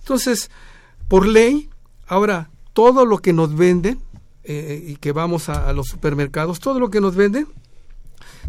Entonces, 0.00 0.50
por 1.08 1.26
ley, 1.26 1.70
ahora, 2.06 2.50
todo 2.72 3.06
lo 3.06 3.18
que 3.18 3.32
nos 3.32 3.56
venden, 3.56 4.00
eh, 4.44 4.84
y 4.86 4.96
que 4.96 5.12
vamos 5.12 5.48
a, 5.48 5.68
a 5.68 5.72
los 5.72 5.86
supermercados, 5.86 6.60
todo 6.60 6.78
lo 6.78 6.90
que 6.90 7.00
nos 7.00 7.16
venden, 7.16 7.46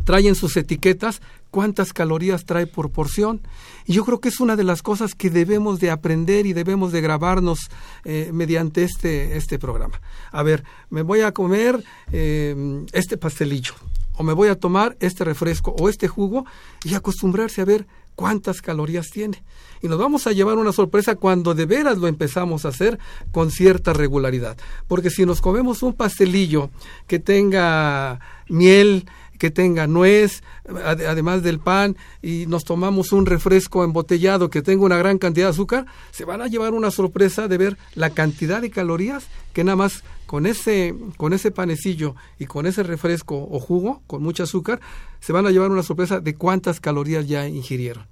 traen 0.04 0.36
sus 0.36 0.56
etiquetas 0.58 1.22
cuántas 1.56 1.94
calorías 1.94 2.44
trae 2.44 2.68
por 2.68 2.92
porción. 2.92 3.40
Y 3.86 3.94
yo 3.94 4.04
creo 4.04 4.20
que 4.20 4.28
es 4.28 4.42
una 4.42 4.58
de 4.58 4.66
las 4.66 4.82
cosas 4.82 5.16
que 5.16 5.30
debemos 5.30 5.80
de 5.80 5.90
aprender 5.90 6.46
y 6.46 6.52
debemos 6.52 6.92
de 6.92 7.00
grabarnos 7.00 7.60
eh, 8.04 8.30
mediante 8.34 8.84
este, 8.84 9.38
este 9.38 9.58
programa. 9.58 10.02
A 10.32 10.44
ver, 10.44 10.66
me 10.90 11.02
voy 11.02 11.22
a 11.22 11.32
comer 11.32 11.82
eh, 12.12 12.84
este 12.92 13.18
pastelillo, 13.18 13.74
o 14.18 14.24
me 14.24 14.34
voy 14.34 14.50
a 14.50 14.60
tomar 14.60 14.98
este 15.00 15.24
refresco 15.24 15.74
o 15.80 15.88
este 15.88 16.10
jugo 16.10 16.46
y 16.84 16.94
acostumbrarse 16.94 17.62
a 17.62 17.66
ver 17.66 17.88
cuántas 18.16 18.62
calorías 18.62 19.08
tiene. 19.10 19.44
Y 19.82 19.88
nos 19.88 20.00
vamos 20.00 20.26
a 20.26 20.32
llevar 20.32 20.58
una 20.58 20.72
sorpresa 20.72 21.16
cuando 21.16 21.54
de 21.54 21.66
veras 21.66 21.98
lo 21.98 22.08
empezamos 22.08 22.66
a 22.66 22.70
hacer 22.70 22.98
con 23.32 23.52
cierta 23.52 23.94
regularidad. 23.94 24.58
Porque 24.88 25.10
si 25.10 25.26
nos 25.26 25.42
comemos 25.42 25.84
un 25.84 25.94
pastelillo 25.94 26.70
que 27.08 27.20
tenga 27.20 28.20
miel, 28.50 29.06
que 29.38 29.52
tenga 29.52 29.88
nuez, 29.88 30.44
además 30.68 31.44
del 31.44 31.60
pan, 31.60 31.96
y 32.22 32.46
nos 32.48 32.64
tomamos 32.64 33.12
un 33.12 33.26
refresco 33.26 33.84
embotellado 33.84 34.50
que 34.50 34.62
tenga 34.62 34.86
una 34.86 34.98
gran 34.98 35.18
cantidad 35.18 35.48
de 35.48 35.52
azúcar, 35.52 35.86
se 36.12 36.26
van 36.26 36.42
a 36.42 36.48
llevar 36.48 36.74
una 36.74 36.92
sorpresa 36.92 37.48
de 37.48 37.58
ver 37.58 37.78
la 37.94 38.10
cantidad 38.12 38.62
de 38.62 38.70
calorías 38.72 39.28
que 39.54 39.64
nada 39.64 39.76
más 39.76 40.04
con 40.26 40.46
ese, 40.46 40.96
con 41.18 41.34
ese 41.34 41.52
panecillo 41.52 42.16
y 42.40 42.46
con 42.46 42.66
ese 42.66 42.84
refresco 42.84 43.48
o 43.50 43.60
jugo 43.60 44.02
con 44.08 44.24
mucho 44.24 44.44
azúcar, 44.44 44.80
se 45.20 45.34
van 45.34 45.46
a 45.46 45.52
llevar 45.52 45.72
una 45.72 45.84
sorpresa 45.84 46.20
de 46.20 46.36
cuántas 46.36 46.80
calorías 46.80 47.28
ya 47.28 47.48
ingirieron. 47.48 48.08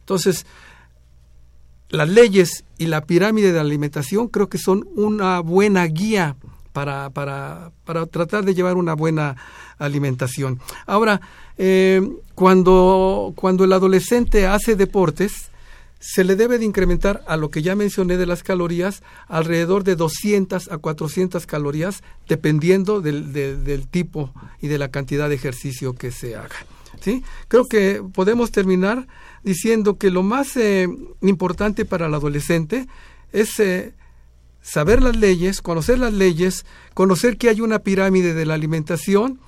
Entonces, 0.00 0.46
las 1.88 2.08
leyes 2.08 2.64
y 2.78 2.86
la 2.86 3.02
pirámide 3.02 3.52
de 3.52 3.60
alimentación 3.60 4.28
creo 4.28 4.48
que 4.48 4.58
son 4.58 4.88
una 4.96 5.40
buena 5.40 5.84
guía 5.86 6.36
para, 6.76 7.08
para, 7.08 7.72
para 7.86 8.04
tratar 8.04 8.44
de 8.44 8.54
llevar 8.54 8.76
una 8.76 8.92
buena 8.92 9.34
alimentación. 9.78 10.60
Ahora, 10.84 11.22
eh, 11.56 12.06
cuando, 12.34 13.32
cuando 13.34 13.64
el 13.64 13.72
adolescente 13.72 14.46
hace 14.46 14.76
deportes, 14.76 15.48
se 16.00 16.22
le 16.22 16.36
debe 16.36 16.58
de 16.58 16.66
incrementar 16.66 17.24
a 17.28 17.38
lo 17.38 17.50
que 17.50 17.62
ya 17.62 17.74
mencioné 17.76 18.18
de 18.18 18.26
las 18.26 18.42
calorías 18.42 19.02
alrededor 19.26 19.84
de 19.84 19.96
200 19.96 20.70
a 20.70 20.76
400 20.76 21.46
calorías 21.46 22.02
dependiendo 22.28 23.00
del, 23.00 23.32
del 23.32 23.88
tipo 23.88 24.34
y 24.60 24.68
de 24.68 24.76
la 24.76 24.90
cantidad 24.90 25.30
de 25.30 25.36
ejercicio 25.36 25.94
que 25.94 26.10
se 26.10 26.36
haga. 26.36 26.56
¿sí? 27.00 27.24
Creo 27.48 27.64
que 27.64 28.02
podemos 28.12 28.50
terminar 28.50 29.06
diciendo 29.42 29.96
que 29.96 30.10
lo 30.10 30.22
más 30.22 30.54
eh, 30.58 30.88
importante 31.22 31.86
para 31.86 32.08
el 32.08 32.12
adolescente 32.12 32.86
es 33.32 33.58
eh, 33.60 33.94
saber 34.66 35.00
las 35.00 35.16
leyes, 35.16 35.62
conocer 35.62 35.98
las 36.00 36.12
leyes, 36.12 36.66
conocer 36.92 37.38
que 37.38 37.48
hay 37.48 37.60
una 37.60 37.78
pirámide 37.78 38.34
de 38.34 38.44
la 38.44 38.54
alimentación, 38.54 39.38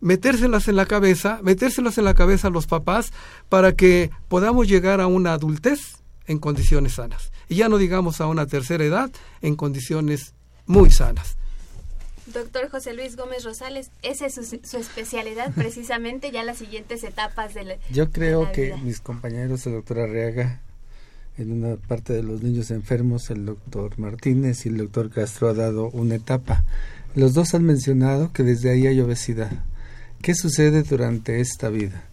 metérselas 0.00 0.66
en 0.66 0.76
la 0.76 0.86
cabeza, 0.86 1.40
metérselas 1.42 1.98
en 1.98 2.06
la 2.06 2.14
cabeza 2.14 2.48
a 2.48 2.50
los 2.50 2.66
papás 2.66 3.12
para 3.50 3.76
que 3.76 4.10
podamos 4.28 4.66
llegar 4.66 5.02
a 5.02 5.06
una 5.06 5.34
adultez 5.34 5.98
en 6.26 6.38
condiciones 6.38 6.94
sanas. 6.94 7.32
Y 7.50 7.56
ya 7.56 7.68
no 7.68 7.76
digamos 7.76 8.22
a 8.22 8.26
una 8.26 8.46
tercera 8.46 8.82
edad 8.82 9.10
en 9.42 9.56
condiciones 9.56 10.32
muy 10.64 10.90
sanas. 10.90 11.36
Doctor 12.26 12.70
José 12.70 12.94
Luis 12.94 13.16
Gómez 13.16 13.44
Rosales, 13.44 13.90
esa 14.00 14.24
es 14.24 14.34
su, 14.34 14.76
especialidad 14.78 15.52
precisamente 15.54 16.30
ya 16.30 16.44
las 16.44 16.56
siguientes 16.56 17.04
etapas 17.04 17.52
de 17.52 17.64
la 17.64 17.74
Yo 17.90 18.10
creo 18.10 18.50
que 18.52 18.74
mis 18.82 19.00
compañeros, 19.00 19.66
el 19.66 19.74
doctor 19.74 19.98
Arriaga, 19.98 20.62
en 21.38 21.52
una 21.52 21.76
parte 21.76 22.12
de 22.12 22.22
los 22.22 22.42
niños 22.42 22.70
enfermos, 22.70 23.30
el 23.30 23.46
doctor 23.46 23.98
Martínez 23.98 24.66
y 24.66 24.68
el 24.68 24.78
doctor 24.78 25.10
Castro 25.10 25.48
ha 25.48 25.54
dado 25.54 25.88
una 25.90 26.16
etapa. 26.16 26.64
Los 27.14 27.34
dos 27.34 27.54
han 27.54 27.64
mencionado 27.64 28.32
que 28.32 28.42
desde 28.42 28.70
ahí 28.70 28.86
hay 28.86 29.00
obesidad. 29.00 29.50
¿Qué 30.20 30.34
sucede 30.34 30.82
durante 30.82 31.40
esta 31.40 31.68
vida? 31.68 32.04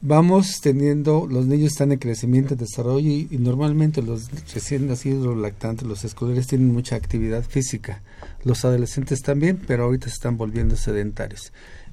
Vamos 0.00 0.60
teniendo, 0.60 1.26
los 1.26 1.46
niños 1.46 1.72
están 1.72 1.90
en 1.90 1.98
crecimiento, 1.98 2.56
desarrollo 2.56 3.08
y, 3.08 3.26
y 3.30 3.38
normalmente 3.38 4.02
los 4.02 4.30
recién 4.52 4.86
nacidos, 4.86 5.24
los 5.24 5.38
lactantes, 5.38 5.88
los 5.88 6.04
escolares 6.04 6.46
tienen 6.46 6.72
mucha 6.72 6.96
actividad 6.96 7.42
física. 7.42 8.02
Los 8.44 8.64
adolescentes 8.66 9.22
también, 9.22 9.58
pero 9.66 9.84
ahorita 9.84 10.08
se 10.08 10.14
están 10.14 10.36
volviendo 10.36 10.76
sedentarios 10.76 11.52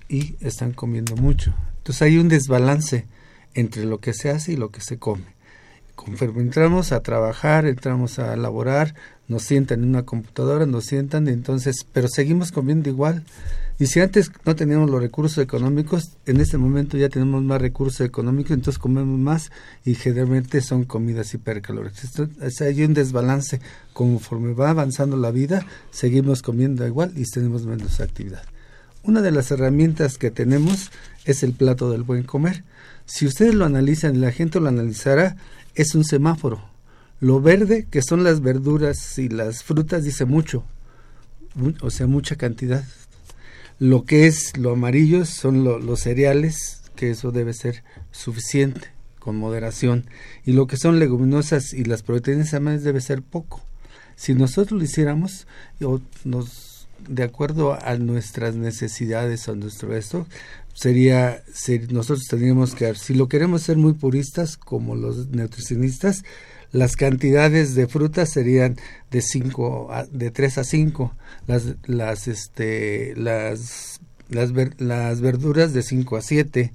y 0.10 0.36
están 0.42 0.74
comiendo 0.74 1.16
mucho. 1.16 1.54
Entonces 1.78 2.02
hay 2.02 2.18
un 2.18 2.28
desbalance 2.28 3.06
entre 3.54 3.86
lo 3.86 4.00
que 4.00 4.14
se 4.14 4.30
hace 4.30 4.54
y 4.54 4.58
lo 4.58 4.70
que 4.72 4.82
se 4.82 5.00
come. 5.00 5.41
Conforme 5.96 6.42
entramos 6.42 6.92
a 6.92 7.02
trabajar, 7.02 7.66
entramos 7.66 8.20
a 8.20 8.36
laborar, 8.36 8.96
nos 9.28 9.44
sientan 9.44 9.84
en 9.84 9.90
una 9.90 10.04
computadora, 10.04 10.66
nos 10.66 10.86
sientan, 10.86 11.28
entonces, 11.28 11.86
pero 11.94 12.08
seguimos 12.08 12.52
comiendo 12.52 12.90
igual. 12.90 13.24
Y 13.82 13.88
si 13.88 14.00
antes 14.00 14.32
no 14.46 14.56
teníamos 14.56 14.92
los 14.92 15.02
recursos 15.02 15.40
económicos, 15.40 16.12
en 16.28 16.40
este 16.40 16.58
momento 16.58 16.98
ya 16.98 17.10
tenemos 17.10 17.42
más 17.42 17.60
recursos 17.60 18.02
económicos, 18.02 18.52
entonces 18.52 18.78
comemos 18.78 19.18
más 19.18 19.52
y 19.86 19.96
generalmente 19.96 20.62
son 20.62 20.84
comidas 20.84 21.34
hipercalóricas. 21.34 22.04
Esto, 22.04 22.30
hay 22.64 22.84
un 22.84 22.94
desbalance. 22.94 23.60
Conforme 23.94 24.54
va 24.54 24.70
avanzando 24.70 25.18
la 25.18 25.32
vida, 25.32 25.66
seguimos 25.90 26.44
comiendo 26.44 26.86
igual 26.86 27.14
y 27.16 27.24
tenemos 27.24 27.66
menos 27.66 28.00
actividad. 28.02 28.44
Una 29.02 29.22
de 29.24 29.32
las 29.32 29.50
herramientas 29.50 30.20
que 30.20 30.30
tenemos 30.30 30.92
es 31.26 31.42
el 31.42 31.54
plato 31.54 31.90
del 31.90 32.04
buen 32.04 32.22
comer. 32.22 32.64
Si 33.06 33.26
ustedes 33.26 33.56
lo 33.56 33.66
analizan 33.66 34.22
la 34.22 34.32
gente 34.32 34.60
lo 34.60 34.68
analizará, 34.68 35.38
es 35.76 35.96
un 35.96 36.04
semáforo. 36.04 36.62
Lo 37.20 37.40
verde, 37.42 37.88
que 37.90 38.02
son 38.02 38.24
las 38.24 38.42
verduras 38.42 39.18
y 39.18 39.30
las 39.30 39.64
frutas, 39.64 40.04
dice 40.04 40.26
mucho, 40.26 40.64
o 41.82 41.92
sea, 41.92 42.08
mucha 42.08 42.36
cantidad. 42.36 42.84
Lo 43.78 44.06
que 44.06 44.28
es 44.28 44.58
lo 44.58 44.72
amarillo 44.72 45.26
son 45.26 45.64
los 45.64 46.00
cereales, 46.00 46.82
que 46.96 47.12
eso 47.12 47.32
debe 47.32 47.54
ser 47.54 47.84
suficiente, 48.12 48.88
con 49.20 49.36
moderación. 49.36 50.06
Y 50.46 50.54
lo 50.54 50.68
que 50.68 50.78
son 50.78 51.00
leguminosas 51.00 51.74
y 51.74 51.84
las 51.84 52.04
proteínas 52.04 52.54
animales 52.54 52.84
debe 52.84 53.02
ser 53.02 53.22
poco. 53.22 53.62
Si 54.16 54.34
nosotros 54.34 54.80
lo 54.80 54.86
hiciéramos, 54.86 55.48
nos 56.24 56.71
de 57.08 57.24
acuerdo 57.24 57.78
a 57.82 57.96
nuestras 57.98 58.56
necesidades, 58.56 59.48
a 59.50 59.56
nuestro 59.56 59.96
esto, 59.96 60.28
sería, 60.74 61.44
nosotros 61.90 62.28
tendríamos 62.28 62.76
que, 62.76 62.94
si 62.96 63.14
lo 63.14 63.28
queremos 63.28 63.64
ser 63.64 63.78
muy 63.78 63.94
puristas 63.94 64.58
como 64.58 64.96
los 64.96 65.30
nutricionistas, 65.30 66.24
las 66.72 66.96
cantidades 66.96 67.76
de 67.76 67.88
frutas 67.88 68.30
serían 68.30 68.78
de 69.10 69.22
cinco 69.22 69.90
de 70.12 70.32
3 70.32 70.58
a 70.58 70.64
5, 70.64 71.16
las, 71.48 71.76
las, 71.86 72.28
este, 72.28 73.14
las, 73.18 74.00
las, 74.30 74.52
las 74.78 75.22
verduras 75.22 75.74
de 75.74 75.84
5 75.84 76.16
a 76.16 76.22
7, 76.22 76.74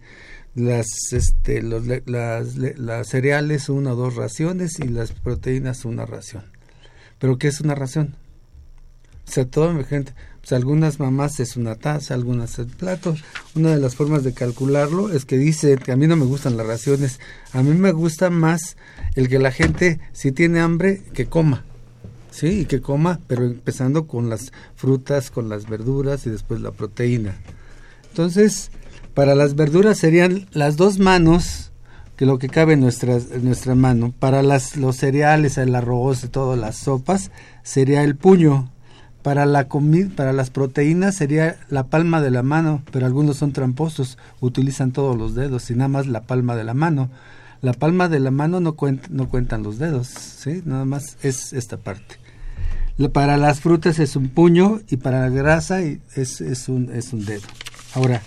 las, 0.55 0.87
este, 1.13 1.63
los, 1.63 1.85
las, 2.07 2.57
las 2.57 3.09
cereales 3.09 3.69
una 3.69 3.93
o 3.93 3.97
dos 3.97 4.17
raciones 4.17 4.79
y 4.81 4.89
las 4.89 5.13
proteínas 5.13 5.87
una 5.87 6.05
ración. 6.05 6.45
¿Pero 7.19 7.39
qué 7.39 7.49
es 7.49 7.61
una 7.61 7.75
ración? 7.75 8.17
O 9.27 9.31
sea, 9.31 9.45
toda 9.45 9.73
mi 9.73 9.85
gente, 9.85 10.13
pues 10.41 10.53
algunas 10.53 11.01
mamás 11.01 11.41
es 11.41 11.57
una 11.57 11.75
taza, 11.75 12.15
algunas 12.15 12.59
es 12.59 12.67
plato. 12.69 13.17
Una 13.55 13.71
de 13.71 13.81
las 13.81 13.97
formas 13.97 14.23
de 14.23 14.33
calcularlo 14.33 15.13
es 15.13 15.25
que 15.25 15.37
dice 15.39 15.77
que 15.77 15.91
a 15.91 15.97
mí 15.97 16.07
no 16.07 16.17
me 16.17 16.25
gustan 16.25 16.57
las 16.57 16.67
raciones, 16.67 17.19
a 17.53 17.63
mí 17.63 17.75
me 17.75 17.91
gusta 17.93 18.31
más 18.31 18.77
el 19.17 19.29
que 19.29 19.41
la 19.41 19.51
gente, 19.51 19.99
si 20.13 20.31
tiene 20.31 20.61
hambre, 20.61 21.03
que 21.13 21.27
coma. 21.27 21.65
Sí, 22.31 22.61
y 22.61 22.65
que 22.67 22.81
coma, 22.81 23.19
pero 23.27 23.45
empezando 23.45 24.07
con 24.07 24.29
las 24.29 24.53
frutas, 24.77 25.31
con 25.31 25.49
las 25.49 25.69
verduras 25.69 26.27
y 26.27 26.31
después 26.31 26.61
la 26.61 26.71
proteína. 26.71 27.35
Entonces, 28.11 28.71
para 29.15 29.35
las 29.35 29.57
verduras 29.57 29.99
serían 29.99 30.47
las 30.53 30.77
dos 30.77 30.99
manos 30.99 31.73
que 32.17 32.27
lo 32.27 32.39
que 32.39 32.49
cabe 32.49 32.75
en 32.75 32.81
nuestra, 32.81 33.19
nuestra 33.43 33.75
mano. 33.75 34.15
Para 34.19 34.43
las, 34.43 34.77
los 34.77 34.97
cereales, 34.97 35.59
el 35.59 35.75
arroz 35.75 36.25
y 36.25 36.29
todas 36.29 36.59
las 36.59 36.77
sopas, 36.77 37.31
sería 37.63 38.05
el 38.05 38.17
puño 38.17 38.71
para 39.27 39.45
la 39.45 39.67
comida, 39.67 40.09
para 40.15 40.33
las 40.33 40.51
proteínas 40.51 41.17
sería 41.17 41.57
la 41.69 41.89
palma 41.89 42.23
de 42.23 42.31
la 42.31 42.45
mano, 42.45 42.85
pero 42.93 43.07
algunos 43.07 43.37
son 43.37 43.51
tramposos, 43.51 44.19
utilizan 44.41 44.93
todos 44.93 45.19
los 45.19 45.35
dedos 45.35 45.69
y 45.69 45.75
nada 45.75 45.89
más 45.89 46.07
la 46.07 46.21
palma 46.21 46.55
de 46.55 46.63
la 46.63 46.75
mano. 46.75 47.11
La 47.61 47.73
palma 47.73 48.09
de 48.09 48.21
la 48.21 48.31
mano 48.31 48.61
no, 48.61 48.77
no 49.11 49.29
cuentan 49.29 49.65
los 49.65 49.81
dedos, 49.81 50.07
¿sí? 50.07 50.63
Nada 50.65 50.85
más 50.85 51.17
es 51.25 51.53
esta 51.53 51.77
parte. 51.77 52.19
Para 53.13 53.37
las 53.37 53.59
frutas 53.59 53.99
es 53.99 54.15
un 54.15 54.29
puño 54.29 54.81
y 54.89 54.99
para 54.99 55.23
la 55.23 55.31
grasa 55.31 55.83
es, 55.83 56.41
es, 56.41 56.69
un, 56.69 56.95
es 56.95 57.13
un 57.13 57.25
dedo. 57.25 57.49
Ahora, 57.95 58.23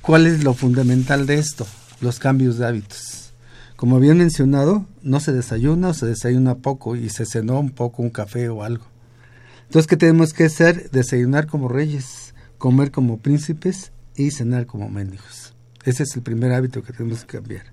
¿cuál 0.00 0.28
es 0.28 0.44
lo 0.44 0.54
fundamental 0.54 1.26
de 1.26 1.40
esto? 1.40 1.66
Los 2.00 2.20
cambios 2.20 2.56
de 2.56 2.68
hábitos. 2.68 3.32
Como 3.74 3.96
había 3.96 4.14
mencionado, 4.14 4.86
no 5.02 5.18
se 5.18 5.32
desayuna 5.32 5.88
o 5.88 5.94
se 5.94 6.06
desayuna 6.06 6.54
poco 6.54 6.94
y 6.94 7.08
se 7.08 7.26
cenó 7.26 7.58
un 7.58 7.70
poco 7.70 8.04
un 8.04 8.10
café 8.10 8.48
o 8.48 8.62
algo. 8.62 8.84
Entonces, 9.68 9.86
¿qué 9.86 9.98
tenemos 9.98 10.32
que 10.32 10.46
hacer? 10.46 10.90
Desayunar 10.92 11.46
como 11.46 11.68
reyes, 11.68 12.34
comer 12.56 12.90
como 12.90 13.18
príncipes 13.18 13.92
y 14.16 14.30
cenar 14.30 14.64
como 14.64 14.88
mendigos. 14.88 15.52
Ese 15.84 16.04
es 16.04 16.16
el 16.16 16.22
primer 16.22 16.54
hábito 16.54 16.82
que 16.82 16.94
tenemos 16.94 17.26
que 17.26 17.36
cambiar. 17.36 17.66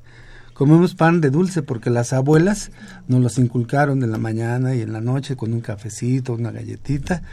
Comemos 0.54 0.94
pan 0.94 1.22
de 1.22 1.30
dulce 1.30 1.64
porque 1.64 1.90
las 1.90 2.12
abuelas 2.12 2.70
nos 3.08 3.22
los 3.22 3.38
inculcaron 3.38 4.04
en 4.04 4.12
la 4.12 4.18
mañana 4.18 4.76
y 4.76 4.82
en 4.82 4.92
la 4.92 5.00
noche 5.00 5.38
con 5.38 5.54
un 5.54 5.62
cafecito, 5.62 6.34
una 6.34 6.52
galletita. 6.52 7.24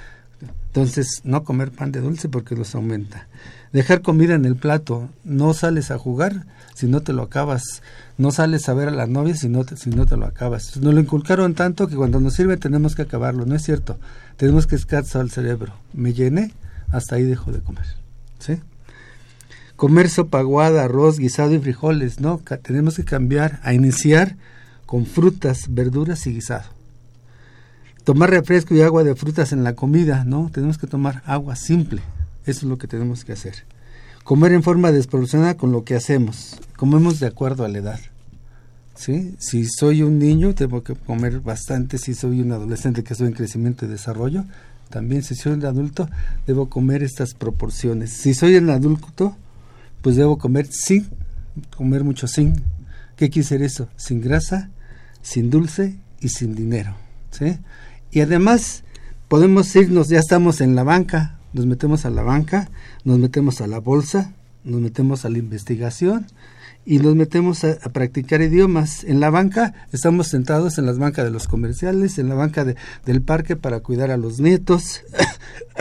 Entonces, 0.67 1.23
no 1.25 1.43
comer 1.43 1.73
pan 1.73 1.91
de 1.91 2.01
dulce 2.01 2.29
porque 2.29 2.55
los 2.55 2.77
aumenta. 2.77 3.27
Dejar 3.73 4.03
comida 4.03 4.35
en 4.35 4.45
el 4.45 4.57
plato. 4.57 5.09
No 5.25 5.55
sales 5.55 5.91
a 5.91 5.99
jugar 5.99 6.47
si 6.75 6.87
no 6.87 7.01
te 7.01 7.13
lo 7.13 7.23
acabas. 7.23 7.83
No 8.19 8.31
sales 8.31 8.69
a 8.69 8.75
ver 8.75 8.89
a 8.89 8.93
la 8.93 9.07
novia 9.07 9.35
si 9.35 9.49
no 9.49 9.65
te, 9.65 9.77
si 9.77 9.91
no 9.91 10.07
te 10.07 10.17
lo 10.17 10.27
acabas. 10.27 10.77
Nos 10.77 10.95
lo 10.95 11.01
inculcaron 11.01 11.55
tanto 11.55 11.89
que 11.89 11.97
cuando 11.97 12.21
nos 12.21 12.35
sirve 12.35 12.57
tenemos 12.57 12.95
que 12.95 13.03
acabarlo. 13.03 13.47
No 13.47 13.55
es 13.55 13.63
cierto 13.63 13.99
tenemos 14.37 14.67
que 14.67 14.77
descansar 14.77 15.23
al 15.23 15.31
cerebro. 15.31 15.73
Me 15.93 16.13
llené, 16.13 16.53
hasta 16.91 17.17
ahí 17.17 17.23
dejo 17.23 17.53
de 17.53 17.61
comer. 17.61 17.87
¿sí? 18.41 18.59
Comer 19.77 20.09
sopa 20.09 20.41
aguada, 20.41 20.83
arroz, 20.83 21.19
guisado 21.19 21.55
y 21.55 21.61
frijoles, 21.61 22.21
no, 22.21 22.41
tenemos 22.63 22.97
que 22.97 23.05
cambiar 23.05 23.61
a 23.63 23.73
iniciar 23.73 24.37
con 24.85 25.07
frutas, 25.07 25.67
verduras 25.69 26.27
y 26.27 26.35
guisado. 26.35 26.69
Tomar 28.05 28.31
refresco 28.31 28.75
y 28.75 28.83
agua 28.83 29.05
de 29.05 29.15
frutas 29.15 29.53
en 29.53 29.63
la 29.63 29.75
comida, 29.75 30.25
no, 30.25 30.51
tenemos 30.53 30.77
que 30.77 30.89
tomar 30.89 31.23
agua 31.25 31.55
simple. 31.55 32.03
Eso 32.47 32.61
es 32.61 32.63
lo 32.65 32.79
que 32.79 32.89
tenemos 32.89 33.25
que 33.25 33.33
hacer. 33.33 33.55
Comer 34.25 34.53
en 34.53 34.63
forma 34.63 34.93
desproporcionada 34.93 35.57
con 35.57 35.73
lo 35.73 35.85
que 35.85 35.95
hacemos. 35.95 36.57
Comemos 36.77 37.21
de 37.21 37.27
acuerdo 37.27 37.65
a 37.65 37.69
la 37.69 37.79
edad. 37.79 38.01
¿sí? 38.95 39.35
Si 39.39 39.67
soy 39.67 40.03
un 40.03 40.19
niño, 40.19 40.55
tengo 40.55 40.83
que 40.83 40.95
comer 40.95 41.41
bastante. 41.41 41.99
Si 41.99 42.15
soy 42.15 42.41
un 42.41 42.53
adolescente 42.53 43.03
que 43.03 43.15
estoy 43.15 43.29
en 43.29 43.35
crecimiento 43.35 43.85
y 43.85 43.89
desarrollo, 43.89 44.45
también 44.91 45.23
si 45.23 45.35
soy 45.35 45.53
un 45.53 45.65
adulto, 45.65 46.09
debo 46.47 46.69
comer 46.69 47.03
estas 47.03 47.35
proporciones. 47.35 48.11
Si 48.11 48.35
soy 48.35 48.57
un 48.57 48.71
adulto, 48.71 49.37
pues 50.03 50.17
debo 50.17 50.39
comer 50.39 50.69
sin, 50.71 51.09
comer 51.77 52.05
mucho 52.05 52.29
sin. 52.29 52.63
¿Qué 53.17 53.31
quiere 53.31 53.49
decir 53.49 53.63
eso? 53.63 53.89
Sin 53.97 54.21
grasa, 54.21 54.71
sin 55.23 55.51
dulce 55.51 55.97
y 56.21 56.29
sin 56.29 56.55
dinero. 56.55 56.95
¿sí? 57.31 57.59
Y 58.11 58.21
además, 58.21 58.85
podemos 59.29 59.75
irnos, 59.75 60.09
ya 60.09 60.19
estamos 60.19 60.61
en 60.61 60.75
la 60.75 60.85
banca, 60.85 61.39
nos 61.53 61.67
metemos 61.67 62.05
a 62.05 62.11
la 62.11 62.23
banca, 62.23 62.71
nos 63.05 63.19
metemos 63.19 63.61
a 63.61 63.67
la 63.67 63.79
bolsa, 63.79 64.33
nos 64.65 64.81
metemos 64.81 65.25
a 65.25 65.31
la 65.31 65.39
investigación, 65.39 66.27
y 66.85 66.99
nos 66.99 67.15
metemos 67.15 67.65
a, 67.65 67.79
practicar 67.93 68.43
idiomas. 68.43 69.05
En 69.05 69.21
la 69.21 69.31
banca 69.31 69.75
estamos 69.93 70.29
sentados 70.29 70.79
en 70.79 70.87
las 70.87 70.99
bancas 70.99 71.25
de 71.25 71.31
los 71.31 71.49
comerciales, 71.49 72.19
en 72.19 72.29
la 72.29 72.35
banca 72.35 72.65
de, 72.65 72.77
del 73.05 73.23
parque 73.23 73.57
para 73.57 73.81
cuidar 73.81 74.11
a 74.11 74.17
los 74.17 74.41
nietos, 74.41 75.03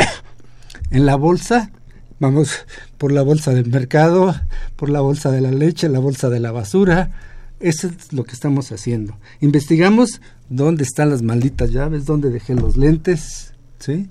en 0.92 1.06
la 1.06 1.16
bolsa, 1.16 1.72
vamos 2.20 2.66
por 2.98 3.12
la 3.12 3.24
bolsa 3.24 3.52
del 3.54 3.68
mercado, 3.68 4.36
por 4.76 4.90
la 4.90 5.02
bolsa 5.02 5.32
de 5.32 5.42
la 5.42 5.52
leche, 5.52 5.90
la 5.90 6.00
bolsa 6.00 6.30
de 6.30 6.40
la 6.40 6.52
basura. 6.52 7.12
Eso 7.60 7.88
es 7.88 8.12
lo 8.12 8.24
que 8.24 8.34
estamos 8.34 8.72
haciendo. 8.72 9.18
Investigamos 9.40 10.22
dónde 10.50 10.84
están 10.84 11.12
las 11.12 11.22
malditas 11.22 11.72
llaves, 11.72 12.06
dónde 12.06 12.32
dejé 12.32 12.56
los 12.56 12.76
lentes, 12.76 13.54
¿sí? 13.78 14.10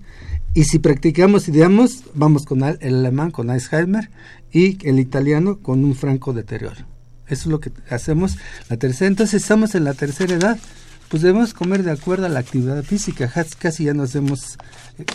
Y 0.53 0.65
si 0.65 0.81
practicamos 0.81 1.49
idiomas, 1.49 2.03
vamos 2.15 2.45
con 2.45 2.63
el 2.65 2.79
alemán, 2.83 3.31
con 3.31 3.51
Eisheimer, 3.51 4.11
y 4.53 4.85
el 4.89 4.99
italiano 4.99 5.59
con 5.59 5.85
un 5.85 5.95
franco 5.95 6.33
deterioro. 6.33 6.87
Eso 7.29 7.43
es 7.43 7.47
lo 7.47 7.61
que 7.61 7.71
hacemos. 7.89 8.37
La 8.69 8.77
tercera, 8.77 9.07
entonces 9.07 9.43
estamos 9.43 9.77
en 9.77 9.85
la 9.85 9.95
tercera 9.95 10.35
edad, 10.35 10.59
pues 11.09 11.23
debemos 11.23 11.55
comer 11.55 11.85
de 11.85 11.93
acuerdo 11.93 12.27
a 12.27 12.29
la 12.29 12.41
actividad 12.41 12.83
física. 12.83 13.33
Casi 13.59 13.85
ya 13.85 13.95
no 13.95 14.03
hacemos 14.03 14.59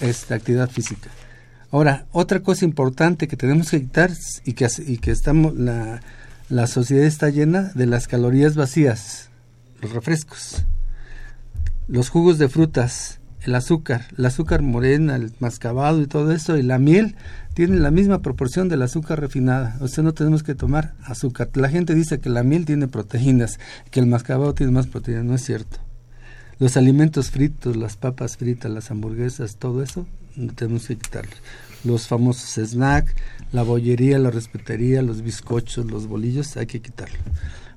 esta 0.02 0.36
actividad 0.36 0.70
física. 0.70 1.10
Ahora, 1.72 2.06
otra 2.14 2.40
cosa 2.40 2.64
importante 2.64 3.28
que 3.28 3.36
tenemos 3.36 3.70
que 3.72 3.82
quitar 3.82 4.12
y 4.46 4.54
que, 4.54 4.68
y 4.88 4.98
que 4.98 5.12
estamos, 5.12 5.56
la, 5.56 6.00
la 6.48 6.68
sociedad 6.68 7.06
está 7.06 7.30
llena 7.30 7.72
de 7.76 7.86
las 7.86 8.08
calorías 8.08 8.56
vacías. 8.56 9.30
los 9.82 9.92
refrescos. 9.92 10.64
Los 11.88 12.10
jugos 12.10 12.38
de 12.38 12.48
frutas, 12.48 13.20
el 13.46 13.56
azúcar, 13.56 14.06
el 14.18 14.26
azúcar 14.26 14.62
morena, 14.62 15.16
el 15.16 15.32
mascabado 15.40 16.02
y 16.02 16.08
todo 16.08 16.32
eso, 16.32 16.58
y 16.58 16.64
la 16.64 16.80
miel 16.80 17.16
tienen 17.54 17.84
la 17.84 17.92
misma 17.92 18.22
proporción 18.22 18.70
del 18.70 18.82
azúcar 18.82 19.20
refinada. 19.20 19.78
O 19.80 19.88
sea, 19.88 20.04
no 20.04 20.14
tenemos 20.14 20.44
que 20.44 20.56
tomar 20.56 20.94
azúcar. 21.04 21.50
La 21.54 21.70
gente 21.70 21.96
dice 21.96 22.20
que 22.20 22.30
la 22.30 22.44
miel 22.44 22.66
tiene 22.66 22.88
proteínas, 22.88 23.60
que 23.92 24.00
el 24.00 24.08
mascabado 24.08 24.54
tiene 24.54 24.72
más 24.72 24.88
proteínas. 24.88 25.26
No 25.26 25.36
es 25.36 25.44
cierto. 25.44 25.78
Los 26.58 26.78
alimentos 26.78 27.32
fritos, 27.32 27.76
las 27.76 27.98
papas 27.98 28.38
fritas, 28.38 28.72
las 28.72 28.90
hamburguesas, 28.90 29.58
todo 29.58 29.84
eso, 29.84 30.08
tenemos 30.56 30.88
que 30.88 30.98
quitarlos. 30.98 31.38
Los 31.84 32.08
famosos 32.08 32.70
snacks, 32.70 33.14
la 33.52 33.62
bollería, 33.62 34.18
la 34.18 34.32
respetería, 34.32 35.02
los 35.02 35.22
bizcochos, 35.22 35.86
los 35.86 36.08
bolillos, 36.08 36.58
hay 36.58 36.66
que 36.66 36.82
quitarlo. 36.82 37.20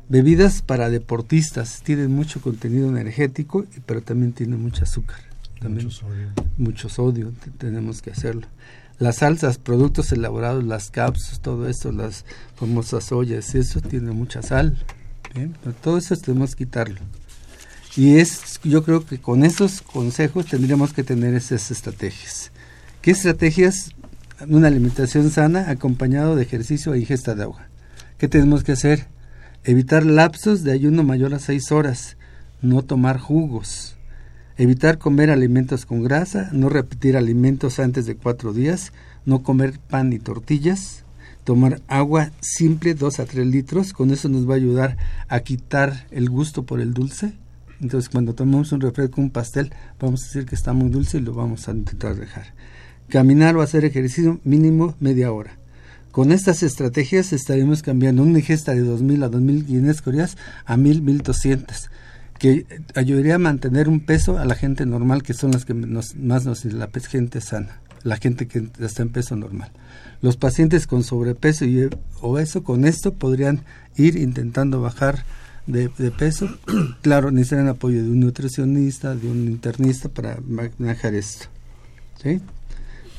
Bebidas 0.09 0.63
para 0.63 0.89
deportistas 0.89 1.83
tienen 1.83 2.11
mucho 2.15 2.41
contenido 2.41 2.89
energético, 2.89 3.67
pero 3.85 4.01
también 4.01 4.33
tienen 4.33 4.63
mucho 4.63 4.85
azúcar. 4.85 5.28
También 5.61 5.87
Mucho 5.87 5.97
sodio. 5.97 6.29
mucho 6.57 6.89
sodio, 6.89 7.33
te- 7.45 7.51
tenemos 7.51 8.01
que 8.03 8.11
hacerlo. 8.11 8.47
Las 8.99 9.17
salsas, 9.17 9.59
productos 9.59 10.11
elaborados, 10.13 10.65
las 10.65 10.91
cápsulas, 10.91 11.41
todo 11.41 11.69
eso, 11.69 11.93
las 11.93 12.25
famosas 12.57 13.11
ollas, 13.13 13.55
eso 13.55 13.81
tiene 13.81 14.13
mucha 14.13 14.43
sal. 14.43 14.77
¿bien? 15.35 15.55
Pero 15.63 15.75
todo 15.77 15.99
eso 15.99 16.17
tenemos 16.17 16.55
que 16.57 16.65
quitarlo. 16.65 17.01
Y 17.97 18.17
es, 18.17 18.61
yo 18.63 18.85
creo 18.85 19.05
que 19.05 19.19
con 19.19 19.45
esos 19.45 19.83
consejos 19.83 20.47
tendríamos 20.47 20.93
que 20.93 21.03
tener 21.05 21.35
esas 21.35 21.71
estrategias. 21.71 22.51
¿Qué 23.03 23.11
estrategias? 23.13 23.91
Una 24.49 24.69
alimentación 24.69 25.31
sana 25.31 25.69
acompañado 25.71 26.37
de 26.37 26.43
ejercicio 26.45 26.95
e 26.95 27.01
ingesta 27.01 27.35
de 27.35 27.43
agua. 27.45 27.67
¿Qué 28.19 28.29
tenemos 28.29 28.63
que 28.63 28.73
hacer? 28.73 29.07
Evitar 29.65 30.07
lapsos 30.07 30.63
de 30.63 30.73
ayuno 30.73 31.03
mayor 31.03 31.35
a 31.35 31.41
6 31.41 31.73
horas. 31.73 32.17
No 32.63 32.83
tomar 32.83 33.19
jugos. 33.19 33.97
Evitar 34.59 34.99
comer 34.99 35.31
alimentos 35.31 35.87
con 35.87 36.03
grasa. 36.03 36.51
No 36.53 36.69
repetir 36.69 37.17
alimentos 37.17 37.79
antes 37.79 38.07
de 38.07 38.17
4 38.17 38.53
días. 38.53 38.93
No 39.25 39.45
comer 39.45 39.79
pan 39.79 40.11
ni 40.11 40.19
tortillas. 40.19 41.05
Tomar 41.45 41.81
agua 41.87 42.33
simple 42.41 42.95
2 42.95 43.21
a 43.21 43.25
3 43.25 43.47
litros. 43.47 43.93
Con 43.93 44.11
eso 44.11 44.29
nos 44.29 44.49
va 44.49 44.55
a 44.55 44.57
ayudar 44.57 44.97
a 45.29 45.39
quitar 45.41 46.09
el 46.11 46.29
gusto 46.29 46.65
por 46.65 46.81
el 46.81 46.93
dulce. 46.93 47.35
Entonces 47.81 48.09
cuando 48.09 48.35
tomamos 48.35 48.73
un 48.73 48.81
refresco, 48.81 49.21
un 49.21 49.31
pastel, 49.31 49.73
vamos 50.01 50.23
a 50.23 50.27
decir 50.27 50.45
que 50.45 50.57
está 50.57 50.73
muy 50.73 50.91
dulce 50.91 51.19
y 51.19 51.21
lo 51.21 51.35
vamos 51.35 51.69
a 51.69 51.71
intentar 51.71 52.17
dejar. 52.17 52.53
Caminar 53.09 53.57
o 53.57 53.63
hacer 53.63 53.85
ejercicio 53.85 54.41
mínimo 54.43 54.97
media 54.99 55.31
hora. 55.31 55.57
Con 56.11 56.33
estas 56.33 56.65
estrategias 56.65 57.33
estaremos 57.33 57.83
cambiando 57.83 58.25
una 58.25 58.41
ingesta 58.41 58.75
de 58.75 58.83
2.000 58.83 59.25
a 59.25 59.31
2.500 59.31 60.03
calorías 60.03 60.37
a 60.65 60.77
1.000, 60.77 61.23
1.200, 61.23 61.89
que 62.39 62.67
ayudaría 62.95 63.35
a 63.37 63.39
mantener 63.39 63.89
un 63.89 64.01
peso 64.01 64.39
a 64.39 64.45
la 64.45 64.55
gente 64.55 64.87
normal, 64.87 65.23
que 65.23 65.35
son 65.35 65.51
las 65.53 65.65
que 65.65 65.75
nos- 65.75 66.17
más 66.17 66.45
nos 66.45 66.65
la 66.65 66.89
gente 67.09 67.41
sana, 67.41 67.81
la 68.05 68.17
gente 68.17 68.47
que 68.47 68.69
está 68.81 69.03
en 69.03 69.09
peso 69.11 69.37
normal. 69.37 69.71
Los 70.23 70.37
pacientes 70.37 70.87
con 70.87 71.05
sobrepeso 71.05 71.65
y 71.65 71.89
obeso 72.21 72.63
con 72.65 72.85
esto 72.85 73.15
podrían 73.15 73.63
ir 73.97 74.17
intentando 74.17 74.81
bajar 74.81 75.25
de, 75.67 75.91
de 75.99 76.11
peso. 76.11 76.49
claro, 77.03 77.31
necesitan 77.31 77.69
apoyo 77.69 78.03
de 78.03 78.09
un 78.09 78.21
nutricionista, 78.21 79.15
de 79.15 79.29
un 79.31 79.47
internista 79.47 80.09
para 80.09 80.39
manejar 80.49 81.15
esto. 81.15 81.47
¿sí? 82.23 82.41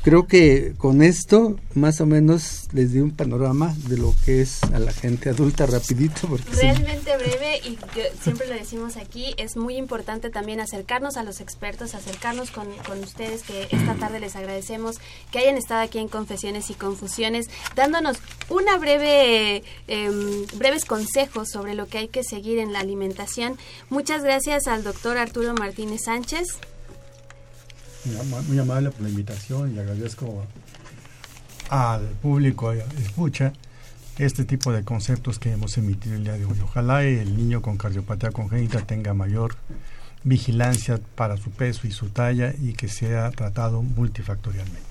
Creo 0.01 0.27
que 0.27 0.75
con 0.77 1.01
esto 1.03 1.57
más 1.75 1.99
o 1.99 2.05
menos 2.05 2.69
les 2.71 2.93
di 2.93 2.99
un 2.99 3.11
panorama 3.11 3.75
de 3.89 3.97
lo 3.97 4.15
que 4.23 4.41
es 4.41 4.63
a 4.63 4.79
la 4.79 4.93
gente 4.93 5.29
adulta 5.29 5.65
rapidito. 5.65 6.27
Porque. 6.27 6.49
Realmente 6.51 7.17
breve 7.17 7.57
y 7.65 7.75
yo- 7.75 8.03
siempre 8.23 8.47
lo 8.47 8.53
decimos 8.53 8.95
aquí, 8.95 9.33
es 9.37 9.57
muy 9.57 9.75
importante 9.75 10.29
también 10.29 10.61
acercarnos 10.61 11.17
a 11.17 11.23
los 11.23 11.41
expertos, 11.41 11.95
acercarnos 11.95 12.49
con, 12.49 12.67
con 12.87 12.99
ustedes 13.03 13.43
que 13.43 13.67
esta 13.71 13.93
tarde 13.95 14.21
les 14.21 14.37
agradecemos 14.37 14.99
que 15.31 15.39
hayan 15.39 15.57
estado 15.57 15.81
aquí 15.81 15.99
en 15.99 16.07
Confesiones 16.07 16.69
y 16.69 16.75
Confusiones, 16.75 17.47
dándonos 17.75 18.17
una 18.49 18.77
breve, 18.77 19.63
em, 19.87 20.45
breves 20.55 20.85
consejos 20.85 21.49
sobre 21.51 21.75
lo 21.75 21.87
que 21.87 21.97
hay 21.97 22.07
que 22.07 22.23
seguir 22.23 22.59
en 22.59 22.71
la 22.71 22.79
alimentación. 22.79 23.57
Muchas 23.89 24.23
gracias 24.23 24.67
al 24.67 24.83
doctor 24.85 25.17
Arturo 25.17 25.53
Martínez 25.55 26.03
Sánchez. 26.05 26.47
Muy 28.05 28.17
ama- 28.17 28.41
Muy 28.47 28.59
amable 28.59 28.91
por 28.91 29.01
la 29.01 29.09
invitación 29.09 29.75
y 29.75 29.79
agradezco 29.79 30.45
al 31.69 32.01
público 32.21 32.71
escucha 32.71 33.53
este 34.17 34.43
tipo 34.43 34.71
de 34.71 34.83
conceptos 34.83 35.37
que 35.39 35.51
hemos 35.51 35.77
emitido 35.77 36.15
el 36.15 36.23
día 36.23 36.33
de 36.33 36.45
hoy. 36.45 36.59
Ojalá 36.63 37.03
el 37.03 37.37
niño 37.37 37.61
con 37.61 37.77
cardiopatía 37.77 38.31
congénita 38.31 38.81
tenga 38.81 39.13
mayor 39.13 39.55
vigilancia 40.23 40.99
para 41.15 41.37
su 41.37 41.51
peso 41.51 41.87
y 41.87 41.91
su 41.91 42.09
talla 42.09 42.53
y 42.59 42.73
que 42.73 42.87
sea 42.89 43.29
tratado 43.31 43.81
multifactorialmente. 43.83 44.88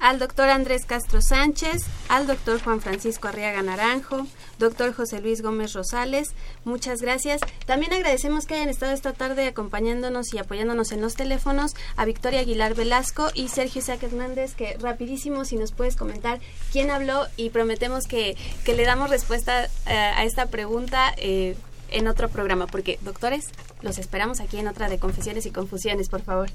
Al 0.00 0.18
doctor 0.18 0.48
Andrés 0.48 0.84
Castro 0.84 1.20
Sánchez, 1.20 1.82
al 2.08 2.26
doctor 2.26 2.62
Juan 2.62 2.80
Francisco 2.80 3.28
Arriaga 3.28 3.62
Naranjo, 3.62 4.26
doctor 4.58 4.94
José 4.94 5.20
Luis 5.20 5.42
Gómez 5.42 5.72
Rosales, 5.72 6.34
muchas 6.64 7.00
gracias. 7.00 7.40
También 7.66 7.92
agradecemos 7.92 8.46
que 8.46 8.54
hayan 8.54 8.68
estado 8.68 8.92
esta 8.92 9.12
tarde 9.12 9.46
acompañándonos 9.46 10.32
y 10.34 10.38
apoyándonos 10.38 10.92
en 10.92 11.00
los 11.00 11.14
teléfonos 11.14 11.74
a 11.96 12.04
Victoria 12.04 12.40
Aguilar 12.40 12.74
Velasco 12.74 13.28
y 13.34 13.48
Sergio 13.48 13.80
Isaac 13.80 14.02
Hernández, 14.02 14.54
que 14.54 14.76
rapidísimo 14.80 15.44
si 15.44 15.56
nos 15.56 15.72
puedes 15.72 15.96
comentar 15.96 16.40
quién 16.72 16.90
habló 16.90 17.26
y 17.36 17.50
prometemos 17.50 18.06
que, 18.06 18.36
que 18.64 18.74
le 18.74 18.84
damos 18.84 19.10
respuesta 19.10 19.64
eh, 19.86 19.92
a 19.92 20.24
esta 20.24 20.46
pregunta. 20.46 21.14
eh, 21.16 21.56
en 21.90 22.06
otro 22.06 22.28
programa, 22.28 22.66
porque 22.66 22.98
doctores, 23.02 23.48
los 23.82 23.98
esperamos 23.98 24.40
aquí 24.40 24.58
en 24.58 24.68
otra 24.68 24.88
de 24.88 24.98
Confesiones 24.98 25.46
y 25.46 25.50
Confusiones, 25.50 26.08
por 26.08 26.22
favor. 26.22 26.50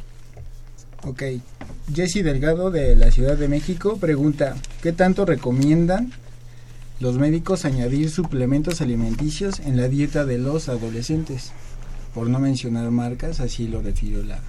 Ok. 1.05 1.23
Jesse 1.93 2.23
Delgado 2.23 2.71
de 2.71 2.95
la 2.95 3.11
Ciudad 3.11 3.37
de 3.37 3.49
México 3.49 3.97
pregunta, 3.97 4.55
¿qué 4.81 4.93
tanto 4.93 5.25
recomiendan 5.25 6.13
los 7.01 7.17
médicos 7.17 7.65
añadir 7.65 8.09
suplementos 8.09 8.79
alimenticios 8.79 9.59
en 9.59 9.75
la 9.75 9.89
dieta 9.89 10.23
de 10.23 10.37
los 10.37 10.69
adolescentes? 10.69 11.51
Por 12.13 12.29
no 12.29 12.39
mencionar 12.39 12.89
marcas, 12.91 13.41
así 13.41 13.67
lo 13.67 13.81
refirió 13.81 14.23
la... 14.23 14.39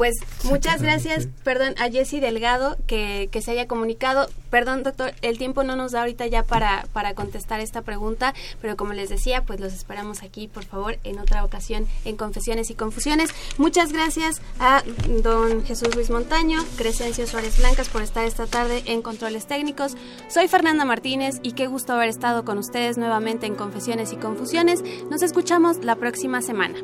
Pues 0.00 0.16
muchas 0.44 0.80
gracias, 0.80 1.28
perdón, 1.44 1.74
a 1.78 1.90
Jessy 1.90 2.20
Delgado 2.20 2.78
que, 2.86 3.28
que 3.30 3.42
se 3.42 3.50
haya 3.50 3.68
comunicado. 3.68 4.30
Perdón, 4.48 4.82
doctor, 4.82 5.12
el 5.20 5.36
tiempo 5.36 5.62
no 5.62 5.76
nos 5.76 5.92
da 5.92 6.00
ahorita 6.00 6.26
ya 6.26 6.42
para, 6.42 6.86
para 6.94 7.12
contestar 7.12 7.60
esta 7.60 7.82
pregunta, 7.82 8.32
pero 8.62 8.78
como 8.78 8.94
les 8.94 9.10
decía, 9.10 9.42
pues 9.42 9.60
los 9.60 9.74
esperamos 9.74 10.22
aquí, 10.22 10.48
por 10.48 10.64
favor, 10.64 10.98
en 11.04 11.18
otra 11.18 11.44
ocasión 11.44 11.86
en 12.06 12.16
Confesiones 12.16 12.70
y 12.70 12.74
Confusiones. 12.76 13.28
Muchas 13.58 13.92
gracias 13.92 14.40
a 14.58 14.82
don 15.22 15.66
Jesús 15.66 15.94
Luis 15.94 16.08
Montaño, 16.08 16.64
Crescencio 16.78 17.26
Suárez 17.26 17.58
Blancas 17.58 17.90
por 17.90 18.00
estar 18.00 18.24
esta 18.24 18.46
tarde 18.46 18.82
en 18.86 19.02
Controles 19.02 19.46
Técnicos. 19.46 19.98
Soy 20.30 20.48
Fernanda 20.48 20.86
Martínez 20.86 21.40
y 21.42 21.52
qué 21.52 21.66
gusto 21.66 21.92
haber 21.92 22.08
estado 22.08 22.46
con 22.46 22.56
ustedes 22.56 22.96
nuevamente 22.96 23.44
en 23.44 23.54
Confesiones 23.54 24.14
y 24.14 24.16
Confusiones. 24.16 24.82
Nos 25.10 25.20
escuchamos 25.20 25.84
la 25.84 25.96
próxima 25.96 26.40
semana. 26.40 26.78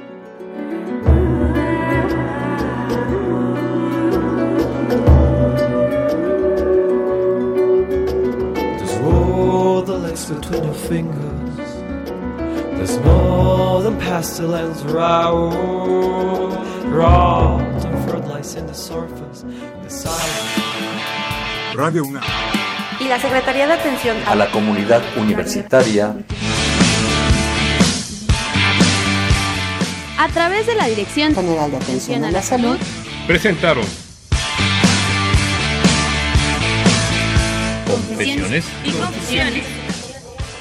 The 9.87 9.97
lace 9.97 10.25
between 10.27 10.65
your 10.65 10.75
fingers. 10.75 11.59
There's 12.77 12.99
more 13.05 13.83
than 13.83 13.97
pestilence 13.99 14.83
round. 14.83 15.55
Wrought 16.93 17.85
and 17.85 18.11
floodlights 18.11 18.57
in 18.57 18.67
the 18.67 18.75
surface. 18.75 19.45
The 19.83 19.91
silence. 19.91 21.77
Radio 21.77 22.03
UNAM. 22.05 22.23
Y 23.01 23.09
la 23.09 23.21
Secretaría 23.21 23.67
de 23.69 23.75
Atención 23.75 24.17
a 24.27 24.35
la 24.35 24.51
comunidad 24.51 25.03
universitaria 25.17 26.15
a 30.19 30.29
través 30.29 30.67
de 30.67 30.75
la 30.75 30.87
Dirección 30.87 31.35
General 31.35 31.71
de 31.71 31.77
Atención 31.77 32.25
a 32.25 32.31
la 32.31 32.41
Salud 32.41 32.79
Presentaron 33.27 33.85
Confesiones 37.87 38.65
y 38.83 38.91
Confusiones. 38.93 39.76